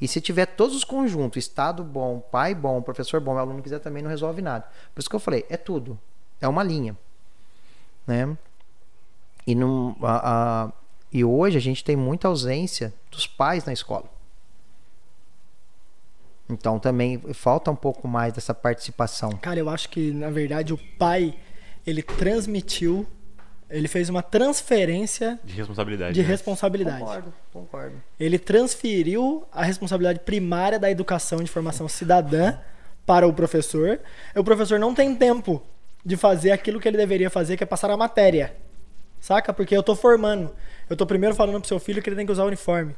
[0.00, 3.78] E se tiver todos os conjuntos, estado bom, pai bom, professor bom, o aluno quiser
[3.78, 4.66] também não resolve nada.
[4.92, 5.96] Por isso que eu falei, é tudo,
[6.40, 6.96] é uma linha,
[8.06, 8.36] né?
[9.46, 10.72] E, não, a- a-
[11.12, 14.04] e hoje a gente tem muita ausência dos pais na escola.
[16.48, 19.30] Então também falta um pouco mais dessa participação.
[19.32, 21.34] Cara, eu acho que, na verdade, o pai,
[21.86, 23.06] ele transmitiu,
[23.70, 26.14] ele fez uma transferência De responsabilidade.
[26.14, 26.26] de né?
[26.26, 26.98] responsabilidade.
[27.00, 28.02] Concordo, concordo.
[28.18, 32.58] Ele transferiu a responsabilidade primária da educação de formação cidadã
[33.06, 34.00] para o professor.
[34.34, 35.62] E o professor não tem tempo
[36.04, 38.54] de fazer aquilo que ele deveria fazer, que é passar a matéria.
[39.20, 39.52] Saca?
[39.52, 40.52] Porque eu tô formando.
[40.92, 42.94] Eu tô primeiro falando pro seu filho que ele tem que usar o uniforme.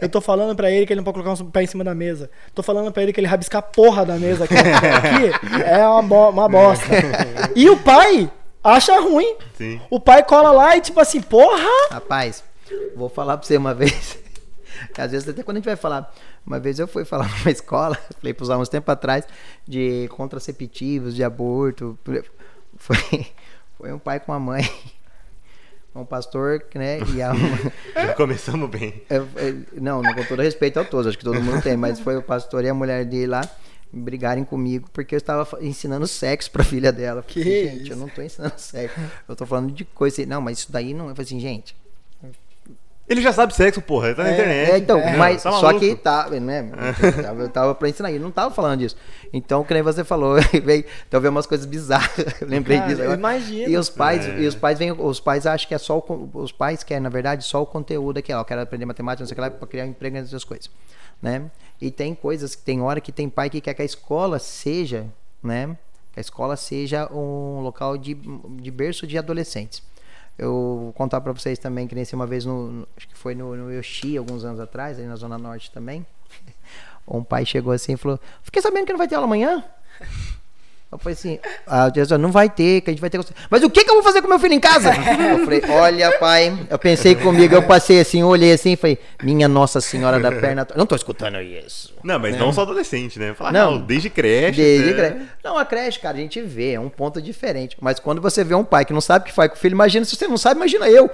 [0.00, 1.94] Eu tô falando pra ele que ele não pode colocar um pé em cima da
[1.94, 2.30] mesa.
[2.54, 6.02] Tô falando pra ele que ele rabiscar a porra da mesa aqui, aqui é uma,
[6.02, 6.84] bo- uma bosta.
[7.56, 8.30] E o pai
[8.62, 9.36] acha ruim.
[9.56, 9.80] Sim.
[9.90, 11.66] O pai cola lá e tipo assim, porra!
[11.90, 12.44] Rapaz,
[12.94, 14.18] vou falar pra você uma vez.
[14.94, 16.12] que Às vezes até quando a gente vai falar.
[16.46, 19.24] Uma vez eu fui falar numa escola, falei pros alunos tempo atrás,
[19.66, 21.98] de contraceptivos, de aborto.
[22.76, 22.96] Foi,
[23.78, 24.68] foi um pai com uma mãe,
[25.94, 26.98] um pastor, né?
[27.14, 27.32] E a,
[27.94, 29.02] Já começamos bem.
[29.10, 31.98] Eu- eu- não, não com todo respeito a todos, acho que todo mundo tem, mas
[32.00, 33.40] foi o pastor e a mulher dele lá
[33.92, 37.22] brigarem comigo porque eu estava ensinando sexo pra filha dela.
[37.22, 37.92] Falei, Que gente, isso?
[37.92, 38.98] eu não tô ensinando sexo.
[39.28, 40.24] Eu tô falando de coisa.
[40.26, 41.08] Não, mas isso daí não.
[41.08, 41.74] Eu falei assim, gente.
[43.10, 44.06] Ele já sabe sexo, porra.
[44.06, 44.70] Ele tá na É, internet.
[44.70, 46.70] É, então, É, mas tá só que tá, né?
[47.02, 48.96] Eu tava, eu tava pra ensinar, ele não tava falando disso.
[49.32, 52.16] Então, que nem você falou, veio, então veio umas coisas bizarras.
[52.40, 53.00] Eu lembrei Cara, disso.
[53.02, 53.18] eu agora.
[53.18, 53.68] imagino.
[53.68, 54.40] E os pais, É.
[54.40, 57.08] e os pais vêm, os pais acham que é só o, os pais querem, na
[57.08, 59.50] verdade, só o conteúdo aqui, ó, eu quero aprender matemática, não sei o que lá,
[59.50, 60.70] pra criar um emprego essas coisas,
[61.20, 61.50] né?
[61.80, 65.06] E tem coisas que tem hora que tem pai que quer que a escola seja,
[65.42, 65.76] né?
[66.12, 69.82] Que a escola seja um local de, de berço de adolescentes.
[70.40, 73.34] Eu vou contar pra vocês também que nesse uma vez no, no- acho que foi
[73.34, 76.06] no, no Yoshi alguns anos atrás, aí na zona norte também.
[77.08, 79.64] Um pai chegou assim e falou: "Fiquei sabendo que não vai ter aula amanhã?"
[80.92, 81.38] Eu falei assim,
[81.68, 83.20] a diretora, não vai ter, que a gente vai ter.
[83.48, 84.90] Mas o que, que eu vou fazer com meu filho em casa?
[84.90, 89.80] eu falei, olha, pai, eu pensei comigo, eu passei assim, olhei assim, falei, minha Nossa
[89.80, 90.66] Senhora da perna.
[90.74, 91.94] Não tô escutando isso.
[92.02, 93.34] Não, mas não, não só adolescente, né?
[93.34, 94.60] Falar, não, não, desde creche.
[94.60, 95.10] Desde até...
[95.10, 95.26] creche.
[95.44, 97.76] Não, a creche, cara, a gente vê, é um ponto diferente.
[97.80, 99.74] Mas quando você vê um pai que não sabe o que faz com o filho,
[99.74, 101.08] imagina se você não sabe, imagina eu.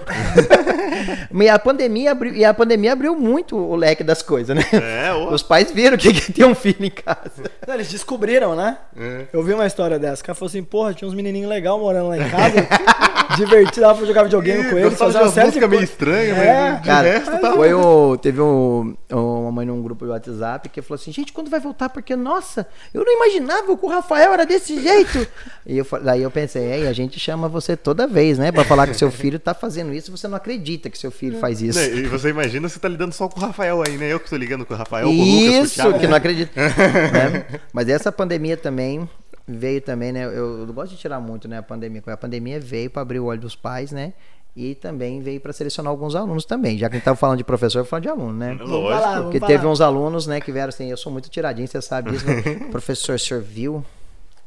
[1.38, 4.62] e a pandemia abriu, e a pandemia abriu muito o leque das coisas, né?
[4.72, 7.50] É, Os pais viram que, que tem um filho em casa.
[7.66, 8.78] Não, eles descobriram, né?
[8.96, 9.26] É.
[9.32, 10.22] Eu vi uma história dessa.
[10.22, 12.66] O cara falou assim, porra, tinha uns menininhos legais morando lá em casa.
[13.36, 14.98] divertido, dava pra jogar videogame com eles.
[14.98, 19.52] Fazer uma música meio estranha, é, mas cara, resto, tá foi o, Teve um, uma
[19.52, 21.88] mãe num grupo de WhatsApp que falou assim, gente, quando vai voltar?
[21.88, 25.26] Porque, nossa, eu não imaginava que o Rafael era desse jeito.
[25.66, 28.52] e eu, daí eu pensei, é, a gente chama você toda vez, né?
[28.52, 31.60] Pra falar que seu filho tá fazendo isso você não acredita que seu filho faz
[31.60, 31.78] isso.
[31.78, 34.12] E você imagina você tá lidando só com o Rafael aí, né?
[34.12, 36.52] Eu que tô ligando com o Rafael, com o Lucas, com o que não acredito.
[36.56, 37.60] né?
[37.72, 39.08] Mas essa pandemia também
[39.46, 40.24] veio também, né?
[40.24, 41.58] Eu, eu, não gosto de tirar muito, né?
[41.58, 42.02] A pandemia.
[42.06, 44.12] A pandemia veio para abrir o olho dos pais, né?
[44.56, 46.78] E também veio para selecionar alguns alunos também.
[46.78, 48.54] Já que a gente estava falando de professor, eu falo de aluno, né?
[48.54, 48.88] Lógico.
[48.88, 49.70] Falar, Porque teve falar.
[49.70, 52.42] uns alunos, né, que vieram assim, eu sou muito tiradinho, você sabe disso, né?
[52.72, 53.84] professor serviu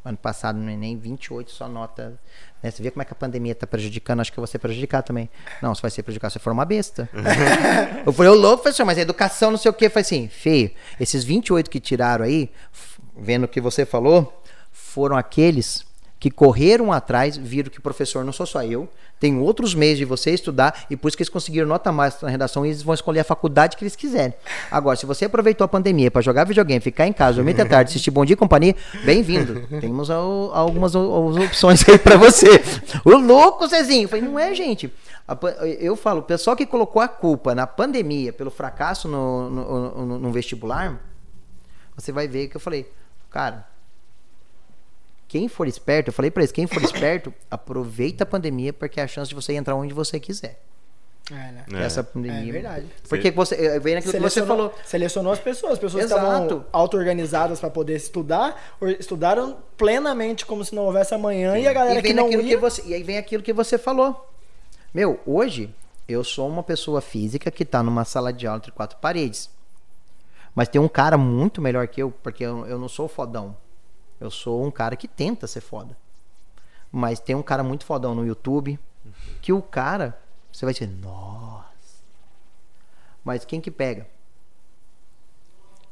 [0.03, 2.19] ano passado no Enem, 28 só nota.
[2.63, 2.71] Né?
[2.71, 5.03] Você vê como é que a pandemia está prejudicando, acho que eu vou ser prejudicar
[5.03, 5.29] também.
[5.61, 7.09] Não, você vai ser prejudicado se for uma besta.
[8.05, 9.85] eu falei, ô louco, professor, mas a educação não sei o que.
[9.85, 12.49] Eu falei assim, feio, esses 28 que tiraram aí,
[13.15, 14.41] vendo o que você falou,
[14.89, 15.87] foram aqueles
[16.19, 18.89] que correram atrás, viram que professor não sou só eu,
[19.19, 22.29] tem outros meios de você estudar e por isso que eles conseguiram nota mais na
[22.29, 24.33] redação e eles vão escolher a faculdade que eles quiserem.
[24.69, 27.91] Agora, se você aproveitou a pandemia para jogar videogame, ficar em casa, dormir até tarde,
[27.91, 28.75] assistir Bom Dia e Companhia,
[29.05, 29.61] bem-vindo.
[29.79, 32.61] Temos algumas opções aí para você.
[33.05, 34.03] O louco, Cezinho.
[34.03, 34.91] Eu falei, não é, gente.
[35.79, 40.19] Eu falo, o pessoal que colocou a culpa na pandemia pelo fracasso no, no, no,
[40.19, 40.99] no vestibular,
[41.95, 42.91] você vai ver que eu falei,
[43.29, 43.68] cara,
[45.29, 49.03] quem for esperto, eu falei para eles, quem for esperto, aproveita a pandemia porque é
[49.03, 50.59] a chance de você entrar onde você quiser.
[51.31, 51.65] É, né?
[51.85, 52.49] Essa pandemia.
[52.49, 52.87] É verdade.
[53.07, 54.73] Porque você eh, vem naquilo que você falou.
[54.83, 56.25] Selecionou as pessoas, as pessoas Exato.
[56.25, 58.59] estavam auto-organizadas para poder estudar,
[58.99, 61.61] estudaram plenamente como se não houvesse amanhã Sim.
[61.61, 62.39] e a galera e que não ia...
[62.39, 64.27] que você, E aí vem aquilo que você falou.
[64.91, 65.73] Meu, hoje
[66.07, 69.51] eu sou uma pessoa física que tá numa sala de aula entre quatro paredes.
[70.55, 73.55] Mas tem um cara muito melhor que eu, porque eu, eu não sou fodão.
[74.19, 75.97] Eu sou um cara que tenta ser foda.
[76.91, 78.79] Mas tem um cara muito fodão no YouTube
[79.41, 80.19] que o cara,
[80.51, 81.69] você vai dizer, nossa.
[83.23, 84.07] Mas quem que pega?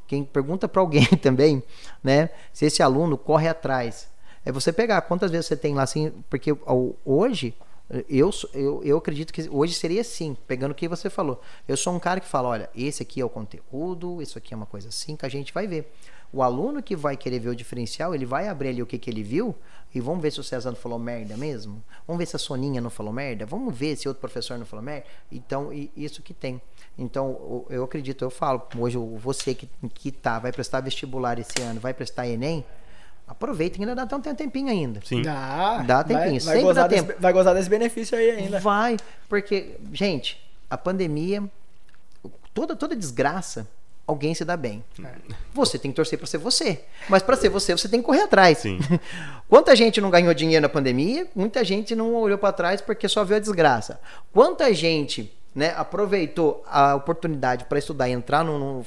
[0.08, 1.64] Quem pergunta para alguém também,
[2.04, 2.30] né?
[2.54, 4.10] Se esse aluno corre atrás.
[4.46, 6.56] É você pegar quantas vezes você tem lá assim, porque
[7.04, 7.54] hoje
[8.10, 11.42] eu, eu, eu acredito que hoje seria assim, pegando o que você falou.
[11.68, 14.58] Eu sou um cara que fala, olha, esse aqui é o conteúdo, isso aqui é
[14.58, 15.92] uma coisa assim que a gente vai ver.
[16.32, 19.10] O aluno que vai querer ver o diferencial, ele vai abrir ali o que, que
[19.10, 19.56] ele viu
[19.96, 21.82] e vamos ver se o César não falou merda mesmo.
[22.06, 23.46] Vamos ver se a Soninha não falou merda.
[23.46, 25.06] Vamos ver se outro professor não falou merda.
[25.32, 26.62] Então, isso que tem.
[26.98, 31.80] Então, eu acredito, eu falo, hoje você que, que tá, vai prestar vestibular esse ano,
[31.80, 32.66] vai prestar Enem,
[33.28, 35.00] aproveita, ainda dá um tempinho ainda.
[35.06, 35.22] Sim.
[35.22, 35.84] Dá.
[35.84, 37.08] Dá tempinho, vai, vai sempre dá tempo.
[37.10, 38.60] Desse, vai gozar desse benefício aí ainda.
[38.60, 38.98] Vai,
[39.30, 41.44] porque, gente, a pandemia,
[42.54, 43.68] toda, toda desgraça,
[44.08, 44.84] alguém se dá bem.
[45.04, 45.34] É.
[45.54, 46.82] Você tem que torcer para ser você.
[47.10, 48.60] Mas para ser você, você tem que correr atrás.
[48.60, 48.80] Sim.
[49.50, 51.28] Quanta gente não ganhou dinheiro na pandemia?
[51.36, 54.00] Muita gente não olhou para trás porque só viu a desgraça.
[54.32, 58.86] Quanta gente né, aproveitou a oportunidade para estudar e entrar no, no,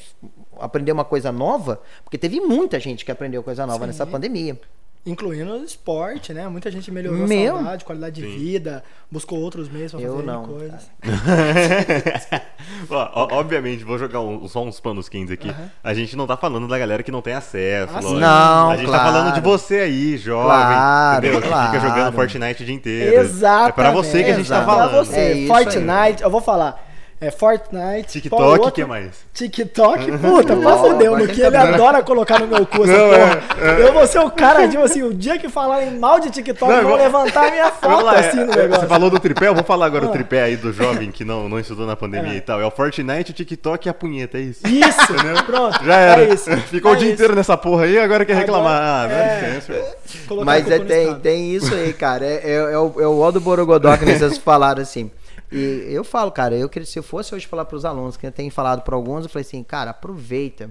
[0.59, 1.83] aprender uma coisa nova?
[2.03, 3.87] Porque teve muita gente que aprendeu coisa nova Sim.
[3.89, 4.59] nessa pandemia.
[5.07, 6.47] Incluindo o esporte, né?
[6.47, 7.55] Muita gente melhorou Meu?
[7.55, 8.29] a saudade, qualidade Sim.
[8.29, 10.91] de vida, buscou outros meios para fazer não, coisas.
[12.91, 15.49] Ó, obviamente, vou jogar um, só uns panos quentes aqui.
[15.49, 15.69] Uhum.
[15.83, 17.95] A gente não tá falando da galera que não tem acesso.
[17.97, 19.05] Ah, não, A gente claro.
[19.05, 20.45] tá falando de você aí, jovem.
[20.45, 21.49] Claro, entendeu?
[21.49, 21.71] Claro.
[21.71, 23.21] Que fica jogando Fortnite o dia inteiro.
[23.23, 23.69] Exato.
[23.71, 24.91] É pra você que a gente tá falando.
[24.91, 25.45] Pra você.
[25.45, 26.90] É Fortnite, eu vou falar
[27.21, 28.09] é Fortnite.
[28.09, 29.11] TikTok, o que mais?
[29.35, 33.43] TikTok, puta, pra fuder, no que ele adora colocar no meu cu essa porra.
[33.61, 33.89] É, é.
[33.89, 36.89] Eu vou ser o cara, tipo assim, o dia que falarem mal de TikTok, eu
[36.89, 38.81] vou levantar a minha foto lá, assim no é, negócio.
[38.81, 40.09] Você falou do tripé, eu vou falar agora ah.
[40.09, 42.37] o tripé aí do jovem que não, não estudou na pandemia é.
[42.37, 42.59] e tal.
[42.59, 44.67] É o Fortnite, o TikTok e a punheta, é isso?
[44.67, 45.45] Isso, Entendeu?
[45.45, 45.85] pronto.
[45.85, 46.23] Já era.
[46.23, 46.51] É isso.
[46.69, 47.15] Ficou é o dia isso.
[47.17, 49.05] inteiro nessa porra aí, agora quer reclamar.
[49.05, 50.45] Agora, ah, é...
[50.45, 52.25] Mas é, tem, tem isso aí, cara.
[52.25, 55.11] É, é, é o, é o do Borogodó que vocês falaram assim.
[55.53, 58.33] E eu falo, cara, eu se eu fosse hoje falar para os alunos, que eu
[58.33, 60.71] tenho falado para alguns, eu falei assim, cara, aproveita.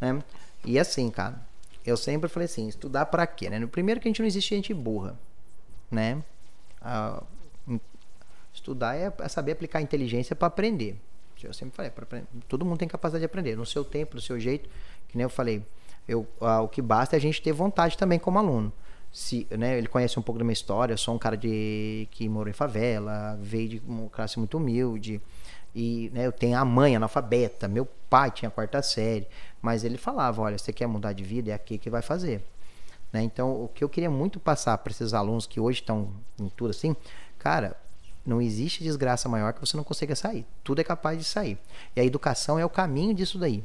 [0.00, 0.22] Né?
[0.64, 1.40] E assim, cara,
[1.84, 3.50] eu sempre falei assim, estudar para quê?
[3.50, 3.58] Né?
[3.58, 5.18] No primeiro que a gente não existe gente burra,
[5.90, 6.22] né?
[6.80, 7.22] Ah,
[8.52, 10.96] estudar é, é, saber aplicar inteligência para aprender.
[11.42, 11.92] Eu sempre falei,
[12.48, 14.68] todo mundo tem capacidade de aprender, no seu tempo, no seu jeito,
[15.06, 15.62] que nem eu falei.
[16.08, 18.72] Eu, ah, o que basta é a gente ter vontade também como aluno.
[19.16, 22.28] Se, né, ele conhece um pouco da minha história, eu sou um cara de, que
[22.28, 25.22] morou em favela, veio de uma classe muito humilde,
[25.74, 29.26] e né, eu tenho a mãe analfabeta, meu pai tinha quarta série,
[29.62, 32.44] mas ele falava, olha, você quer mudar de vida, é aqui que vai fazer.
[33.10, 33.22] Né?
[33.22, 36.72] Então, o que eu queria muito passar para esses alunos que hoje estão em tudo
[36.72, 36.94] assim,
[37.38, 37.74] cara,
[38.26, 40.44] não existe desgraça maior que você não consiga sair.
[40.62, 41.56] Tudo é capaz de sair.
[41.96, 43.64] E a educação é o caminho disso daí.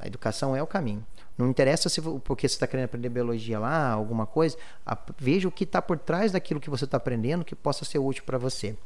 [0.00, 1.04] A educação é o caminho.
[1.36, 4.56] Não interessa se porque você está querendo aprender biologia lá, alguma coisa.
[4.84, 7.98] A, veja o que está por trás daquilo que você está aprendendo que possa ser
[7.98, 8.76] útil para você,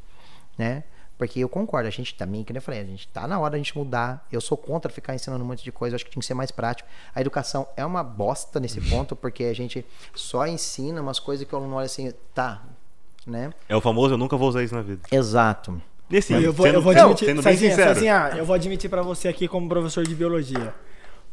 [0.56, 0.85] né?
[1.18, 3.56] Porque eu concordo, a gente também, que eu falei, a gente tá na hora da
[3.56, 4.27] gente mudar.
[4.31, 6.35] Eu sou contra ficar ensinando um monte de coisa, eu acho que tinha que ser
[6.35, 6.89] mais prático.
[7.14, 11.55] A educação é uma bosta nesse ponto, porque a gente só ensina umas coisas que
[11.55, 12.62] o aluno olha assim, tá,
[13.27, 13.51] né?
[13.66, 15.01] É o famoso, eu nunca vou usar isso na vida.
[15.10, 15.81] Exato.
[16.10, 17.94] E assim, eu vou, sendo, eu vou admitir, sendo bem sincero.
[17.94, 20.74] Sazinha, eu vou admitir para você aqui como professor de biologia.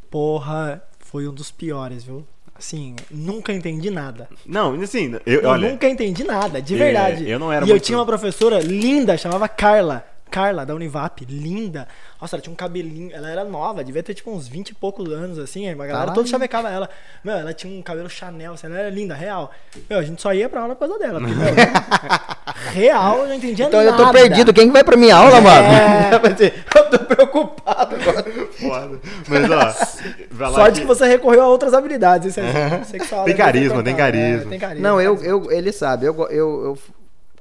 [0.09, 0.81] Porra,
[1.13, 2.25] foi um dos piores, viu?
[2.55, 4.27] Assim, nunca entendi nada.
[4.43, 7.29] Não, assim, eu, eu olha, nunca entendi nada, de verdade.
[7.29, 7.77] É, eu não era E muito...
[7.77, 10.03] eu tinha uma professora linda, chamava Carla.
[10.33, 11.87] Carla, da Univap, linda.
[12.19, 15.07] Nossa, ela tinha um cabelinho, ela era nova, devia ter tipo uns 20 e poucos
[15.11, 16.89] anos, assim, a galera toda chavecava ela.
[17.23, 19.51] Meu, ela tinha um cabelo Chanel, assim, ela era linda, real.
[19.87, 21.19] Meu, a gente só ia pra aula por causa dela.
[21.19, 21.53] Porque, meu,
[22.73, 23.93] real, eu não entendia então, nada.
[23.93, 25.41] Então eu tô perdido, quem vai pra minha aula, é...
[25.41, 25.67] mano?
[26.75, 28.25] eu tô preocupado agora.
[28.59, 28.99] Foda.
[29.27, 30.81] Mas, ó, Sorte que...
[30.81, 30.87] que...
[30.87, 33.25] você recorreu a outras habilidades, isso é sexual.
[33.25, 34.47] Tem carisma, tem carisma.
[34.47, 34.89] É, tem carisma.
[34.89, 36.77] Não, eu, eu, ele sabe, eu, eu, eu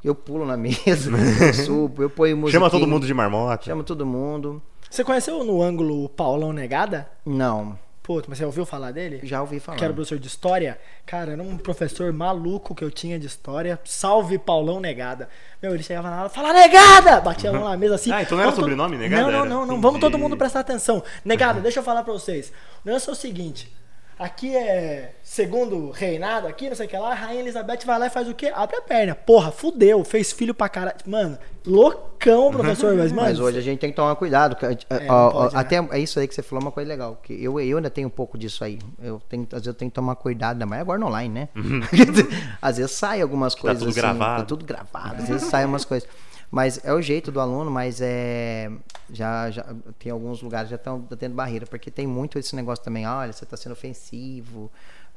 [0.04, 1.10] eu pulo na mesa,
[1.40, 2.58] eu subo, eu ponho música.
[2.58, 3.64] Chama todo mundo de marmota.
[3.64, 4.62] Chama todo mundo.
[4.90, 7.08] Você conheceu no ângulo Paulão Negada?
[7.24, 7.78] Não.
[8.02, 9.20] Pô, mas você ouviu falar dele?
[9.22, 9.78] Já ouvi falar.
[9.78, 10.76] Que era professor de história.
[11.06, 13.78] Cara, era um professor maluco que eu tinha de história.
[13.84, 15.28] Salve Paulão Negada.
[15.62, 17.20] Meu, ele chegava na aula, fala Negada!
[17.20, 18.10] Batia a mão na mesa assim.
[18.10, 19.22] Ah, então não era sobrenome, Negada?
[19.22, 19.80] Não, não, não, não.
[19.80, 21.00] Vamos todo mundo prestar atenção.
[21.24, 22.52] Negada, deixa eu falar pra vocês.
[22.84, 23.72] O negócio é o seguinte.
[24.18, 27.12] Aqui é segundo reinado, aqui, não sei o que lá.
[27.12, 28.52] A Rainha Elizabeth vai lá e faz o quê?
[28.54, 29.14] Abre a perna.
[29.14, 30.04] Porra, fudeu.
[30.04, 30.96] Fez filho pra caralho.
[31.06, 32.94] Mano, loucão, professor.
[32.94, 34.56] Mas, mano, mas hoje a gente tem que tomar cuidado.
[34.90, 35.88] É, pode, até né?
[35.92, 37.18] é isso aí que você falou, uma coisa legal.
[37.22, 38.78] Que eu, eu ainda tenho um pouco disso aí.
[39.02, 41.48] Eu tenho, às vezes eu tenho que tomar cuidado, ainda mais agora no online, né?
[41.56, 41.80] Uhum.
[42.60, 43.78] às vezes sai algumas coisas.
[43.78, 44.42] Tá tudo assim, gravado.
[44.42, 45.22] Tá tudo gravado.
[45.22, 46.08] Às vezes sai umas coisas.
[46.52, 48.70] Mas é o jeito do aluno, mas é.
[49.10, 49.64] Já, já
[49.98, 53.44] tem alguns lugares já estão tendo barreira, porque tem muito esse negócio também, olha, você
[53.44, 54.70] está sendo ofensivo.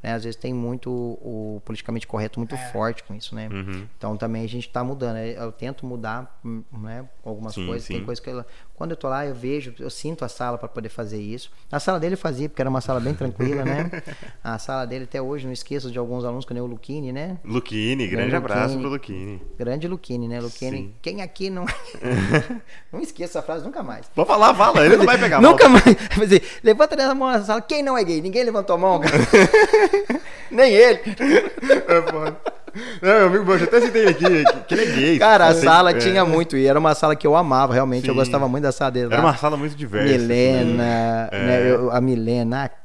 [0.06, 0.14] Né?
[0.14, 2.58] Às vezes tem muito o, politicamente correto muito é.
[2.72, 3.50] forte com isso, né?
[3.52, 3.88] Uhum.
[3.98, 5.16] Então também a gente está mudando.
[5.16, 5.32] Né?
[5.32, 6.40] Eu tento mudar,
[6.72, 7.10] né?
[7.24, 7.88] Algumas sim, coisas.
[7.88, 7.96] Sim.
[7.96, 8.46] Tem coisas que eu,
[8.76, 11.50] quando eu tô lá eu vejo, eu sinto a sala para poder fazer isso.
[11.72, 13.90] A sala dele fazia porque era uma sala bem tranquila, né?
[14.44, 17.40] A sala dele até hoje não esqueço de alguns alunos que nem o Luquini, né?
[17.44, 19.42] Luquini, grande, grande abraço pro Luquini.
[19.58, 20.40] Grande Luquini, né?
[20.40, 20.96] Luquini.
[21.02, 21.66] Quem aqui não
[22.94, 24.06] não esqueça essa frase nunca mais.
[24.16, 25.42] Vou falar, fala, ele não vai pegar.
[25.42, 25.84] nunca mais.
[26.20, 27.62] Dizer, levanta a mão na sala.
[27.62, 28.22] Quem não é gay?
[28.22, 29.18] Ninguém levantou a mão, cara.
[30.52, 31.00] Nem ele.
[31.88, 32.38] É foda.
[33.02, 35.20] Não, meu amigo, eu até citei aqui que ele é gay.
[35.20, 35.94] Cara, a sala é.
[35.94, 38.04] tinha muito, e era uma sala que eu amava, realmente.
[38.04, 38.10] Sim.
[38.10, 39.14] Eu gostava muito da sala dele.
[39.14, 40.12] Era uma sala muito diversa.
[40.12, 41.46] Milena, assim.
[41.46, 42.85] né, eu, a Milena, Cris,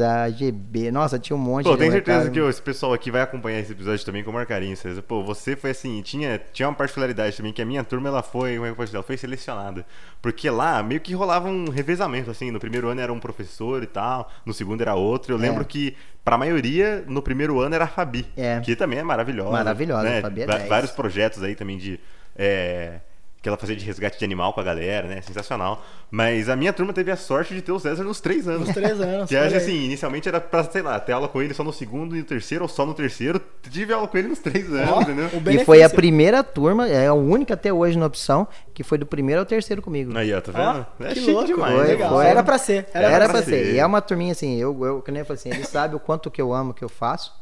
[0.00, 0.90] a GB.
[0.90, 1.76] Nossa, tinha um monte Pô, de.
[1.76, 4.46] Pô, tenho certeza que esse pessoal aqui vai acompanhar esse episódio também com o maior
[4.46, 4.76] carinho.
[5.06, 8.54] Pô, você foi assim, tinha, tinha uma particularidade também, que a minha turma ela foi,
[8.56, 9.84] como é que ela foi selecionada.
[10.20, 12.50] Porque lá meio que rolava um revezamento, assim.
[12.50, 15.34] No primeiro ano era um professor e tal, no segundo era outro.
[15.34, 15.42] Eu é.
[15.42, 18.26] lembro que, pra maioria, no primeiro ano era a Fabi.
[18.36, 18.60] É.
[18.60, 19.50] Que também é maravilhosa.
[19.50, 20.18] Maravilhosa, né?
[20.18, 22.00] a Fabi é Vários projetos aí também de.
[22.34, 23.00] É,
[23.42, 25.20] que ela fazia de resgate de animal com a galera, né?
[25.20, 25.84] Sensacional.
[26.08, 28.68] Mas a minha turma teve a sorte de ter o César nos três anos.
[28.68, 29.26] Nos três anos.
[29.28, 32.14] que acho assim, inicialmente era pra, sei lá, ter aula com ele só no segundo
[32.14, 33.40] e no terceiro, ou só no terceiro.
[33.68, 35.28] Tive aula com ele nos três anos, oh, entendeu?
[35.50, 39.06] E foi a primeira turma, é a única até hoje na opção, que foi do
[39.06, 40.16] primeiro ao terceiro comigo.
[40.16, 40.86] Aí, ó, tá vendo?
[41.00, 41.74] Oh, é que louco, demais.
[41.74, 42.10] Foi, legal.
[42.10, 42.26] Foi.
[42.26, 42.86] Era pra ser.
[42.94, 43.64] Era, era pra, pra ser.
[43.64, 43.74] ser.
[43.74, 46.00] E é uma turminha assim, eu, eu que nem eu falei assim, ele sabe o
[46.00, 47.34] quanto que eu amo o que eu faço,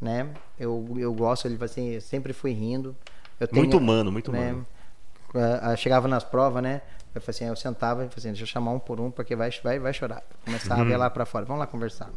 [0.00, 0.28] né?
[0.60, 2.94] Eu, eu gosto, ele assim, sempre fui rindo.
[3.38, 4.54] Tenho, muito humano, muito né?
[5.34, 6.82] Humano uh, chegava nas provas, né?
[7.14, 9.36] Eu falei assim, eu sentava e falei assim, deixa eu chamar um por um, porque
[9.36, 10.22] vai, vai, vai chorar.
[10.44, 10.86] Começava uhum.
[10.86, 12.10] a ver lá para fora, vamos lá conversar.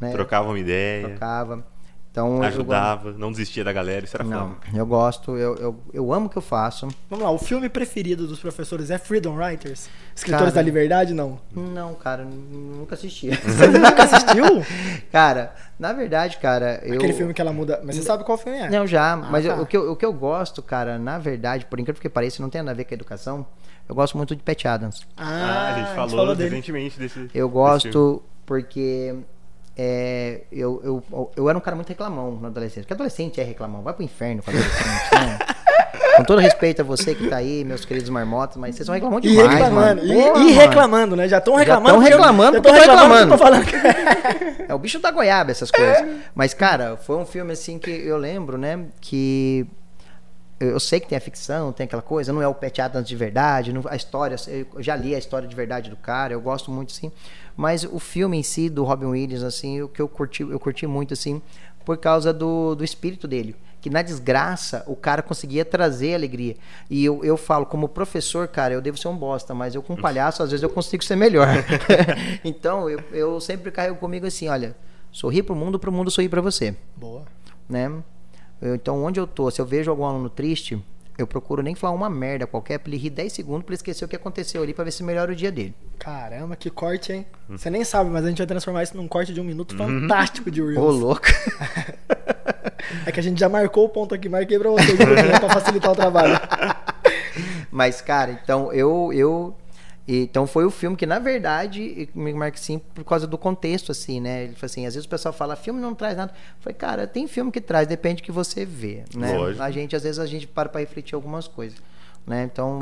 [0.00, 0.10] Né?
[0.12, 1.08] Trocava uma ideia.
[1.08, 1.64] Trocava.
[2.10, 6.12] Então, Ajudava, eu, não desistia da galera, isso era Não, eu gosto, eu, eu, eu
[6.12, 6.88] amo o que eu faço.
[7.08, 9.88] Vamos lá, o filme preferido dos professores é Freedom Writers?
[10.14, 11.38] Escritores cara, da Liberdade, não?
[11.54, 13.30] Não, cara, nunca assisti.
[13.46, 14.44] Você nunca assistiu?
[15.12, 16.96] cara, na verdade, cara, eu...
[16.96, 17.80] Aquele filme que ela muda...
[17.84, 18.68] Mas você sabe qual filme é?
[18.68, 19.52] Não, já, ah, mas tá.
[19.52, 22.42] eu, o, que eu, o que eu gosto, cara, na verdade, por incrível que pareça,
[22.42, 23.46] não tem nada a ver com a educação,
[23.88, 25.06] eu gosto muito de Pat Adams.
[25.16, 29.14] Ah, ah a gente falou, a gente falou recentemente desse Eu gosto desse porque
[29.82, 32.82] é, eu, eu, eu era um cara muito reclamão na adolescência.
[32.82, 33.80] Porque adolescente é reclamão.
[33.80, 35.38] Vai pro inferno com adolescente, né?
[36.16, 39.26] Com todo respeito a você que tá aí, meus queridos marmotas, mas vocês estão reclamando
[39.26, 40.12] E demais, reclamando, mano.
[40.12, 40.58] e, Porra, e mano.
[40.60, 41.28] reclamando, né?
[41.28, 41.88] Já estão reclamando.
[41.88, 43.32] tão porque eu- reclamando tão eu tô reclamando.
[43.34, 43.64] reclamando.
[43.64, 44.60] que eu tô falando.
[44.68, 46.04] É o bicho da goiaba, essas coisas.
[46.34, 48.80] Mas, cara, foi um filme assim que eu lembro, né?
[49.00, 49.66] Que
[50.58, 53.08] eu eu sei que tem a ficção, tem aquela coisa, não é o Pat Adams
[53.08, 56.40] de verdade, não- a história, eu já li a história de verdade do cara, eu
[56.40, 57.10] gosto muito, sim.
[57.60, 60.86] Mas o filme em si, do Robin Williams, assim, o que eu curti, eu curti
[60.86, 61.42] muito, assim,
[61.84, 63.54] por causa do, do espírito dele.
[63.82, 66.56] Que na desgraça o cara conseguia trazer alegria.
[66.88, 69.94] E eu, eu falo, como professor, cara, eu devo ser um bosta, mas eu com
[70.00, 71.48] palhaço, às vezes eu consigo ser melhor.
[72.42, 74.74] então, eu, eu sempre carrego comigo assim: olha,
[75.12, 77.24] sorri pro mundo, pro mundo sorrir pra você Boa.
[77.68, 77.92] né?
[78.62, 80.82] Eu- então, onde eu tô, se eu vejo algum aluno triste,
[81.22, 84.04] eu procuro nem falar uma merda qualquer pra ele rir 10 segundos pra ele esquecer
[84.04, 85.74] o que aconteceu ali pra ver se melhora o dia dele.
[85.98, 87.26] Caramba, que corte, hein?
[87.48, 90.00] Você nem sabe, mas a gente vai transformar isso num corte de um minuto Uhum.
[90.00, 90.78] fantástico de Reels.
[90.78, 91.22] Ô, louco.
[93.06, 95.48] É que a gente já marcou o ponto aqui, marquei pra você, viu, né, pra
[95.48, 96.38] facilitar o trabalho.
[97.70, 99.12] Mas, cara, então eu.
[99.12, 99.54] eu
[100.18, 104.20] então foi o filme que, na verdade, me marca assim por causa do contexto, assim,
[104.20, 104.44] né?
[104.44, 106.32] Ele falou assim, às vezes o pessoal fala, filme não traz nada.
[106.32, 109.36] Eu falei, cara, tem filme que traz, depende do que você vê, né?
[109.36, 109.62] Lógico.
[109.62, 111.78] A gente, às vezes, a gente para pra refletir algumas coisas,
[112.26, 112.44] né?
[112.44, 112.80] Então,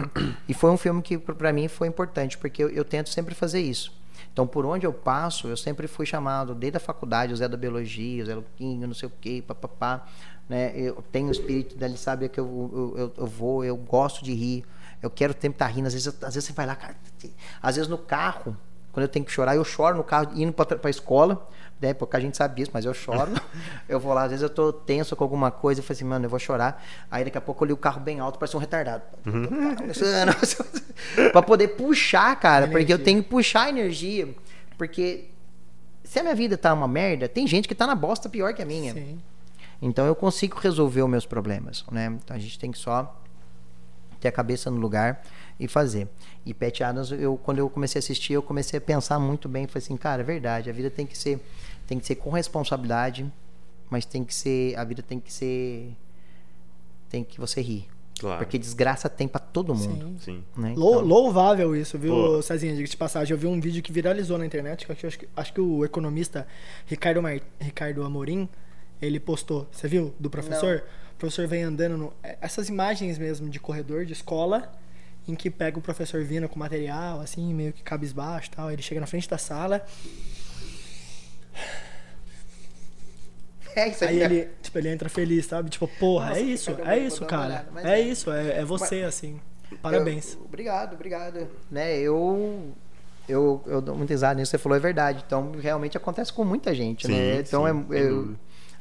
[0.49, 3.61] e foi um filme que pra mim foi importante, porque eu, eu tento sempre fazer
[3.61, 3.93] isso.
[4.33, 7.57] Então, por onde eu passo, eu sempre fui chamado, desde a faculdade, o Zé da
[7.57, 10.07] Biologia, o Zé Luquinho, não sei o quê, papapá,
[10.49, 10.73] né?
[10.77, 14.33] Eu tenho o espírito dele, sabe que eu, eu, eu, eu vou, eu gosto de
[14.33, 14.65] rir,
[15.03, 15.87] eu quero sempre estar rindo.
[15.87, 16.95] Às vezes, às vezes você vai lá, cara,
[17.63, 18.57] às vezes no carro,
[18.93, 21.49] quando eu tenho que chorar, eu choro no carro indo pra, tra- pra escola,
[21.81, 21.95] né?
[21.95, 23.31] Porque a gente sabe disso, mas eu choro.
[23.89, 26.25] eu vou lá, às vezes eu tô tenso com alguma coisa, eu falo assim, mano,
[26.27, 26.83] eu vou chorar.
[27.11, 29.03] Aí daqui a pouco eu li o carro bem alto, parece um retardado.
[31.33, 33.05] pra poder puxar, cara, porque eu Energia.
[33.05, 34.29] tenho que puxar a energia.
[34.77, 35.29] Porque
[36.05, 38.63] se a minha vida tá uma merda, tem gente que tá na bosta pior que
[38.63, 38.95] a minha.
[38.95, 39.21] Sim.
[39.81, 42.07] Então eu consigo resolver os meus problemas, né?
[42.07, 43.21] Então a gente tem que só
[44.21, 45.23] ter a cabeça no lugar
[45.59, 46.09] e fazer.
[46.45, 49.67] E Pat Adams, eu quando eu comecei a assistir, eu comecei a pensar muito bem,
[49.67, 51.41] falei assim, cara, é verdade, a vida tem que ser
[51.87, 53.31] tem que ser com responsabilidade,
[53.91, 55.95] mas tem que ser a vida tem que ser
[57.09, 57.87] tem que você rir.
[58.21, 58.39] Claro.
[58.39, 60.43] Porque desgraça tem pra todo mundo, Sim.
[60.43, 60.45] Sim.
[60.61, 60.73] né?
[60.73, 62.43] Então, Louvável isso, viu, Pô.
[62.43, 62.75] Cezinha?
[62.75, 63.33] Diga de passagem.
[63.33, 65.85] Eu vi um vídeo que viralizou na internet, que eu acho, que- acho que o
[65.85, 66.45] economista
[66.87, 67.39] Ricardo, Mar...
[67.61, 68.49] Ricardo Amorim,
[69.01, 69.69] ele postou.
[69.71, 70.13] Você viu?
[70.19, 70.83] Do professor?
[71.08, 71.97] O professor vem andando.
[71.97, 72.13] No...
[72.23, 74.73] é, Essas imagens mesmo de corredor de escola,
[75.27, 78.71] em que pega o professor vindo com material, assim, meio que cabisbaixo e tal.
[78.71, 79.85] Ele chega na frente da sala,
[83.77, 85.71] é isso aí ele, tipo, ele entra feliz, sabe?
[85.71, 87.47] Tipo, porra, Nossa, é isso, é isso, cara.
[87.47, 88.01] olhada, mas É é.
[88.01, 89.41] isso, é, é você, assim.
[89.83, 90.35] Parabéns.
[90.35, 91.47] Eu- obrigado, obrigado.
[91.71, 92.73] Né, eu,
[93.29, 95.23] eu, eu dou muita risada nisso que você falou, é verdade.
[95.27, 97.41] Então, realmente acontece com muita gente, Sim, né?
[97.41, 98.35] Então, sim, é, eu-.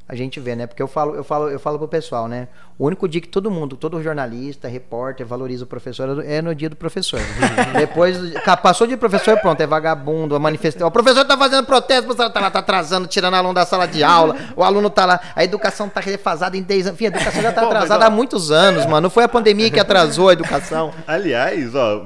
[0.10, 0.66] A gente vê, né?
[0.66, 2.48] Porque eu falo, eu falo, eu falo pro pessoal, né?
[2.80, 6.70] O único dia que todo mundo, todo jornalista, repórter, valoriza o professor é no dia
[6.70, 7.20] do professor.
[7.78, 8.18] Depois,
[8.62, 10.88] passou de professor, pronto, é vagabundo, a manifestação.
[10.88, 13.86] O professor tá fazendo protesto, o professor tá lá, tá atrasando, tirando aluno da sala
[13.86, 16.96] de aula, o aluno tá lá, a educação tá defasada em 10 anos.
[16.96, 19.02] Enfim, a educação já tá atrasada há muitos anos, mano.
[19.02, 20.94] Não foi a pandemia que atrasou a educação.
[21.06, 22.06] Aliás, ó,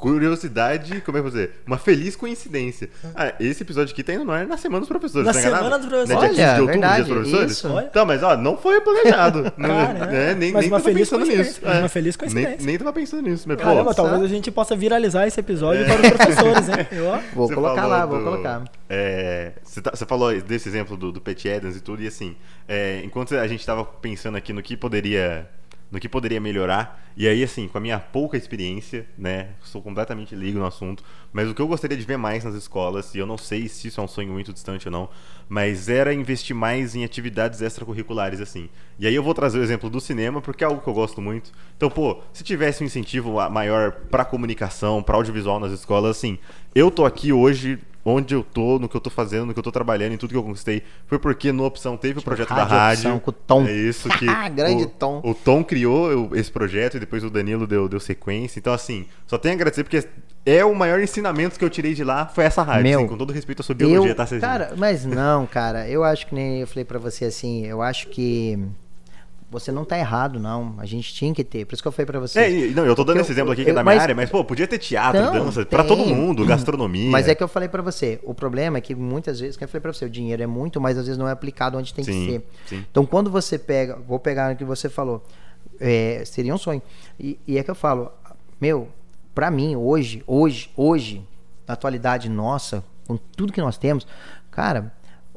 [0.00, 1.62] curiosidade, como é que eu vou dizer?
[1.66, 2.88] Uma feliz coincidência.
[3.14, 5.64] Ah, esse episódio aqui tá indo no ar na Semana dos Professores, Na tá enganado?
[5.64, 6.20] Semana dos Professores.
[6.22, 7.52] Né, dia 15 de Olha, outubro, verdade, dia dos professores?
[7.52, 7.68] isso.
[7.68, 7.86] Olha.
[7.90, 9.42] Então, mas ó, não foi planejado.
[9.56, 9.68] né?
[9.68, 10.06] Caramba.
[10.06, 10.34] né?
[10.34, 11.36] Nem, Mas nem uma tava feliz pensando nisso.
[11.36, 12.66] coincidência, mas uma feliz Nem, coincidência.
[12.66, 14.24] nem tava pensando nisso, mas pô, Caramba, talvez sabe?
[14.24, 16.86] a gente possa viralizar esse episódio para os professores, hein?
[16.92, 17.04] Eu.
[17.34, 18.64] Vou Você colocar lá, vou do- colocar.
[18.88, 22.36] é, você, tá- você falou desse exemplo do, do Pat Adams e tudo, e assim,
[22.68, 25.48] é, enquanto a gente tava pensando aqui no que poderia.
[25.90, 29.48] No que poderia melhorar, e aí, assim, com a minha pouca experiência, né?
[29.60, 31.02] Sou completamente leigo no assunto,
[31.32, 33.88] mas o que eu gostaria de ver mais nas escolas, e eu não sei se
[33.88, 35.08] isso é um sonho muito distante ou não,
[35.48, 38.68] mas era investir mais em atividades extracurriculares, assim.
[39.00, 41.20] E aí eu vou trazer o exemplo do cinema, porque é algo que eu gosto
[41.20, 41.50] muito.
[41.76, 46.38] Então, pô, se tivesse um incentivo maior pra comunicação, pra audiovisual nas escolas, assim,
[46.72, 49.62] eu tô aqui hoje onde eu tô, no que eu tô fazendo, no que eu
[49.62, 52.64] tô trabalhando, em tudo que eu conquistei, foi porque no Opção teve o projeto da
[52.64, 53.10] Rádio rádio.
[53.10, 53.66] Opção com o Tom.
[53.66, 54.26] É isso que.
[54.54, 55.20] Grande o, Tom.
[55.24, 58.58] O Tom criou esse projeto e depois o Danilo deu, deu sequência.
[58.58, 60.06] Então, assim, só tenho a agradecer porque
[60.44, 62.82] é o maior ensinamento que eu tirei de lá foi essa rádio.
[62.82, 64.26] Meu, assim, com todo respeito à sua biologia, eu, tá?
[64.26, 65.88] Cara, mas não, cara.
[65.88, 67.66] Eu acho que nem eu falei pra você assim.
[67.66, 68.58] Eu acho que
[69.50, 70.74] você não tá errado, não.
[70.78, 71.64] A gente tinha que ter.
[71.64, 72.38] Por isso que eu falei pra você.
[72.40, 73.94] É, não, eu tô dando Porque esse eu- exemplo aqui que é eu- da minha
[73.96, 75.96] mas- área, mas, pô, podia ter teatro, Não, dança, pra tem.
[75.96, 77.10] todo mundo, gastronomia.
[77.10, 79.68] Mas é que eu falei pra você, o problema é que muitas vezes, que eu
[79.68, 82.04] falei pra você, o dinheiro é muito, mas às vezes não é aplicado onde tem
[82.04, 82.46] Sim, que ser.
[82.66, 82.84] sim.
[82.90, 85.24] Então quando você pega, vou pegar o que você falou,
[85.80, 86.80] é, seria um sonho.
[87.18, 88.10] E, e é que eu falo,
[88.60, 88.88] meu,
[89.34, 91.24] pra mim hoje, hoje, hoje,
[91.66, 94.06] na atualidade nossa, com tudo que nós temos,
[94.50, 94.92] cara,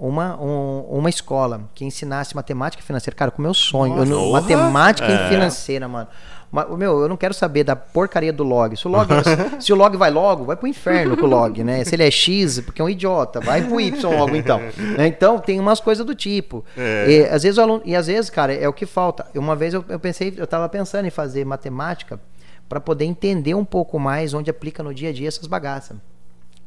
[0.08, 3.16] uma, um, uma escola que ensinasse matemática financeira.
[3.16, 3.98] Cara, com meu sonho.
[3.98, 5.30] Eu, não- matemática É.
[5.30, 6.08] financeira, mano.
[6.52, 8.78] Ma- Meu, eu não quero saber da porcaria do log.
[8.78, 9.08] Se o log,
[9.60, 11.84] se o log vai logo, vai pro inferno com o log, né?
[11.84, 14.60] Se ele é X, porque é um idiota, vai pro Y logo então.
[14.98, 15.08] Né?
[15.08, 16.64] Então tem umas coisas do tipo.
[16.78, 17.06] É.
[17.10, 19.26] E, às vezes o aluno, e às vezes, cara, é o que falta.
[19.34, 22.20] Uma vez eu, eu pensei, eu tava pensando em fazer matemática
[22.70, 25.98] para poder entender um pouco mais onde aplica no dia a dia essas bagaças.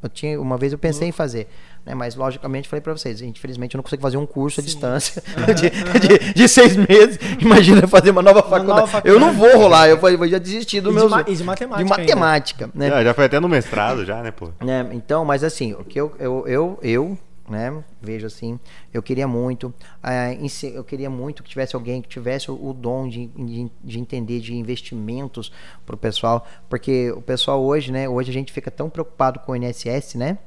[0.03, 1.49] Eu tinha, uma vez eu pensei em fazer,
[1.87, 1.95] né?
[1.95, 5.23] Mas logicamente falei para vocês, infelizmente eu não consigo fazer um curso à distância
[5.55, 5.71] de,
[6.09, 7.19] de- de seis meses.
[7.41, 8.81] Imagina fazer uma nova faculdade.
[8.81, 9.53] nova Eu não faculdade.
[9.55, 12.71] vou rolar, eu vou, eu já desisti do de meu e de matemática de matemática,
[12.75, 12.89] né?
[12.91, 14.49] Já, já foi até no mestrado, já, né, pô?
[14.61, 14.87] né?
[14.93, 17.19] Então, mas assim, o que eu, eu, eu, eu
[17.49, 17.73] né,
[18.03, 18.59] vejo assim,
[18.93, 19.73] eu queria muito,
[20.03, 23.71] ah, ensi- eu queria muito que tivesse alguém que tivesse o, o dom de, de,
[23.85, 25.53] de entender de investimentos
[25.87, 29.53] para o pessoal, porque o pessoal hoje, né, hoje a gente fica tão preocupado com
[29.53, 30.39] o INSS, né?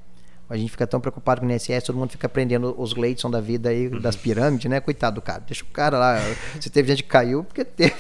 [0.50, 3.40] A gente fica tão preocupado com o INSS, todo mundo fica aprendendo os Gleidson da
[3.40, 4.80] vida aí, das pirâmides, né?
[4.80, 5.44] Coitado do cara.
[5.46, 6.18] Deixa o cara lá.
[6.60, 7.94] Se teve gente que caiu, porque teve.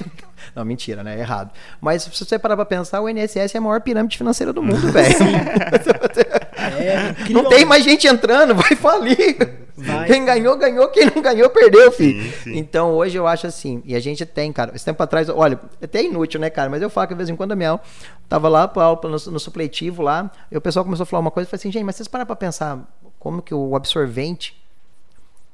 [0.56, 1.18] Não, mentira, né?
[1.18, 1.52] É errado.
[1.80, 4.91] Mas se você parar pra pensar, o INSS é a maior pirâmide financeira do mundo,
[4.91, 5.16] velho.
[6.60, 9.60] É, Não tem mais gente entrando, vai falir.
[9.76, 10.07] Vai.
[10.07, 10.90] Quem ganhou, ganhou.
[10.90, 12.22] Quem não ganhou, perdeu, filho.
[12.22, 12.57] Sim, sim.
[12.57, 14.72] Então hoje eu acho assim, e a gente tem, cara.
[14.76, 16.70] Esse tempo atrás, olha, é até inútil, né, cara?
[16.70, 17.82] Mas eu falo que de vez em quando a minha aula
[18.28, 21.32] tava lá pra aula, no, no supletivo lá, e o pessoal começou a falar uma
[21.32, 22.80] coisa, eu falei assim, gente, mas vocês param pra pensar
[23.18, 24.59] como que o absorvente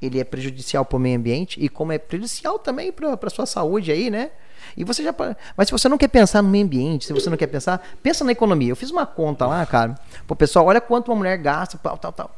[0.02, 3.46] ele é prejudicial para o meio ambiente e como é prejudicial também para a sua
[3.46, 4.32] saúde aí, né?
[4.76, 5.14] E você já.
[5.56, 8.24] Mas se você não quer pensar no meio ambiente, se você não quer pensar, pensa
[8.24, 8.72] na economia.
[8.72, 9.96] Eu fiz uma conta lá, cara,
[10.28, 12.36] pro pessoal, olha quanto uma mulher gasta, tal, tal, tal.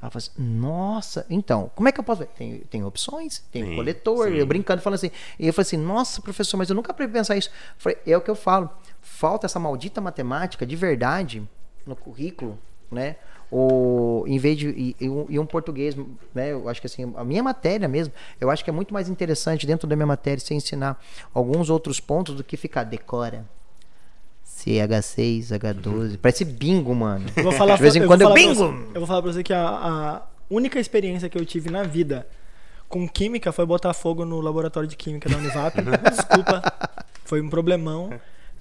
[0.00, 2.28] Ela falou assim, nossa, então, como é que eu posso ver?
[2.36, 4.34] Tem, tem opções, tem Sim, coletor, sim.
[4.34, 5.10] eu brincando, falando assim.
[5.38, 7.48] E eu falei assim, nossa, professor, mas eu nunca parei pensar isso.
[7.48, 8.70] Eu falei, é o que eu falo.
[9.00, 11.42] Falta essa maldita matemática de verdade
[11.86, 12.58] no currículo,
[12.90, 13.16] né?
[13.50, 15.96] Ou em vez de e, e um, português,
[16.34, 16.52] né?
[16.52, 19.66] Eu acho que assim, a minha matéria mesmo, eu acho que é muito mais interessante
[19.66, 21.00] dentro da minha matéria você ensinar
[21.32, 23.44] alguns outros pontos do que ficar decora.
[24.46, 26.18] CH6, H12.
[26.20, 27.26] Parece bingo, mano.
[27.36, 28.54] Eu vou falar De vez em eu quando eu bingo.
[28.54, 31.82] você- eu vou falar pra você que a, a única experiência que eu tive na
[31.82, 32.26] vida
[32.88, 35.74] com química foi botar fogo no laboratório de química da Univap.
[36.10, 36.62] Desculpa,
[37.24, 38.10] foi um problemão.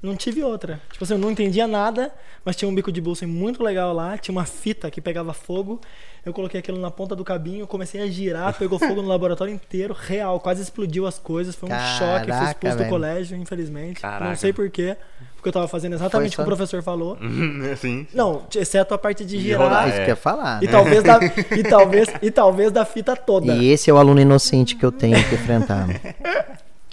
[0.05, 0.79] Não tive outra.
[0.91, 2.13] Tipo assim, eu não entendia nada,
[2.43, 5.81] mas tinha um bico de bolsa muito legal lá, tinha uma fita que pegava fogo.
[6.23, 9.95] Eu coloquei aquilo na ponta do cabinho, comecei a girar, pegou fogo no laboratório inteiro,
[9.97, 12.89] real, quase explodiu as coisas, foi um choque, fui Caraca, expulso do velho.
[12.89, 13.99] colégio, infelizmente.
[14.01, 14.25] Caraca.
[14.25, 14.95] Não sei porquê,
[15.35, 17.17] porque eu tava fazendo exatamente o que o professor falou.
[17.77, 18.07] Sim.
[18.13, 19.61] Não, exceto a parte de girar.
[19.61, 20.05] rodar, Isso é.
[20.05, 20.63] que eu ia falar.
[20.63, 20.71] E né?
[20.71, 21.19] talvez, da,
[21.57, 23.53] e, talvez, e talvez da fita toda.
[23.53, 25.87] E esse é o aluno inocente que eu tenho que enfrentar.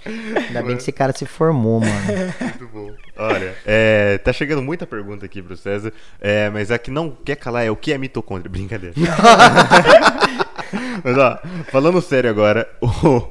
[0.05, 1.93] Ainda bem que esse cara se formou, mano.
[2.41, 2.95] Muito bom.
[3.17, 7.37] Olha, é, tá chegando muita pergunta aqui pro César, é, mas a que não quer
[7.37, 8.51] calar é o que é mitocôndria.
[8.51, 8.95] Brincadeira.
[11.05, 11.39] mas ó,
[11.71, 13.29] falando sério agora, o,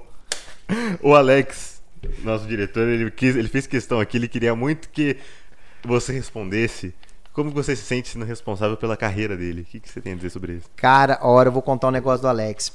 [1.01, 1.81] o Alex,
[2.23, 5.17] nosso diretor, ele, quis, ele fez questão aqui, ele queria muito que
[5.83, 6.93] você respondesse
[7.33, 9.61] como você se sente sendo responsável pela carreira dele.
[9.61, 10.69] O que, que você tem a dizer sobre isso?
[10.75, 12.73] Cara, hora eu vou contar um negócio do Alex.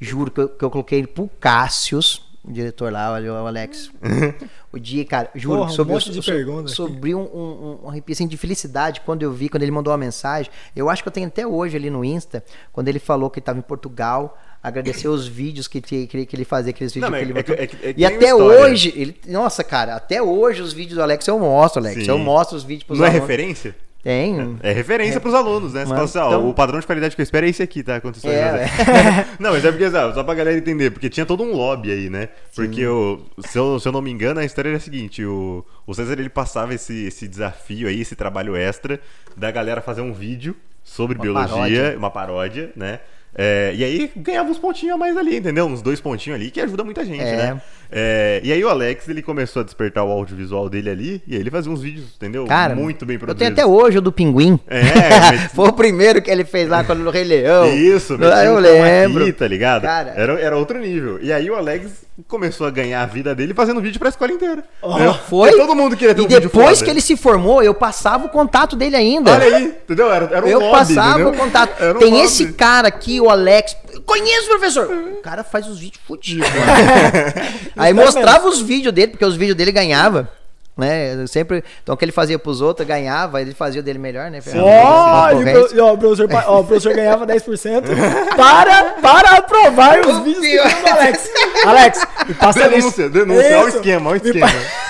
[0.00, 3.90] Juro que eu, que eu coloquei ele pro Cássius, o diretor lá, olha o Alex.
[4.72, 6.68] o dia, cara, juro, Porra, um sobre, monte de so- pergunta.
[6.68, 9.98] sobre um, um, um arrepio assim, de felicidade quando eu vi, quando ele mandou uma
[9.98, 10.50] mensagem.
[10.74, 12.42] Eu acho que eu tenho até hoje ali no Insta,
[12.72, 16.70] quando ele falou que estava em Portugal, agradeceu os vídeos que, que, que ele fazia,
[16.70, 17.54] aqueles vídeos Não, que ele é botou.
[17.54, 18.60] é é que E até história.
[18.62, 22.02] hoje, ele, nossa, cara, até hoje os vídeos do Alex eu mostro, Alex.
[22.04, 22.08] Sim.
[22.10, 23.28] Eu mostro os vídeos pros Não é alunos.
[23.28, 23.76] referência?
[24.08, 24.56] Tem.
[24.62, 25.82] É referência pros alunos, né?
[25.84, 27.82] Você fala assim, ó, então- o padrão de qualidade que eu espero é esse aqui,
[27.82, 28.00] tá?
[28.00, 28.66] Quando você É.
[29.38, 32.08] Não, mas é porque, sabe, só pra galera entender, porque tinha todo um lobby aí,
[32.08, 32.30] né?
[32.54, 35.62] Porque, o, se, eu, se eu não me engano, a história era a seguinte, o,
[35.86, 38.98] o César, ele passava esse, esse desafio aí, esse trabalho extra,
[39.36, 41.98] da galera fazer um vídeo sobre Uma biologia, paródia.
[41.98, 43.00] uma paródia, né?
[43.34, 45.66] É, e aí ganhava uns pontinhos a mais ali, entendeu?
[45.66, 47.36] Uns dois pontinhos ali, que ajuda muita gente, É.
[47.36, 47.62] né?
[47.90, 51.40] É, e aí o Alex, ele começou a despertar o audiovisual dele ali, e aí
[51.40, 52.44] ele fazia uns vídeos, entendeu?
[52.46, 53.38] Cara, Muito bem eu produzidos.
[53.40, 54.58] tenho até hoje o do Pinguim.
[54.68, 54.82] É,
[55.20, 57.66] mas- Foi o primeiro que ele fez lá quando no Rei Leão.
[57.72, 59.24] Isso, metia eu um lembro.
[59.24, 59.82] key, tá ligado?
[59.82, 60.12] Cara.
[60.16, 61.18] Era, era outro nível.
[61.22, 64.64] E aí o Alex começou a ganhar a vida dele fazendo vídeo pra escola inteira.
[64.82, 65.14] Oh?
[65.14, 65.52] Foi?
[65.52, 66.84] Todo mundo queria ter E um vídeo depois foda.
[66.84, 69.32] que ele se formou, eu passava o contato dele ainda.
[69.32, 70.12] Olha aí, entendeu?
[70.12, 71.28] Era, era um eu lobby, passava entendeu?
[71.32, 71.70] o contato.
[71.84, 72.24] Um Tem lobby.
[72.24, 73.76] esse cara aqui, o Alex.
[74.04, 74.86] Conheço, professor.
[74.90, 77.77] O cara faz os vídeos fodidos, mano.
[77.78, 80.28] Aí mostrava os vídeos dele, porque os vídeos dele ganhava.
[80.76, 81.26] Né?
[81.26, 81.64] Sempre.
[81.82, 84.38] Então, o que ele fazia pros outros, ganhava, ele fazia o dele melhor, né?
[84.62, 87.82] Ó, e o, professor, pa- ó, o professor ganhava 10%
[88.36, 91.30] para, para aprovar os vídeos que do Alex.
[91.66, 93.08] Alex, me passa a Denúncia, lista.
[93.08, 93.58] denúncia.
[93.58, 94.48] Olha o esquema, olha o Me esquema.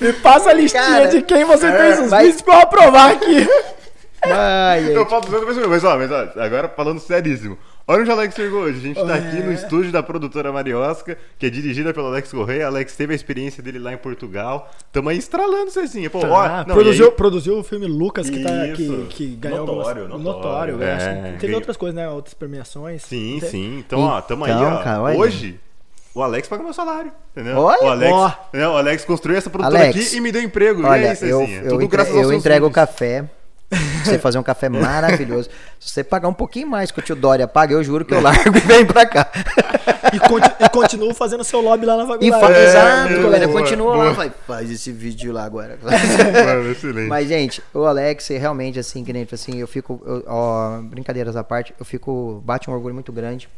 [0.00, 3.10] Me passa a listinha Cara, de quem você fez os vai- vídeos pra eu aprovar
[3.12, 3.48] aqui.
[4.22, 7.58] Ai, eu falo 200 vezes, mas ó, mas ó, agora falando seríssimo.
[7.86, 8.78] Olha onde o Alex chegou hoje.
[8.78, 12.66] A gente tá aqui no estúdio da produtora Mariosca, que é dirigida pelo Alex Correia.
[12.66, 14.70] Alex teve a experiência dele lá em Portugal.
[14.90, 16.08] Tamo aí estralando, Cezinha.
[16.08, 17.12] Pô, tá, não, produziu, aí...
[17.12, 20.22] produziu o filme Lucas, que, tá, que, que ganhou notório, algumas...
[20.22, 20.78] Notório.
[20.78, 21.36] notório é.
[21.38, 22.08] Teve outras coisas, né?
[22.08, 23.02] Outras premiações.
[23.02, 23.78] Sim, sim.
[23.80, 24.82] Então, ó, tamo então, aí, ó.
[24.82, 25.60] Cara, hoje...
[26.14, 27.58] O Alex paga meu salário, entendeu?
[27.58, 28.56] Olha, o, Alex, oh.
[28.56, 30.86] o Alex construiu essa produtora Alex, aqui e me deu emprego.
[30.86, 31.58] Olha, e aí, Cezinha?
[31.58, 33.28] Eu, eu, Tudo entre, eu entrego o café
[34.04, 35.48] você fazer um café maravilhoso.
[35.78, 38.20] Se você pagar um pouquinho mais que o tio Dória paga, eu juro que eu
[38.20, 39.30] largo e venho pra cá.
[40.12, 42.54] E, conti e continuo fazendo seu lobby lá na faculdade.
[42.54, 43.48] É, Exato, galera.
[43.48, 44.12] Continua lá.
[44.12, 45.78] Vai, faz esse vídeo lá agora.
[45.82, 47.08] Mano.
[47.08, 50.02] Mas, gente, o Alex, realmente, assim, que nem assim, eu fico.
[50.06, 52.42] Eu, ó, brincadeiras à parte, eu fico.
[52.44, 53.48] Bate um orgulho muito grande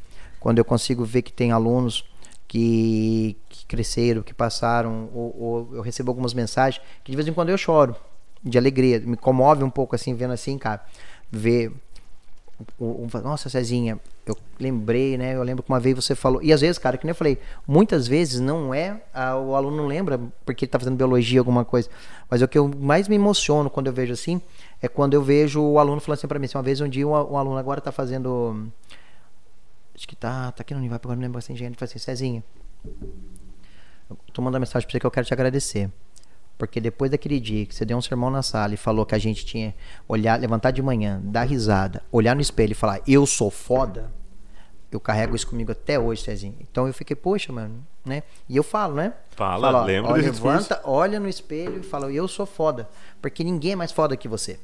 [0.40, 2.04] quando eu consigo ver que tem alunos
[2.46, 7.32] que, que cresceram, que passaram, ou, ou eu recebo algumas mensagens que de vez em
[7.32, 7.96] quando eu choro
[8.46, 9.00] de alegria.
[9.00, 10.82] Me comove um pouco assim, vendo assim, cara.
[11.30, 11.72] Ver.
[12.78, 15.34] O, o, nossa, Cezinha, eu lembrei, né?
[15.34, 16.42] Eu lembro que uma vez você falou.
[16.42, 19.02] E às vezes, cara, que nem eu falei, muitas vezes não é.
[19.12, 21.90] A, o aluno não lembra porque ele tá fazendo biologia, alguma coisa.
[22.30, 24.40] Mas o que eu mais me emociono quando eu vejo assim
[24.80, 26.46] é quando eu vejo o aluno falando assim pra mim.
[26.46, 28.70] Assim, uma vez, um dia, um, um aluno agora tá fazendo.
[29.94, 31.68] Acho que tá, tá aqui no Univap, agora não lembro assim, gente.
[31.68, 32.44] Ele fala assim, Cezinha.
[34.08, 35.90] Eu tô mandando mensagem pra você que eu quero te agradecer.
[36.58, 39.18] Porque depois daquele dia que você deu um sermão na sala e falou que a
[39.18, 39.74] gente tinha
[40.08, 44.10] olhar, levantar de manhã, dar risada, olhar no espelho e falar, eu sou foda,
[44.90, 46.56] eu carrego isso comigo até hoje, Cezinho.
[46.60, 48.22] Então eu fiquei, poxa, mano, né?
[48.48, 49.12] E eu falo, né?
[49.30, 52.88] Fala, falo, lembra ó, Levanta, olha no espelho e fala, eu sou foda.
[53.20, 54.58] Porque ninguém é mais foda que você.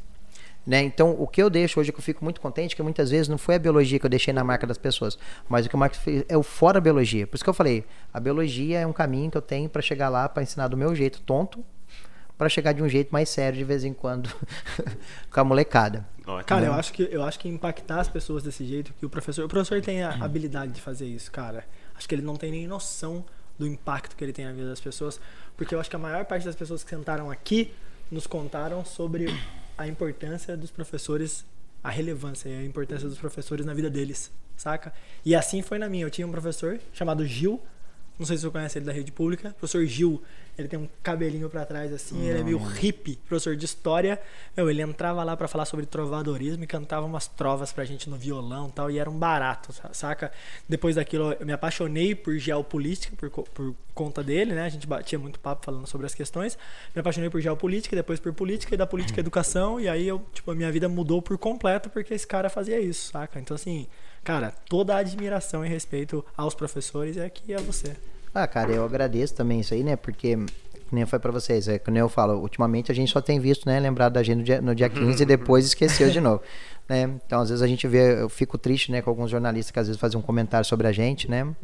[0.64, 0.80] Né?
[0.82, 3.36] Então, o que eu deixo hoje, que eu fico muito contente, que muitas vezes não
[3.36, 5.96] foi a biologia que eu deixei na marca das pessoas, mas o que eu mais
[5.96, 7.26] fiz é o fora biologia.
[7.26, 10.08] Por isso que eu falei, a biologia é um caminho que eu tenho para chegar
[10.08, 11.64] lá, para ensinar do meu jeito tonto,
[12.42, 14.28] para chegar de um jeito mais sério de vez em quando
[15.30, 16.04] com a molecada.
[16.44, 19.44] Cara, eu acho que eu acho que impactar as pessoas desse jeito que o professor,
[19.44, 21.64] o professor tem a habilidade de fazer isso, cara.
[21.94, 23.24] Acho que ele não tem nem noção
[23.56, 25.20] do impacto que ele tem na vida das pessoas,
[25.56, 27.72] porque eu acho que a maior parte das pessoas que sentaram aqui
[28.10, 29.32] nos contaram sobre
[29.78, 31.46] a importância dos professores,
[31.80, 34.92] a relevância e a importância dos professores na vida deles, saca?
[35.24, 36.06] E assim foi na minha.
[36.06, 37.62] Eu tinha um professor chamado Gil,
[38.22, 40.22] não sei se você conhece ele da rede pública, professor Gil.
[40.56, 44.20] Ele tem um cabelinho para trás assim, não, ele é meio hippie, professor de história.
[44.56, 48.16] Meu, ele entrava lá para falar sobre trovadorismo e cantava umas trovas pra gente no
[48.16, 50.30] violão e tal, e era um barato, saca?
[50.68, 54.64] Depois daquilo eu me apaixonei por geopolítica, por, por conta dele, né?
[54.64, 56.58] A gente batia muito papo falando sobre as questões.
[56.94, 60.50] Me apaixonei por geopolítica, depois por política e da política educação, e aí eu, tipo,
[60.50, 63.40] a minha vida mudou por completo porque esse cara fazia isso, saca?
[63.40, 63.86] Então assim,
[64.24, 67.96] cara, toda a admiração e respeito aos professores é aqui a você.
[68.34, 69.96] Ah, cara, eu agradeço também isso aí, né?
[69.96, 70.38] Porque
[70.92, 73.80] nem foi para vocês, é como eu falo, ultimamente a gente só tem visto, né,
[73.80, 76.42] lembrar da gente no dia, no dia 15 e depois esqueceu de novo,
[76.86, 77.18] né?
[77.26, 79.86] Então, às vezes a gente vê, eu fico triste, né, com alguns jornalistas que às
[79.86, 81.54] vezes fazem um comentário sobre a gente, né?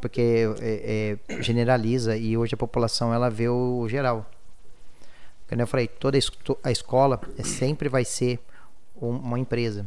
[0.00, 4.28] Porque é, é, generaliza e hoje a população ela vê o geral.
[5.48, 6.16] Como eu falei, toda
[6.62, 8.38] a escola é, sempre vai ser
[8.94, 9.86] uma empresa.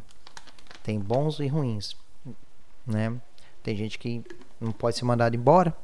[0.83, 1.95] Tem bons e ruins,
[2.85, 3.13] né?
[3.61, 4.23] Tem gente que
[4.59, 5.75] não pode ser mandado embora,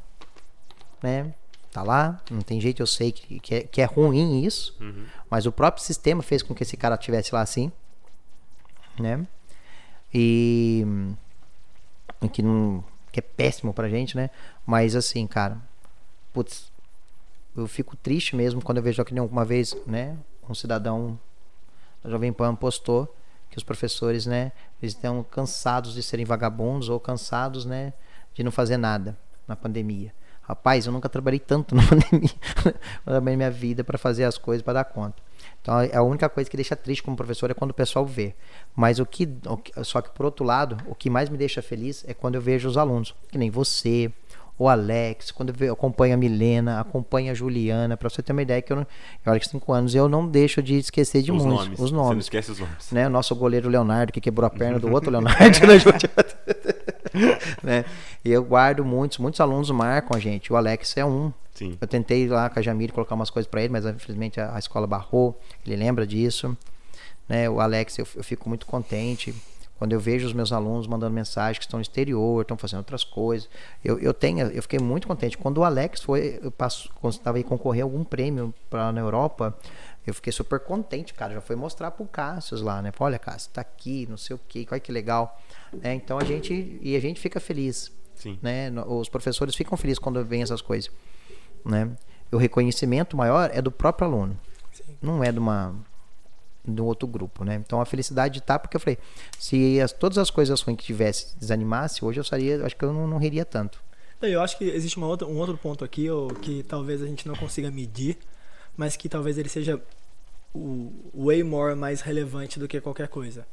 [1.01, 1.33] né?
[1.71, 5.05] Tá lá, não tem jeito, eu sei que, que, é, que é ruim isso, uhum.
[5.29, 7.71] mas o próprio sistema fez com que esse cara estivesse lá assim,
[8.99, 9.25] né?
[10.13, 10.83] E
[12.33, 14.29] que não que é péssimo pra gente, né?
[14.65, 15.57] Mas assim, cara,
[16.33, 16.71] putz,
[17.55, 20.17] eu fico triste mesmo quando eu vejo que uma vez, né,
[20.47, 21.19] um cidadão
[22.03, 23.13] da Jovem Pan postou
[23.59, 27.93] os professores, né, eles estão cansados de serem vagabundos ou cansados, né,
[28.33, 29.17] de não fazer nada
[29.47, 30.13] na pandemia.
[30.41, 32.31] Rapaz, eu nunca trabalhei tanto na pandemia,
[33.05, 35.21] na minha vida para fazer as coisas, para dar conta.
[35.61, 38.33] Então, é a única coisa que deixa triste como professor é quando o pessoal vê.
[38.75, 39.29] Mas o que,
[39.83, 42.67] só que por outro lado, o que mais me deixa feliz é quando eu vejo
[42.67, 44.11] os alunos, que nem você,
[44.59, 48.61] o Alex, quando eu acompanho a Milena, acompanho a Juliana, para você ter uma ideia
[48.61, 48.87] que eu, não,
[49.25, 51.79] eu olho que cinco anos eu não deixo de esquecer de os muitos, nomes.
[51.79, 52.07] os nomes.
[52.07, 52.91] Você não esquece os nomes.
[52.91, 53.07] Né?
[53.07, 55.77] O nosso goleiro Leonardo que quebrou a perna do outro Leonardo, né?
[57.63, 57.85] né?
[58.25, 60.51] E eu guardo muitos, muitos alunos marcam a gente.
[60.51, 61.31] O Alex é um.
[61.55, 61.77] Sim.
[61.79, 64.59] Eu tentei lá com a Jamile colocar umas coisas para ele, mas infelizmente a, a,
[64.59, 65.39] escola barrou.
[65.65, 66.57] Ele lembra disso.
[67.29, 67.49] Né?
[67.49, 69.33] O Alex, eu, eu fico muito contente
[69.79, 73.05] quando eu vejo os meus alunos mandando mensagem que estão no exterior, estão fazendo outras
[73.05, 73.49] coisas.
[73.83, 75.37] Eu, eu tenho, eu fiquei muito contente.
[75.37, 78.99] Quando o Alex foi, eu passo, quando estava aí concorrer a algum prêmio para na
[78.99, 79.57] Europa,
[80.05, 81.33] eu fiquei super contente, cara.
[81.33, 82.91] Já foi mostrar pro Cássio lá, né?
[82.99, 85.41] Olha, Cássio, tá aqui, não sei o quê, olha que legal.
[85.81, 88.37] É, então a gente e a gente fica feliz, Sim.
[88.41, 88.69] né?
[88.85, 90.91] Os professores ficam felizes quando vêm essas coisas,
[91.63, 91.89] né?
[92.33, 94.37] O reconhecimento maior é do próprio aluno,
[94.73, 94.97] Sim.
[95.01, 95.73] não é de uma
[96.65, 97.55] do outro grupo, né?
[97.55, 98.97] Então a felicidade tá porque eu falei,
[99.37, 102.93] se as, todas as coisas ruins que tivesse desanimasse, hoje eu estaria, acho que eu
[102.93, 103.81] não, não riria tanto.
[104.21, 106.07] Eu acho que existe uma outra, um outro ponto aqui
[106.41, 108.17] que talvez a gente não consiga medir,
[108.75, 109.81] mas que talvez ele seja
[110.53, 110.91] o
[111.25, 113.47] way more mais relevante do que qualquer coisa.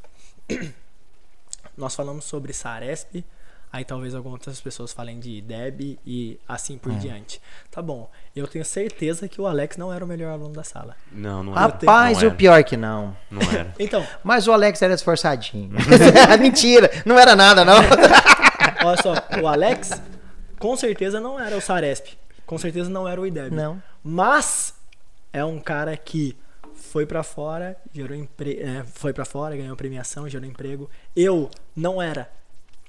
[1.76, 3.24] Nós falamos sobre Saresp,
[3.72, 6.96] aí talvez algumas outras pessoas falem de Deb e assim por é.
[6.96, 7.40] diante.
[7.70, 10.96] Tá bom, eu tenho certeza que o Alex não era o melhor aluno da sala.
[11.12, 11.60] Não, não era.
[11.62, 13.16] Rapaz, o pior que não.
[13.30, 13.74] Não era.
[13.78, 14.06] então.
[14.22, 15.70] Mas o Alex era esforçadinho.
[16.40, 17.78] Mentira, não era nada, não.
[18.84, 20.00] Olha só, o Alex
[20.58, 22.16] com certeza não era o Saresp.
[22.44, 23.54] Com certeza não era o IDEB.
[23.54, 23.82] Não.
[24.02, 24.74] Mas
[25.32, 26.36] é um cara que
[26.74, 28.60] foi para fora, gerou empre...
[28.60, 30.88] É, foi para fora, ganhou premiação, gerou emprego.
[31.14, 32.30] Eu não era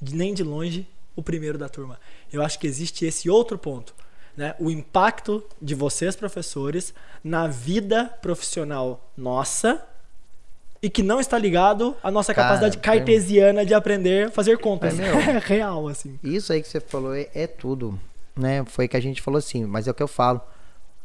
[0.01, 1.99] nem de longe o primeiro da turma.
[2.31, 3.93] Eu acho que existe esse outro ponto,
[4.35, 4.55] né?
[4.59, 6.93] O impacto de vocês professores
[7.23, 9.83] na vida profissional nossa
[10.81, 14.95] e que não está ligado à nossa Cara, capacidade cartesiana de aprender a fazer contas.
[14.99, 16.19] É real assim.
[16.23, 17.99] Isso aí que você falou é, é tudo,
[18.35, 18.63] né?
[18.65, 20.41] Foi que a gente falou assim, mas é o que eu falo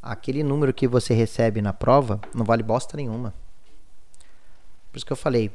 [0.02, 3.32] aquele número que você recebe na prova não vale bosta nenhuma.
[4.90, 5.50] Por isso que eu falei,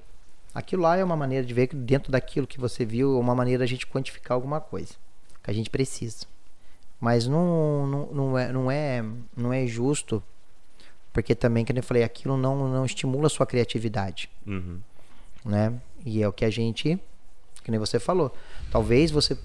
[0.57, 3.35] aquilo lá é uma maneira de ver que dentro daquilo que você viu, é uma
[3.35, 4.95] maneira a gente quantificar alguma coisa
[5.43, 6.25] que a gente precisa.
[6.99, 9.05] Mas não, não, não, é, não, é,
[9.35, 10.21] não é justo,
[11.13, 14.31] porque também, como eu falei, aquilo não, não estimula a sua criatividade.
[14.47, 14.79] Uhum.
[15.45, 15.73] Né?
[16.03, 16.99] E é o que a gente,
[17.63, 18.35] que nem você falou,
[18.71, 19.37] talvez você,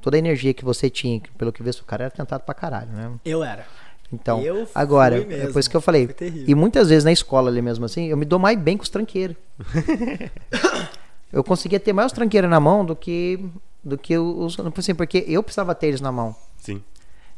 [0.00, 2.90] toda a energia que você tinha, pelo que vê, o cara era tentado pra caralho,
[2.92, 3.12] né?
[3.26, 3.66] Eu era.
[4.12, 6.08] Então, eu agora, mesmo, depois que eu falei,
[6.46, 8.88] e muitas vezes na escola ali mesmo assim, eu me dou mais bem com os
[8.88, 9.36] tranqueiros.
[11.32, 13.40] eu conseguia ter mais os tranqueiros na mão do que
[13.84, 16.34] do que os, assim, porque eu precisava ter eles na mão.
[16.56, 16.82] Sim.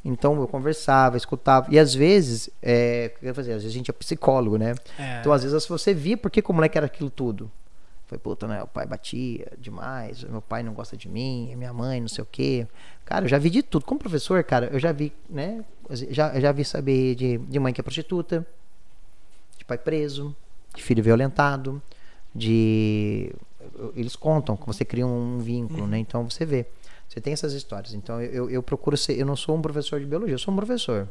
[0.05, 1.67] Então eu conversava, escutava.
[1.69, 3.57] E às vezes, é, eu fazia?
[3.57, 4.75] Às vezes a gente é psicólogo, né?
[4.97, 5.21] É.
[5.21, 7.51] Então às vezes você via por que o moleque era aquilo tudo.
[8.07, 8.63] Foi, puta, né?
[8.63, 12.27] O pai batia demais, meu pai não gosta de mim, minha mãe, não sei o
[12.27, 12.67] quê.
[13.05, 13.85] Cara, eu já vi de tudo.
[13.85, 15.65] Como professor, cara, eu já vi, né?
[15.91, 18.47] Já, já vi saber de, de mãe que é prostituta,
[19.59, 20.35] de pai preso,
[20.75, 21.83] de filho violentado,
[22.33, 23.33] de.
[23.97, 25.99] Eles contam que você cria um vínculo, né?
[25.99, 26.67] Então você vê.
[27.09, 27.93] Você tem essas histórias.
[27.93, 29.19] Então eu, eu, eu procuro ser.
[29.19, 31.09] Eu não sou um professor de biologia, eu sou um professor.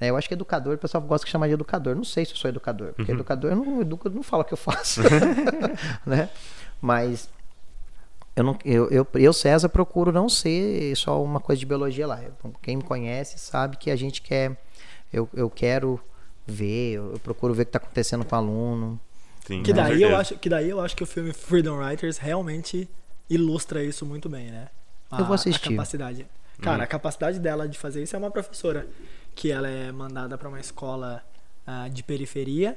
[0.00, 1.94] É, eu acho que educador, o pessoal gosta de chamar de educador.
[1.94, 3.18] Não sei se eu sou educador, porque uhum.
[3.18, 5.00] educador eu não educo, não fala o que eu faço.
[6.04, 6.28] né?
[6.80, 7.28] Mas
[8.36, 12.20] eu, não, eu, eu, eu, César, procuro não ser só uma coisa de biologia lá.
[12.60, 14.62] Quem me conhece sabe que a gente quer.
[15.10, 15.98] Eu, eu quero
[16.46, 19.00] ver, eu, procuro ver o que está acontecendo com o aluno.
[19.46, 22.86] Sim, que, daí eu acho, que daí eu acho que o filme Freedom Writers realmente
[23.30, 24.68] ilustra isso muito bem, né?
[25.10, 25.68] A, eu vou assistir.
[25.68, 26.26] A capacidade.
[26.60, 26.82] Cara, hum.
[26.82, 28.86] a capacidade dela de fazer isso é uma professora
[29.36, 31.22] que ela é mandada para uma escola
[31.68, 32.76] uh, de periferia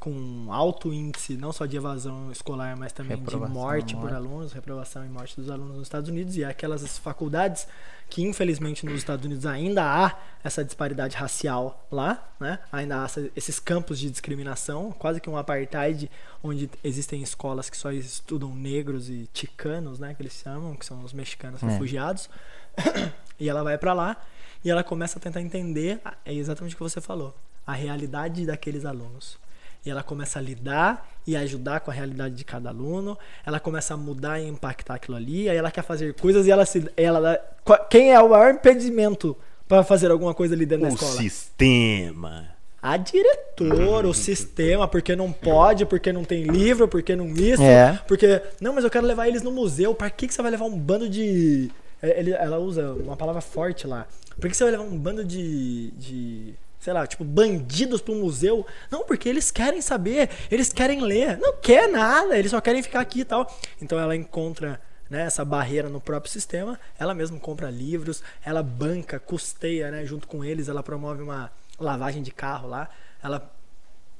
[0.00, 4.52] com alto índice não só de evasão escolar, mas também de morte, morte por alunos,
[4.52, 7.68] reprovação e morte dos alunos nos Estados Unidos e aquelas faculdades
[8.08, 12.58] que infelizmente nos Estados Unidos ainda há essa disparidade racial lá, né?
[12.72, 13.06] Ainda há
[13.36, 16.10] esses campos de discriminação, quase que um apartheid,
[16.42, 20.14] onde existem escolas que só estudam negros e ticanos, né?
[20.14, 21.66] Que eles chamam, que são os mexicanos é.
[21.66, 22.28] refugiados.
[23.38, 24.16] e ela vai para lá
[24.64, 27.34] e ela começa a tentar entender, é exatamente o que você falou,
[27.66, 29.38] a realidade daqueles alunos.
[29.84, 33.16] E ela começa a lidar e ajudar com a realidade de cada aluno.
[33.46, 35.48] Ela começa a mudar e impactar aquilo ali.
[35.48, 36.90] Aí ela quer fazer coisas e ela se.
[36.96, 37.40] Ela,
[37.88, 39.34] quem é o maior impedimento
[39.66, 41.12] para fazer alguma coisa ali dentro o da escola?
[41.12, 42.48] O sistema.
[42.82, 47.98] A diretora, o sistema, porque não pode, porque não tem livro, porque não isso, é.
[48.06, 48.42] porque.
[48.60, 49.94] Não, mas eu quero levar eles no museu.
[49.94, 51.70] Para que, que você vai levar um bando de.
[52.02, 54.06] É, ele, ela usa uma palavra forte lá.
[54.40, 55.90] Por que você vai levar um bando de.
[55.92, 58.66] de sei lá, tipo, bandidos pro museu?
[58.90, 61.36] Não, porque eles querem saber, eles querem ler.
[61.38, 63.54] Não quer nada, eles só querem ficar aqui e tal.
[63.80, 69.18] Então ela encontra né, essa barreira no próprio sistema, ela mesma compra livros, ela banca,
[69.18, 72.88] custeia, né, junto com eles, ela promove uma lavagem de carro lá,
[73.20, 73.52] ela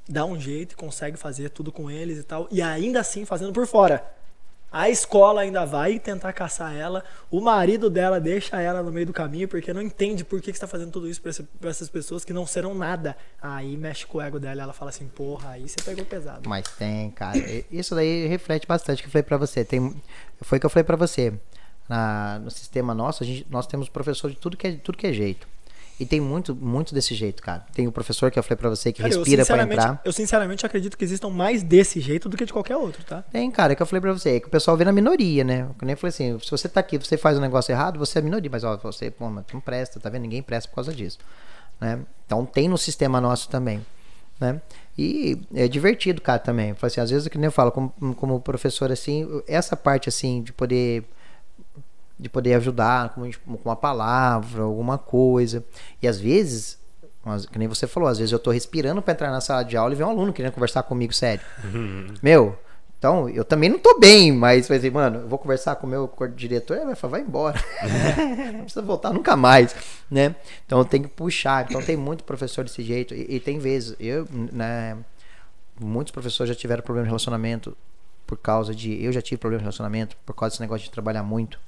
[0.07, 3.53] dá um jeito e consegue fazer tudo com eles e tal, e ainda assim fazendo
[3.53, 4.03] por fora.
[4.71, 7.03] A escola ainda vai tentar caçar ela.
[7.29, 10.55] O marido dela deixa ela no meio do caminho porque não entende por que, que
[10.55, 13.17] está fazendo tudo isso para essas pessoas que não serão nada.
[13.41, 14.63] Aí mexe com o ego dela.
[14.63, 16.47] Ela fala assim: Porra, aí você pegou pesado.
[16.47, 17.37] Mas tem, cara.
[17.69, 19.65] Isso daí reflete bastante o que eu falei para você.
[19.65, 20.01] Tem,
[20.39, 21.33] foi o que eu falei para você.
[21.89, 25.11] Na, no sistema nosso, gente, nós temos professor de tudo que é, tudo que é
[25.11, 25.45] jeito.
[26.01, 27.63] E tem muito, muito desse jeito, cara.
[27.75, 30.01] Tem o professor que eu falei pra você que cara, respira para entrar.
[30.03, 33.21] Eu sinceramente acredito que existam mais desse jeito do que de qualquer outro, tá?
[33.31, 35.43] Tem, cara, é que eu falei pra você, é que o pessoal vê na minoria,
[35.43, 35.67] né?
[35.79, 38.21] Eu nem falei assim, se você tá aqui, você faz um negócio errado, você é
[38.23, 40.23] minoria, mas ó, você, pô, mas não presta, tá vendo?
[40.23, 41.19] Ninguém presta por causa disso.
[41.79, 41.99] Né?
[42.25, 43.85] Então tem no sistema nosso também.
[44.39, 44.59] né?
[44.97, 46.75] E é divertido, cara, também.
[46.81, 50.51] Assim, às vezes, que nem eu falo, como, como professor, assim, essa parte, assim, de
[50.51, 51.03] poder
[52.21, 53.29] de poder ajudar com,
[53.65, 55.65] uma palavra, alguma coisa.
[55.99, 56.77] E às vezes,
[57.51, 59.93] que nem você falou, às vezes eu tô respirando para entrar na sala de aula
[59.93, 61.43] e vem um aluno querendo conversar comigo sério.
[61.63, 62.13] Uhum.
[62.21, 62.55] Meu,
[62.99, 65.89] então, eu também não tô bem, mas vai dizer, mano, eu vou conversar com o
[65.89, 67.59] meu diretor, ele vai falar, vai embora.
[68.53, 69.75] não precisa voltar nunca mais,
[70.09, 70.35] né?
[70.63, 71.65] Então, eu tenho que puxar.
[71.67, 73.15] Então, tem muito professor desse jeito.
[73.15, 74.95] E, e tem vezes, eu, né,
[75.79, 77.75] muitos professores já tiveram problema de relacionamento
[78.27, 81.23] por causa de, eu já tive problema de relacionamento por causa desse negócio de trabalhar
[81.23, 81.59] muito,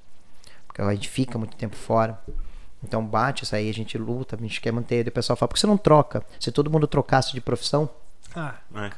[0.73, 2.19] porque a gente fica muito tempo fora.
[2.83, 5.05] Então, bate isso aí, a gente luta, a gente quer manter.
[5.05, 6.23] E o pessoal fala, por que você não troca?
[6.39, 7.87] Se todo mundo trocasse de profissão,
[8.35, 8.89] ah, é.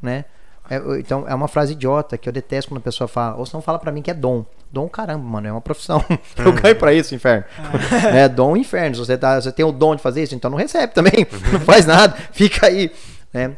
[0.00, 0.24] né?
[0.70, 3.36] É, então, é uma frase idiota que eu detesto quando a pessoa fala.
[3.36, 4.46] Ou se não fala pra mim que é dom.
[4.70, 6.02] Dom, caramba, mano, é uma profissão.
[6.38, 7.44] eu ganho pra isso, inferno.
[7.58, 8.16] Ah.
[8.16, 8.94] é dom, inferno.
[8.94, 11.26] Se você, tá, você tem o dom de fazer isso, então não recebe também.
[11.52, 12.16] não faz nada.
[12.32, 12.92] Fica aí.
[13.32, 13.56] Né?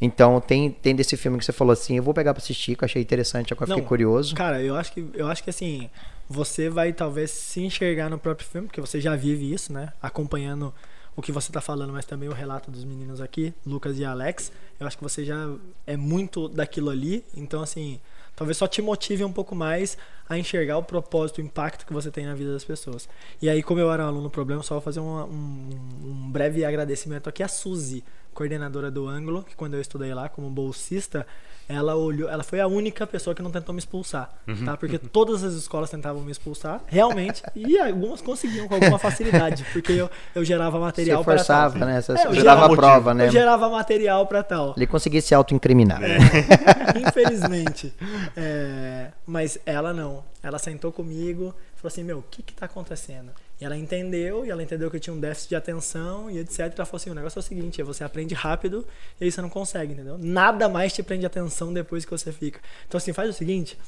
[0.00, 2.84] Então tem, tem desse filme que você falou assim, eu vou pegar pra assistir, que
[2.84, 4.34] eu achei interessante, eu fiquei curioso.
[4.34, 5.88] Cara, eu acho que eu acho que assim,
[6.28, 9.92] você vai talvez se enxergar no próprio filme, porque você já vive isso, né?
[10.02, 10.74] Acompanhando
[11.16, 14.52] o que você está falando, mas também o relato dos meninos aqui, Lucas e Alex.
[14.78, 15.48] Eu acho que você já
[15.86, 17.98] é muito daquilo ali, então assim,
[18.34, 19.96] talvez só te motive um pouco mais
[20.28, 23.08] a enxergar o propósito, o impacto que você tem na vida das pessoas.
[23.40, 25.70] E aí, como eu era um aluno problema, só vou fazer um, um,
[26.04, 28.04] um breve agradecimento aqui à Suzy,
[28.34, 31.26] coordenadora do ângulo, que quando eu estudei lá como bolsista,
[31.68, 34.64] ela olhou, ela foi a única pessoa que não tentou me expulsar, uhum.
[34.64, 34.76] tá?
[34.76, 39.92] Porque todas as escolas tentavam me expulsar, realmente, e algumas conseguiam com alguma facilidade, porque
[39.92, 41.70] eu, eu gerava material para tal.
[41.72, 42.00] né?
[42.00, 43.26] Você é, gerava prova, né?
[43.26, 44.74] Eu gerava material para tal.
[44.76, 46.02] Ele conseguia se autoincriminar.
[46.02, 46.18] É,
[47.08, 47.92] infelizmente.
[48.36, 50.24] É, mas ela não.
[50.42, 54.50] Ela sentou comigo, falou assim: "Meu, o que que tá acontecendo?" E ela entendeu, e
[54.50, 56.60] ela entendeu que eu tinha um déficit de atenção e etc.
[56.60, 58.86] Ela falou assim: o negócio é o seguinte, você aprende rápido
[59.20, 60.18] e aí você não consegue, entendeu?
[60.18, 62.60] Nada mais te prende atenção depois que você fica.
[62.86, 63.78] Então, assim, faz o seguinte.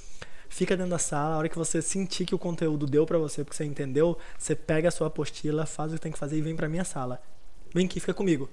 [0.49, 3.45] Fica dentro da sala, a hora que você sentir que o conteúdo deu para você,
[3.45, 6.41] porque você entendeu, você pega a sua apostila, faz o que tem que fazer e
[6.41, 7.21] vem pra minha sala.
[7.75, 8.49] Vem aqui, fica comigo.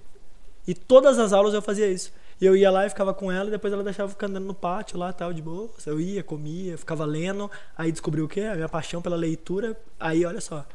[0.67, 2.11] E todas as aulas eu fazia isso.
[2.41, 4.53] E eu ia lá e ficava com ela, e depois ela deixava ficar andando no
[4.53, 5.69] pátio lá, tal, de boa.
[5.85, 8.41] Eu ia, comia, ficava lendo, aí descobri o quê?
[8.41, 9.79] A minha paixão pela leitura.
[9.97, 10.65] Aí, olha só,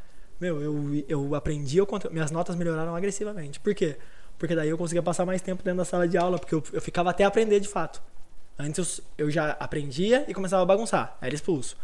[0.41, 3.61] meu, eu, eu aprendi, eu, minhas notas melhoraram agressivamente.
[3.61, 3.97] Por quê?
[4.39, 6.81] Porque daí eu conseguia passar mais tempo dentro da sala de aula, porque eu, eu
[6.81, 8.01] ficava até aprender de fato.
[8.59, 11.77] Antes eu, eu já aprendia e começava a bagunçar, era expulso.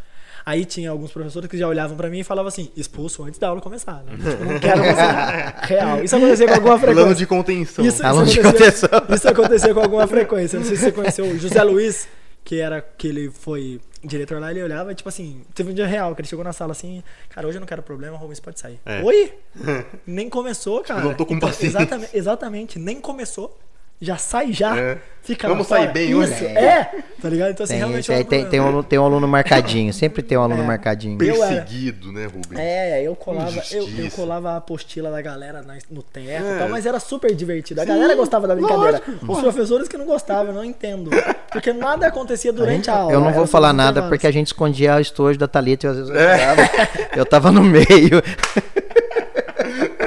[0.45, 3.49] Aí tinha alguns professores que já olhavam para mim e falavam assim, expulso antes da
[3.49, 4.05] aula começar.
[4.05, 4.13] Né?
[4.13, 6.05] Tipo, não quero você real.
[6.05, 7.03] Isso acontecia com alguma frequência.
[7.03, 7.85] Plano de contenção.
[7.85, 8.89] Isso, isso, de contenção.
[9.13, 10.59] isso acontecia com alguma frequência.
[10.59, 12.07] Não sei se você conheceu o José Luiz,
[12.45, 16.15] que era que ele foi diretor lá, ele olhava, tipo assim, teve um dia real,
[16.15, 18.81] que ele chegou na sala assim, cara, hoje eu não quero problema, Rubens pode sair.
[18.85, 19.03] É.
[19.03, 19.33] Oi?
[20.07, 21.01] nem começou, cara.
[21.01, 21.79] Tipo, não tô com então, paciência.
[21.79, 23.59] Exatamente, exatamente, nem começou
[24.01, 24.77] já sai já.
[24.79, 24.99] É.
[25.27, 26.47] Fica Vamos sair bem hoje.
[26.47, 26.85] É,
[27.21, 27.51] tá ligado?
[27.51, 28.13] Então, assim, tem, realmente.
[28.13, 30.65] É tem, tem, um, tem um aluno marcadinho, sempre tem um aluno é.
[30.65, 31.19] marcadinho.
[31.19, 32.61] Perseguido, né, Rubens?
[32.61, 36.55] É, eu colava, eu, eu, colava a apostila da galera no teto é.
[36.55, 37.81] e tal, mas era super divertido.
[37.81, 39.03] A Sim, galera gostava da brincadeira.
[39.05, 39.33] Lógico.
[39.33, 41.11] Os professores que não gostavam, eu não entendo.
[41.51, 43.13] Porque nada acontecia durante a, a aula.
[43.13, 45.97] Eu não vou falar nada porque a gente escondia o estojo da Thalita e às
[45.97, 46.89] vezes eu, é.
[47.17, 48.23] eu tava no meio.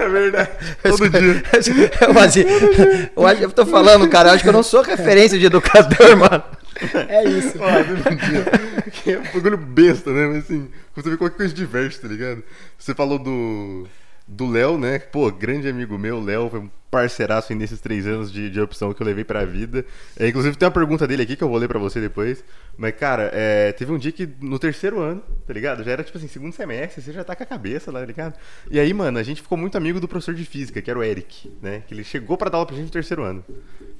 [0.09, 0.49] É verdade.
[0.83, 1.43] Todo dia.
[2.01, 2.43] Eu, assim,
[3.15, 6.17] eu, acho, eu tô falando, cara, eu acho que eu não sou referência de educador,
[6.17, 6.43] mano.
[7.07, 7.57] É isso.
[8.91, 10.27] que é um bagulho besta, né?
[10.27, 12.43] Mas assim, você vê qualquer coisa diversa, tá ligado?
[12.77, 13.87] Você falou do
[14.29, 14.99] do Léo, né?
[14.99, 19.01] Pô, grande amigo meu, Léo, foi um parceiraço nesses três anos de, de opção que
[19.01, 19.83] eu levei pra vida.
[20.17, 22.43] É, inclusive tem uma pergunta dele aqui que eu vou ler pra você depois.
[22.79, 25.83] Mas, cara, é, teve um dia que no terceiro ano, tá ligado?
[25.83, 28.39] Já era tipo assim, segundo semestre, você já tá com a cabeça lá, tá ligado?
[28.71, 31.03] E aí, mano, a gente ficou muito amigo do professor de física, que era o
[31.03, 31.83] Eric, né?
[31.85, 33.43] Que ele chegou pra dar aula pra gente no terceiro ano.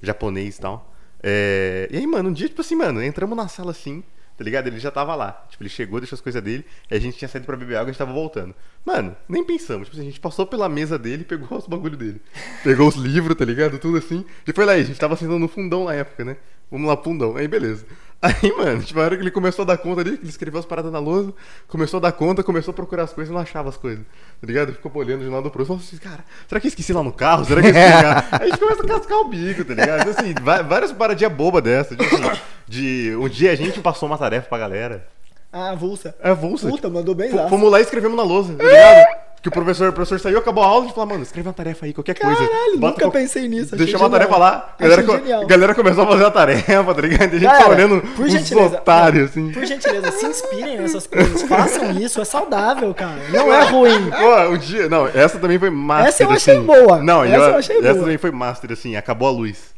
[0.02, 0.96] Japonês e tal.
[1.22, 4.02] É, e aí, mano, um dia, tipo assim, mano, entramos na sala assim
[4.40, 4.68] tá ligado?
[4.68, 5.46] Ele já tava lá.
[5.50, 7.88] Tipo, ele chegou, deixou as coisas dele, e a gente tinha saído pra beber água
[7.88, 8.56] e a gente tava voltando.
[8.86, 9.90] Mano, nem pensamos.
[9.90, 12.22] Tipo, assim, a gente passou pela mesa dele e pegou os bagulho dele.
[12.64, 13.78] Pegou os livros, tá ligado?
[13.78, 14.24] Tudo assim.
[14.48, 16.38] E foi lá, a gente tava sentando no fundão na época, né?
[16.72, 17.36] Vamos lá, fundão.
[17.36, 17.86] Aí, beleza.
[18.22, 20.60] Aí, mano, tipo, a hora que ele começou a dar conta ali, que ele escreveu
[20.60, 21.34] as paradas na lousa,
[21.70, 24.04] começou a dar conta, começou a procurar as coisas e não achava as coisas.
[24.42, 24.74] Tá ligado?
[24.74, 25.78] Ficou olhando de um lado pro outro.
[25.78, 27.46] Falou assim, cara, será que eu esqueci lá no carro?
[27.46, 28.26] Será que eu esqueci lá?
[28.40, 30.02] Aí a gente começa a cascar o bico, tá ligado?
[30.02, 30.34] Então, assim,
[30.68, 31.96] várias paradinhas bobas dessa.
[31.96, 35.08] De, assim, de um dia a gente passou uma tarefa pra galera.
[35.52, 36.14] Ah, avulsa.
[36.22, 36.68] É avulsa.
[36.68, 37.48] Puta, tipo, mandou bem lá.
[37.48, 39.29] Fomos lá e escrevemos na lousa, tá ligado?
[39.42, 41.86] Que o professor, o professor saiu, acabou a aula e falou, mano, escreve uma tarefa
[41.86, 42.36] aí, qualquer coisa.
[42.46, 43.74] Caralho, nunca qual- pensei nisso.
[43.74, 44.76] Deixa uma tarefa lá.
[44.78, 47.22] A galera, co- galera começou a fazer a tarefa, tá ligado?
[47.22, 49.52] A gente Galera, tá olhando por uns gentileza, otários, assim.
[49.54, 51.42] Por gentileza, se inspirem nessas coisas.
[51.44, 53.18] Façam isso, é saudável, cara.
[53.30, 54.10] Não é ruim.
[54.12, 54.90] Pô, um dia.
[54.90, 56.08] Não, essa também foi master.
[56.10, 56.66] Essa eu achei assim.
[56.66, 56.98] boa.
[57.02, 58.00] Não, Essa eu- eu achei Essa boa.
[58.04, 59.74] também foi master, assim, acabou a luz.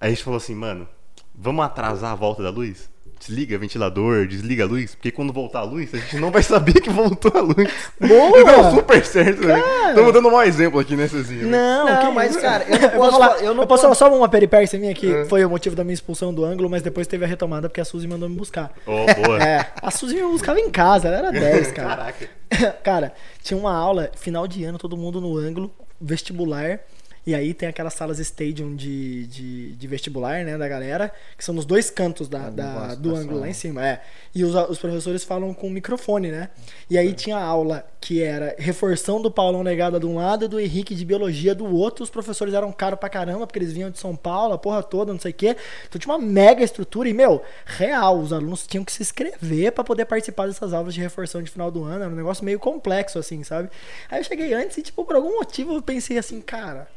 [0.00, 0.88] Aí a gente falou assim, mano,
[1.34, 2.88] vamos atrasar a volta da luz?
[3.24, 6.80] Desliga ventilador, desliga a luz, porque quando voltar a luz, a gente não vai saber
[6.80, 7.70] que voltou a luz.
[8.00, 8.40] Boa!
[8.40, 9.62] E deu super certo, né?
[9.90, 11.36] Estamos dando um mau exemplo aqui nesse assim.
[11.42, 12.40] Não, Não, que mas, isso?
[12.40, 14.92] cara, eu não posso falar, falar- eu não posso posso- falar só uma peripécia minha
[14.92, 15.24] que É.
[15.26, 17.84] foi o motivo da minha expulsão do ângulo, mas depois teve a retomada porque a
[17.84, 18.72] Suzy mandou me buscar.
[18.86, 19.38] Oh, boa.
[19.42, 21.88] É, a Suzy me buscava em casa, ela era 10, cara.
[21.96, 22.28] Caraca.
[22.84, 26.80] Cara, tinha uma aula, final de ano, todo mundo no ângulo, vestibular.
[27.24, 31.54] E aí tem aquelas salas stadium de, de, de vestibular, né, da galera, que são
[31.54, 33.86] nos dois cantos da, da- gosto do da ângulo lá em cima.
[33.86, 34.02] É.
[34.34, 36.50] E os, os professores falam com microfone, né?
[36.90, 40.58] E aí tinha aula que era reforção do Paulão Negada de um lado e do
[40.58, 42.02] Henrique de Biologia do outro.
[42.02, 45.12] Os professores eram caros pra caramba, porque eles vinham de São Paulo, a porra toda,
[45.12, 45.56] não sei o quê.
[45.88, 47.08] Então tinha uma mega estrutura.
[47.08, 51.00] E, meu, real, os alunos tinham que se inscrever pra poder participar dessas aulas de
[51.00, 52.02] reforção de final do ano.
[52.02, 53.68] Era um negócio meio complexo, assim, sabe?
[54.10, 56.88] Aí eu cheguei antes e, tipo, por algum motivo eu pensei assim, cara.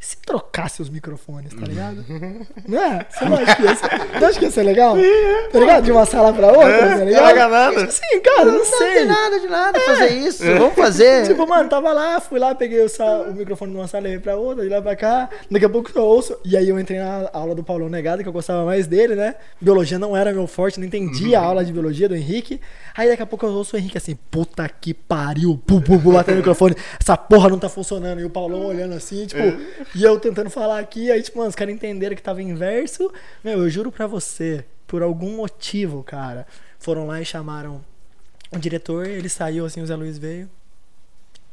[0.00, 2.02] Se trocasse os microfones, tá ligado?
[2.66, 3.06] Não é?
[3.10, 4.96] Você não acha que ia ser, não acha que ia ser legal?
[5.52, 5.84] Tá ligado?
[5.84, 7.50] De uma sala pra outra, É, tá ligado?
[7.50, 7.90] nada.
[7.90, 8.94] Sim, cara, não, Não sei.
[8.94, 10.42] tem nada de nada fazer isso.
[10.44, 11.26] Vamos fazer.
[11.28, 12.86] Tipo, mano, tava lá, fui lá, peguei o,
[13.28, 15.28] o microfone de uma sala e pra outra, de lá pra cá.
[15.50, 16.34] Daqui a pouco eu ouço.
[16.44, 19.34] E aí eu entrei na aula do Paulão Negado, que eu gostava mais dele, né?
[19.60, 22.58] Biologia não era meu forte, não entendia a aula de biologia do Henrique.
[22.96, 26.12] Aí daqui a pouco eu ouço o Henrique assim, puta que pariu, pu, pu, pu,
[26.12, 28.20] batendo no microfone, essa porra não tá funcionando.
[28.20, 29.42] E o Paulão olhando assim, tipo,
[29.94, 33.12] e eu tentando falar aqui, aí, tipo, mano, os caras entenderam que tava inverso.
[33.42, 36.46] Meu, eu juro pra você, por algum motivo, cara,
[36.78, 37.80] foram lá e chamaram
[38.52, 40.48] o diretor, ele saiu assim, o Zé Luiz veio.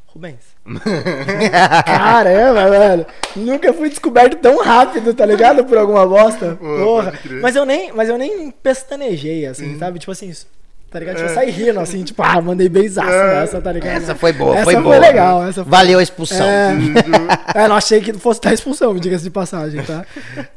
[0.08, 0.56] Rubens.
[1.86, 3.06] Caramba, velho.
[3.36, 5.66] Nunca fui descoberto tão rápido, tá ligado?
[5.66, 6.56] Por alguma bosta.
[6.56, 7.14] Porra.
[7.42, 10.00] Mas eu nem, mas eu nem pestanejei, assim, sabe?
[10.00, 10.34] Tipo assim,
[10.90, 11.16] tá ligado?
[11.18, 13.96] Tipo, eu saí rindo, assim, tipo, ah, mandei beijaço nessa, tá ligado?
[13.98, 14.98] Essa foi boa, essa foi foi boa.
[14.98, 16.46] legal, essa foi- Valeu a expulsão.
[16.48, 16.76] É,
[17.56, 20.06] é, não achei que fosse dar expulsão, me diga-se de passagem, tá?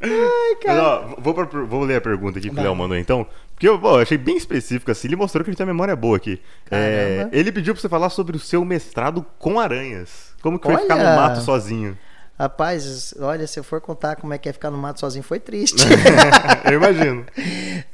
[0.01, 0.83] Ai, Mas, cara.
[0.83, 2.63] ó, vou, pra- vou ler a pergunta aqui que o.
[2.63, 3.25] Léo mandou então.
[3.53, 5.07] Porque eu, pô, eu achei bem específico assim.
[5.07, 6.41] Ele mostrou que ele tem uma memória boa aqui.
[6.71, 10.31] É, ele pediu pra você falar sobre o seu mestrado com aranhas.
[10.41, 10.81] Como que foi Olha!
[10.83, 11.95] ficar no mato sozinho?
[12.41, 15.39] Rapaz, olha, se eu for contar como é que é ficar no mato sozinho, foi
[15.39, 15.85] triste.
[16.65, 17.23] eu imagino.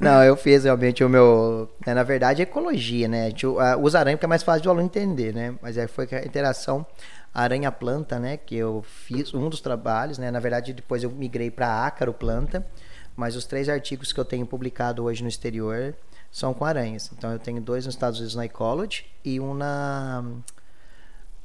[0.00, 1.70] Não, eu fiz realmente o meu.
[1.86, 3.26] né, na verdade, ecologia, né?
[3.26, 5.54] A gente ah, usa aranha porque é mais fácil de o aluno entender, né?
[5.60, 6.86] Mas aí foi a interação
[7.34, 8.38] aranha-planta, né?
[8.38, 10.30] Que eu fiz um dos trabalhos, né?
[10.30, 12.66] Na verdade, depois eu migrei para ácaro-planta.
[13.14, 15.94] Mas os três artigos que eu tenho publicado hoje no exterior
[16.32, 17.10] são com aranhas.
[17.12, 20.24] Então eu tenho dois nos Estados Unidos na Ecology e um na.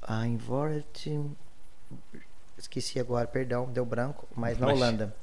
[0.01, 1.09] A Invort.
[2.63, 5.13] Esqueci agora, perdão, deu branco, mas na Mas- Holanda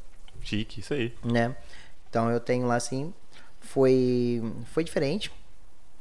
[0.42, 1.14] Chique, isso aí.
[1.24, 1.56] né?
[2.08, 3.12] Então eu tenho lá assim,
[3.60, 4.42] foi
[4.72, 5.32] foi diferente,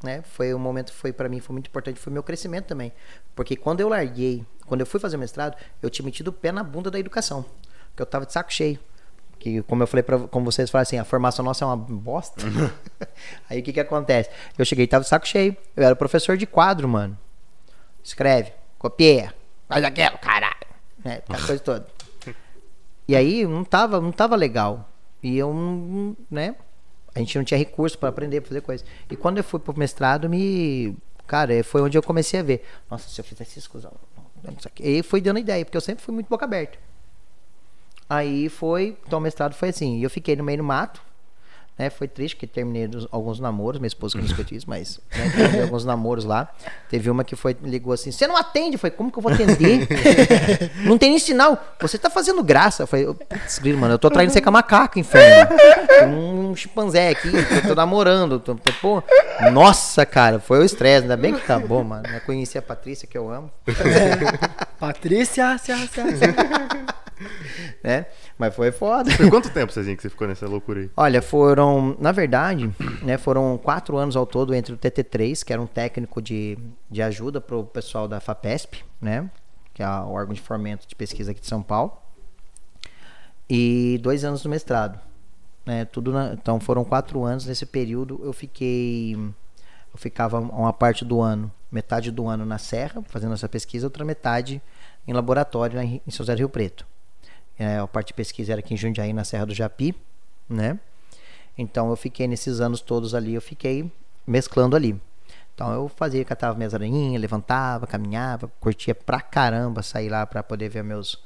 [0.03, 0.21] né?
[0.21, 2.91] Foi um momento foi para mim foi muito importante, foi meu crescimento também,
[3.35, 6.51] porque quando eu larguei, quando eu fui fazer o mestrado, eu tinha metido o pé
[6.51, 7.43] na bunda da educação,
[7.89, 8.77] porque eu tava de saco cheio.
[9.39, 12.41] Que, como eu falei para como vocês falaram assim, a formação nossa é uma bosta.
[13.49, 14.29] Aí o que que acontece?
[14.57, 15.55] Eu cheguei, tava de saco cheio.
[15.77, 17.17] Eu era professor de quadro, mano.
[18.03, 19.33] Escreve, copia,
[19.69, 20.58] faz aquilo, caralho.
[21.03, 21.15] Né?
[21.15, 21.87] Aquela coisa toda.
[23.07, 24.89] E aí não tava, não tava legal.
[25.21, 25.53] E eu,
[26.29, 26.55] né?
[27.13, 28.83] A gente não tinha recurso para aprender, pra fazer coisa.
[29.09, 30.95] E quando eu fui pro mestrado, me.
[31.25, 32.65] Cara, foi onde eu comecei a ver.
[32.89, 33.91] Nossa, se eu fizesse isso, cuzão.
[34.79, 36.77] E foi dando ideia, porque eu sempre fui muito boca aberta.
[38.09, 38.97] Aí foi.
[39.05, 39.97] Então o mestrado foi assim.
[39.97, 41.01] E eu fiquei no meio do mato.
[41.79, 45.31] Né, foi triste que terminei alguns namoros, minha esposa que não escutou isso, mas né,
[45.33, 46.49] terminei alguns namoros lá.
[46.89, 48.75] Teve uma que foi, ligou assim: Você não atende?
[48.75, 49.87] Eu falei: Como que eu vou atender?
[50.83, 51.57] não tem nem sinal.
[51.79, 52.83] Você tá fazendo graça.
[52.83, 55.55] Eu falei: Putz, mano, eu tô traindo você com a macaco, inferno.
[55.87, 58.41] Tem um chimpanzé aqui, eu tô namorando.
[58.41, 59.01] Tô, tô- pô.
[59.53, 61.03] Nossa, cara, foi o estresse.
[61.03, 62.03] Ainda bem que acabou, mano.
[62.13, 63.49] Eu conheci a Patrícia, que eu amo.
[64.77, 66.35] Patrícia, cia, cia, cia.
[67.83, 68.05] né?
[68.39, 69.11] Mas foi foda.
[69.17, 70.89] Por quanto tempo, Cezinha, que você ficou nessa loucura aí?
[70.95, 75.61] Olha, foram, na verdade, né, foram quatro anos ao todo entre o TT3, que era
[75.61, 76.57] um técnico de,
[76.89, 79.29] de ajuda para o pessoal da FAPESP, né,
[79.73, 81.91] que é o órgão de fomento de pesquisa aqui de São Paulo,
[83.49, 84.99] e dois anos no mestrado.
[85.65, 88.21] Né, tudo na- então foram quatro anos nesse período.
[88.23, 93.49] Eu fiquei, eu ficava uma parte do ano, metade do ano na Serra fazendo essa
[93.49, 94.61] pesquisa, outra metade
[95.07, 96.87] em laboratório em São José do Rio Preto.
[97.59, 99.93] É, a parte de pesquisa era aqui em Jundiaí, na Serra do Japi,
[100.47, 100.79] né?
[101.57, 103.91] Então eu fiquei nesses anos todos ali, eu fiquei
[104.25, 104.99] mesclando ali.
[105.53, 110.69] Então eu fazia, catava minhas aranhinhas, levantava, caminhava, curtia pra caramba sair lá pra poder
[110.69, 111.21] ver meus.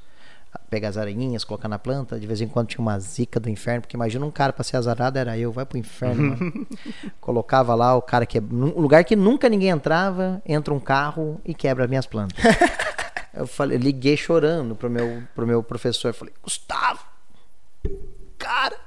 [0.69, 2.19] Pegar as aranhinhas, colocar na planta.
[2.19, 4.77] De vez em quando tinha uma zica do inferno, porque imagina um cara pra ser
[4.77, 6.67] azarado, era eu, vai pro inferno, mano.
[7.21, 8.39] Colocava lá o cara que.
[8.39, 12.37] Um lugar que nunca ninguém entrava, entra um carro e quebra minhas plantas.
[13.33, 16.13] eu falei, liguei chorando pro meu, pro meu professor.
[16.13, 17.03] Falei, Gustavo,
[18.37, 18.77] cara,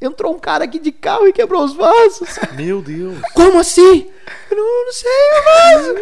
[0.00, 2.28] entrou um cara aqui de carro e quebrou os vasos.
[2.56, 3.20] Meu Deus.
[3.34, 4.10] Como assim?
[4.50, 5.10] Eu não, não sei,
[5.44, 5.94] vaso.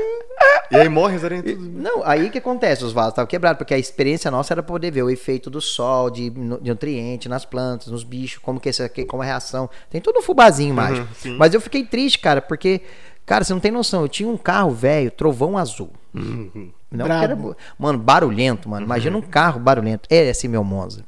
[0.70, 1.70] E aí morre tudo.
[1.70, 2.84] Não, aí que acontece?
[2.84, 6.10] Os vasos estavam quebrados, porque a experiência nossa era poder ver o efeito do sol,
[6.10, 9.68] de, de nutriente nas plantas, nos bichos, como que esse aqui, como a reação.
[9.90, 11.08] Tem todo um fubazinho mágico.
[11.14, 11.36] sim.
[11.36, 12.80] Mas eu fiquei triste, cara, porque,
[13.24, 14.02] cara, você não tem noção.
[14.02, 15.90] Eu tinha um carro velho, trovão azul.
[16.90, 17.18] Não, Brabo.
[17.18, 18.86] que era, mano, barulhento, mano.
[18.86, 20.08] Imagina um carro barulhento.
[20.10, 21.04] Era esse meu Monza.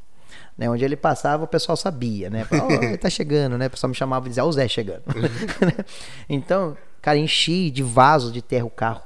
[0.57, 2.45] Né, onde ele passava, o pessoal sabia, né?
[2.45, 3.69] Falava, "Ó, ele tá chegando, né?
[3.69, 5.03] O pessoal me chamava e dizia, ó, o Zé chegando.
[6.29, 9.03] então, cara, enchi de vaso de terra o carro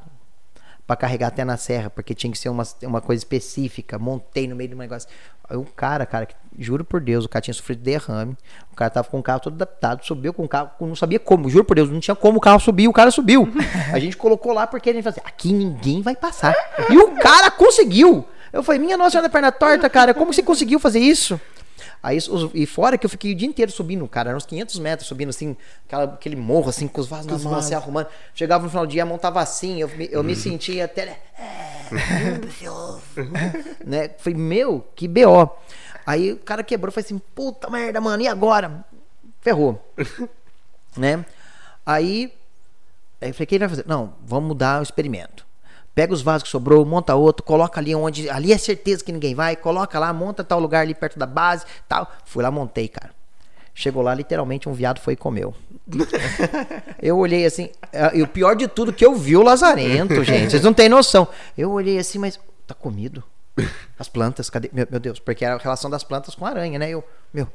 [0.87, 3.99] pra carregar até na serra, porque tinha que ser uma, uma coisa específica.
[3.99, 5.09] Montei no meio de um negócio.
[5.49, 8.37] Aí o cara, cara, que- juro por Deus, o cara tinha sofrido derrame.
[8.73, 11.49] O cara tava com o carro todo adaptado, subiu com o carro, não sabia como,
[11.49, 13.49] juro por Deus, não tinha como o carro subir, o cara subiu.
[13.93, 16.55] A gente colocou lá porque a gente falou assim, aqui ninguém vai passar.
[16.91, 18.27] E o cara conseguiu.
[18.53, 21.41] Eu falei, minha nossa senhora da perna torta, cara, como você conseguiu fazer isso?
[22.03, 24.79] Aí, os- e fora que eu fiquei o dia inteiro subindo, cara, eram uns 500
[24.81, 25.57] metros subindo assim,
[25.87, 28.09] aquela- aquele morro assim, com os vasos na mão, assim, arrumando.
[28.35, 31.07] Chegava no final do dia, montava assim, eu, me- eu me sentia até.
[31.07, 31.19] né,
[32.41, 33.03] delicioso.
[33.87, 34.09] né?
[34.19, 35.49] Falei, meu, que BO.
[36.05, 38.85] Aí o cara quebrou, falei assim, puta merda, mano, e agora?
[39.41, 39.81] Ferrou.
[40.97, 41.25] né?
[41.87, 42.33] Aí,
[43.21, 43.85] aí eu falei, o que ele vai fazer?
[43.87, 45.47] Não, vamos mudar o experimento.
[45.95, 48.29] Pega os vasos que sobrou, monta outro, coloca ali onde.
[48.31, 51.67] Ali é certeza que ninguém vai, coloca lá, monta tal lugar ali perto da base
[51.87, 52.11] tal.
[52.25, 53.11] Fui lá, montei, cara.
[53.75, 55.55] Chegou lá, literalmente, um viado foi e comeu.
[57.01, 60.51] Eu olhei assim, é, e o pior de tudo que eu vi o lazarento, gente.
[60.51, 61.27] Vocês não têm noção.
[61.57, 63.25] Eu olhei assim, mas tá comido?
[63.99, 64.71] As plantas, cadê?
[64.73, 66.89] Meu, meu Deus, porque era a relação das plantas com a aranha, né?
[66.89, 67.49] Eu, meu.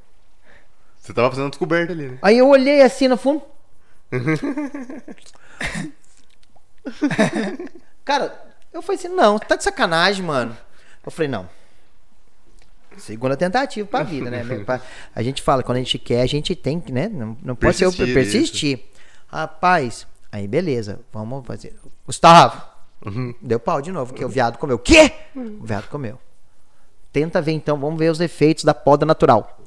[0.99, 2.18] Você tava fazendo descoberta ali, né?
[2.22, 3.41] Aí eu olhei assim no fundo.
[8.07, 10.55] Cara, eu falei assim, não, tá de sacanagem, mano.
[11.05, 11.49] Eu falei, não.
[12.95, 14.45] Segunda tentativa pra vida, né?
[15.13, 17.09] A gente fala, quando a gente quer, a gente tem que, né?
[17.09, 18.79] Não, não pode ser o Persistir.
[19.27, 21.75] Rapaz, aí beleza, vamos fazer.
[22.05, 22.61] Gustavo,
[23.41, 24.77] deu pau de novo, que o viado comeu.
[24.77, 25.11] O quê?
[25.35, 26.17] O viado comeu.
[27.11, 29.59] Tenta ver então, vamos ver os efeitos da poda natural.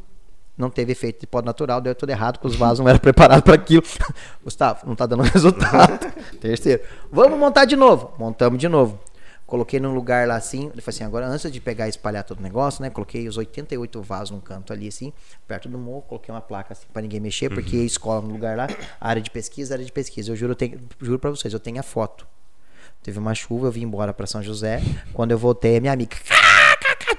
[0.61, 3.43] Não teve efeito de poda natural, deu tudo errado, porque os vasos não eram preparados
[3.43, 3.83] para aquilo.
[4.45, 5.99] Gustavo, não tá dando resultado.
[6.41, 8.13] Terceiro, vamos montar de novo.
[8.19, 8.99] Montamos de novo.
[9.47, 12.39] Coloquei num lugar lá assim, ele falou assim, agora antes de pegar e espalhar todo
[12.39, 15.13] o negócio, né, coloquei os 88 vasos num canto ali assim,
[15.49, 17.83] perto do morro, coloquei uma placa assim para ninguém mexer, porque Uhum.
[17.83, 18.69] a escola no lugar lá,
[19.01, 20.31] área de pesquisa, área de pesquisa.
[20.31, 22.25] Eu juro, eu tenho, juro para vocês, eu tenho a foto.
[23.03, 24.81] Teve uma chuva, eu vim embora para São José.
[25.13, 26.17] Quando eu voltei, a minha amiga.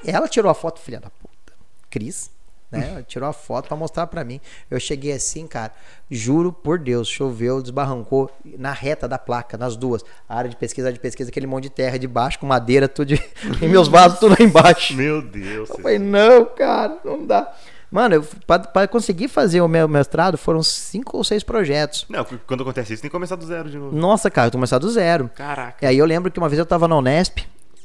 [0.05, 1.53] Ela tirou a foto, filha da puta.
[1.89, 2.31] Cris,
[2.71, 3.03] né?
[3.07, 4.39] Tirou a foto pra mostrar pra mim.
[4.69, 5.73] Eu cheguei assim, cara.
[6.09, 10.03] Juro por Deus, choveu, desbarrancou na reta da placa, nas duas.
[10.27, 12.87] A área de pesquisa, área de pesquisa, aquele monte de terra de baixo, com madeira,
[12.87, 13.07] tudo.
[13.07, 13.21] De...
[13.61, 14.95] e meus vasos tudo lá embaixo.
[14.95, 15.69] Meu Deus.
[15.69, 17.53] Eu falei, não, cara, não dá.
[17.91, 18.25] Mano,
[18.73, 22.05] pra conseguir fazer o meu mestrado, foram cinco ou seis projetos.
[22.07, 23.93] Não, quando acontece isso, tem que começar do zero de novo.
[23.93, 25.29] Nossa, cara, eu tô começando do zero.
[25.35, 25.85] Caraca.
[25.85, 27.39] E aí eu lembro que uma vez eu tava na Unesp,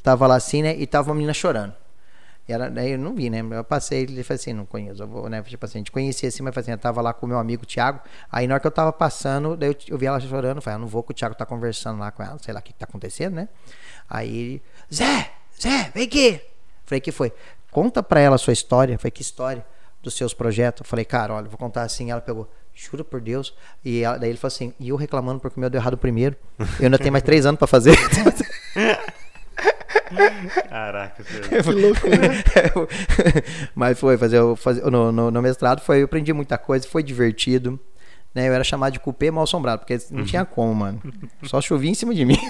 [0.04, 0.76] tava lá assim, né?
[0.78, 1.74] E tava uma menina chorando.
[2.48, 3.42] E ela, daí eu não vi, né?
[3.50, 5.42] Eu passei, ele falou assim, não conheço, eu vou, né?
[5.42, 7.66] Tipo assim, a gente conhecia assim, mas assim, eu tava lá com o meu amigo
[7.66, 8.00] Thiago.
[8.30, 10.76] Aí na hora que eu tava passando, daí eu, eu vi ela chorando, eu falei,
[10.76, 12.72] ah, não vou que o Thiago tá conversando lá com ela, sei lá o que,
[12.72, 13.48] que tá acontecendo, né?
[14.08, 14.62] Aí
[14.94, 16.40] Zé, Zé, vem aqui.
[16.84, 17.32] Falei, que foi?
[17.72, 18.94] Conta pra ela a sua história.
[18.94, 19.66] Eu falei, que história?
[20.02, 20.82] Dos seus projetos.
[20.82, 22.12] Eu falei, cara, olha, eu vou contar assim.
[22.12, 23.52] Ela pegou, juro por Deus.
[23.84, 26.36] E ela- daí ele falou assim, e eu reclamando porque o meu deu errado primeiro.
[26.78, 27.96] Eu ainda tenho mais três anos pra fazer.
[30.68, 31.24] Caraca.
[31.48, 32.16] Que loucura.
[33.74, 37.78] Mas foi, fazer, fazer no, no, no mestrado foi, eu aprendi muita coisa, foi divertido.
[38.34, 38.48] Né?
[38.48, 41.00] Eu era chamado de cupê mal assombrado, porque não tinha como, mano.
[41.44, 42.38] Só chovia em cima de mim.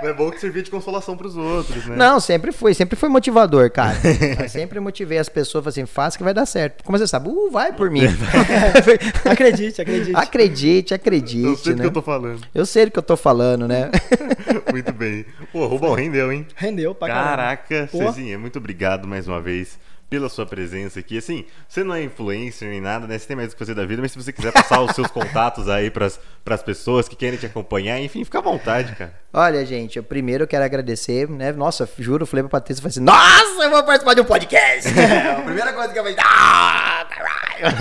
[0.00, 1.94] Mas é bom que servia de consolação pros outros, né?
[1.94, 3.96] Não, sempre foi, sempre foi motivador, cara.
[4.42, 6.82] Eu sempre motivei as pessoas, falei assim, faça que vai dar certo.
[6.82, 8.00] Como você sabe, uh, vai por mim.
[9.24, 10.16] acredite, acredite.
[10.16, 11.82] acredite, acredite, Eu sei do né?
[11.82, 12.40] que eu tô falando.
[12.52, 13.90] Eu sei do que eu tô falando, né?
[14.72, 15.24] Muito bem.
[15.52, 16.46] Pô, Rubão, rendeu, hein?
[16.56, 17.08] Rendeu pra.
[17.08, 17.86] Caraca.
[17.88, 19.78] Cezinha, muito obrigado mais uma vez
[20.12, 21.16] pela sua presença aqui.
[21.16, 23.18] Assim, você não é influencer nem nada, né?
[23.18, 25.06] Você tem mais o que fazer da vida, mas se você quiser passar os seus
[25.10, 29.14] contatos aí pras, pras pessoas que querem te acompanhar, enfim, fica à vontade, cara.
[29.32, 31.50] Olha, gente, eu primeiro quero agradecer, né?
[31.50, 34.90] Nossa, juro, falei pra Patrícia, falei assim, nossa, eu vou participar de um podcast!
[34.92, 37.76] a primeira coisa que eu falei, ah, caralho!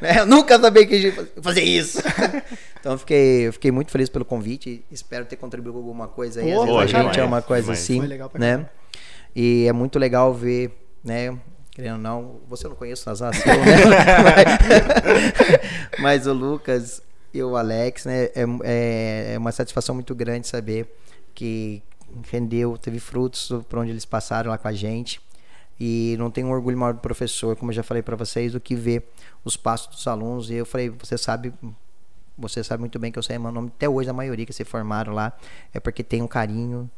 [0.00, 1.10] Né, eu nunca sabia que
[1.42, 1.98] fazer isso.
[2.78, 4.84] Então eu fiquei, eu fiquei muito feliz pelo convite.
[4.88, 6.52] Espero ter contribuído com alguma coisa aí.
[6.52, 8.00] Às vezes a gente é uma coisa assim,
[8.34, 8.66] né?
[9.34, 11.38] E é muito legal ver, né?
[11.70, 13.40] Querendo ou não, você não conhece o Nazar, né?
[16.00, 17.02] mas o Lucas
[17.32, 18.24] e o Alex, né?
[18.26, 20.88] É, é, é uma satisfação muito grande saber
[21.34, 21.82] que
[22.30, 25.20] rendeu, teve frutos por onde eles passaram lá com a gente.
[25.78, 28.60] E não tem um orgulho maior do professor, como eu já falei para vocês, do
[28.60, 29.10] que ver
[29.44, 30.48] os passos dos alunos.
[30.48, 31.52] E eu falei, você sabe,
[32.38, 34.64] você sabe muito bem que eu sei meu nome até hoje a maioria que se
[34.64, 35.32] formaram lá
[35.72, 36.88] é porque tem um carinho,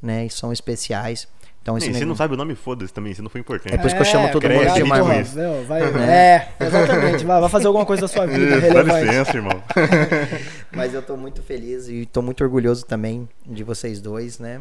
[0.00, 1.28] né, e são especiais.
[1.62, 3.72] Então, esse você não sabe o nome, foda-se também, isso não foi importante.
[3.72, 5.36] É por isso que eu chamo é, todo mundo de Marcos.
[5.36, 7.24] É, exatamente.
[7.24, 8.60] Vai, vai, fazer alguma coisa da sua vida.
[8.82, 9.62] Dá licença, irmão.
[10.74, 14.60] Mas eu estou muito feliz e estou muito orgulhoso também de vocês dois, né?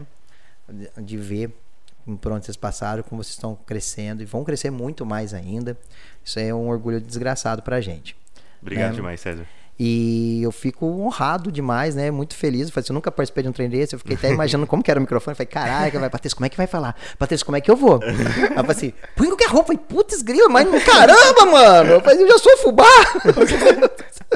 [0.95, 1.51] De ver
[2.21, 5.75] por onde vocês passaram, como vocês estão crescendo e vão crescer muito mais ainda.
[6.23, 8.15] Isso é um orgulho desgraçado pra gente.
[8.61, 8.95] Obrigado né?
[8.97, 9.47] demais, César.
[9.83, 12.11] E eu fico honrado demais, né?
[12.11, 12.67] Muito feliz.
[12.67, 13.95] Eu, falei, eu nunca participei de um trem desse.
[13.95, 15.31] Eu fiquei até imaginando como que era o microfone.
[15.31, 16.95] Eu falei, caraca, vai, Patrícia, como é que vai falar?
[17.17, 17.99] Patrícia, como é que eu vou?
[18.05, 19.73] Aí eu falei assim, põe qualquer roupa.
[19.73, 21.93] Eu falei, putz, grilo, mas caramba, mano.
[21.93, 22.85] Eu falei, eu já sou fubá.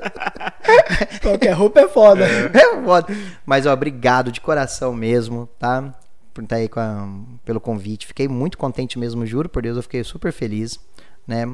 [1.22, 2.26] qualquer roupa é foda.
[2.26, 3.16] É foda.
[3.46, 5.94] Mas, ó, obrigado de coração mesmo, tá?
[6.34, 7.08] Por estar aí a,
[7.46, 8.08] pelo convite.
[8.08, 9.78] Fiquei muito contente mesmo, juro por Deus.
[9.78, 10.80] Eu fiquei super feliz,
[11.28, 11.48] né?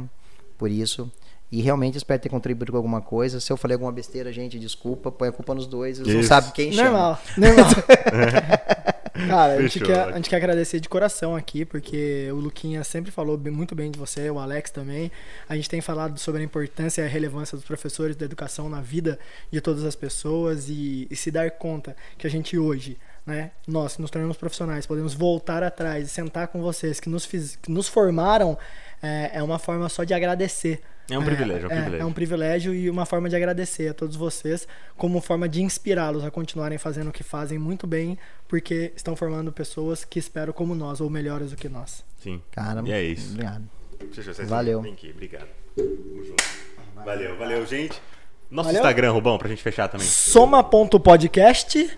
[0.57, 1.11] Por isso.
[1.51, 3.39] E realmente espero ter contribuído com alguma coisa.
[3.39, 5.11] Se eu falei alguma besteira, gente, desculpa.
[5.11, 5.99] Põe a culpa nos dois.
[5.99, 6.91] Eles não sabem quem chama.
[6.91, 7.69] Normal, normal.
[9.27, 13.11] Cara, a gente, quer, a gente quer agradecer de coração aqui, porque o Luquinha sempre
[13.11, 15.11] falou muito bem de você, o Alex também.
[15.49, 18.81] A gente tem falado sobre a importância e a relevância dos professores da educação na
[18.81, 19.19] vida
[19.51, 23.97] de todas as pessoas e, e se dar conta que a gente hoje, né, nós
[23.97, 27.87] nos tornamos profissionais, podemos voltar atrás e sentar com vocês que nos, fiz, que nos
[27.87, 28.57] formaram,
[29.03, 31.95] é, é uma forma só de agradecer é um privilégio, é um privilégio.
[31.95, 35.61] É, é, um privilégio e uma forma de agradecer a todos vocês, como forma de
[35.61, 38.17] inspirá-los a continuarem fazendo o que fazem muito bem,
[38.47, 42.03] porque estão formando pessoas que esperam como nós, ou melhores do que nós.
[42.21, 42.41] Sim.
[42.51, 43.31] Cara, e é isso.
[43.33, 43.69] Obrigado.
[44.47, 44.79] Valeu.
[44.79, 45.47] Obrigado.
[46.95, 48.01] Valeu, valeu, gente.
[48.49, 48.81] Nosso valeu.
[48.81, 50.05] Instagram, Rubão, pra gente fechar também.
[50.07, 51.97] Soma.podcast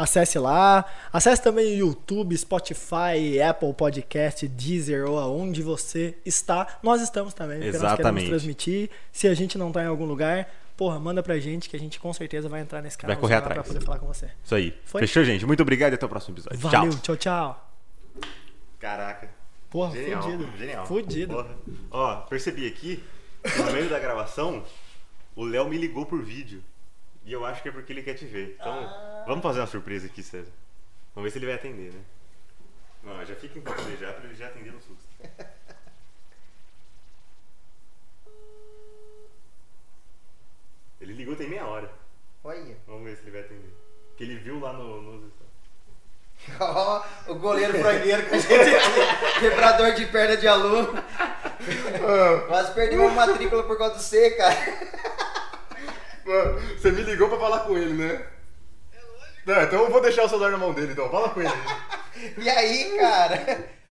[0.00, 0.86] Acesse lá.
[1.12, 6.78] Acesse também o YouTube, Spotify, Apple Podcast, Deezer ou aonde você está.
[6.82, 8.02] Nós estamos também, porque Exatamente.
[8.02, 8.90] nós queremos transmitir.
[9.12, 12.00] Se a gente não está em algum lugar, porra, manda pra gente que a gente
[12.00, 13.14] com certeza vai entrar nesse canal.
[13.14, 13.60] Vai correr atrás.
[13.60, 14.30] Pra poder falar com você.
[14.42, 14.74] Isso aí.
[14.86, 15.02] Foi?
[15.02, 15.44] Fechou, gente.
[15.44, 16.58] Muito obrigado e até o próximo episódio.
[16.58, 17.16] Valeu, tchau, tchau.
[17.16, 17.70] tchau.
[18.78, 19.28] Caraca.
[19.68, 20.22] Porra, Genial.
[20.22, 20.48] fudido.
[20.56, 20.86] Genial.
[20.86, 21.34] Fudido.
[21.34, 21.56] Porra.
[21.90, 23.04] Ó, percebi aqui,
[23.58, 24.64] no meio da gravação,
[25.36, 26.64] o Léo me ligou por vídeo.
[27.24, 28.56] E eu acho que é porque ele quer te ver.
[28.58, 29.24] Então, ah.
[29.26, 30.52] vamos fazer uma surpresa aqui, César.
[31.14, 32.00] Vamos ver se ele vai atender, né?
[33.02, 35.04] Não, já fica em você já, pra ele já atender no susto.
[41.00, 41.90] Ele ligou tem meia hora.
[42.44, 42.76] Olha.
[42.86, 43.72] Vamos ver se ele vai atender.
[44.16, 45.32] Que ele viu lá no.
[46.58, 50.92] Ó, oh, o goleiro frangueiro com quebrador de perna de aluno.
[52.48, 54.56] Quase perdi uma matrícula por conta do C, cara.
[56.76, 58.26] Você me ligou pra falar com ele, né?
[58.92, 59.64] É lógico.
[59.64, 61.10] então eu vou deixar o celular na mão dele, então.
[61.10, 61.50] Fala com ele.
[62.38, 63.79] e aí, cara?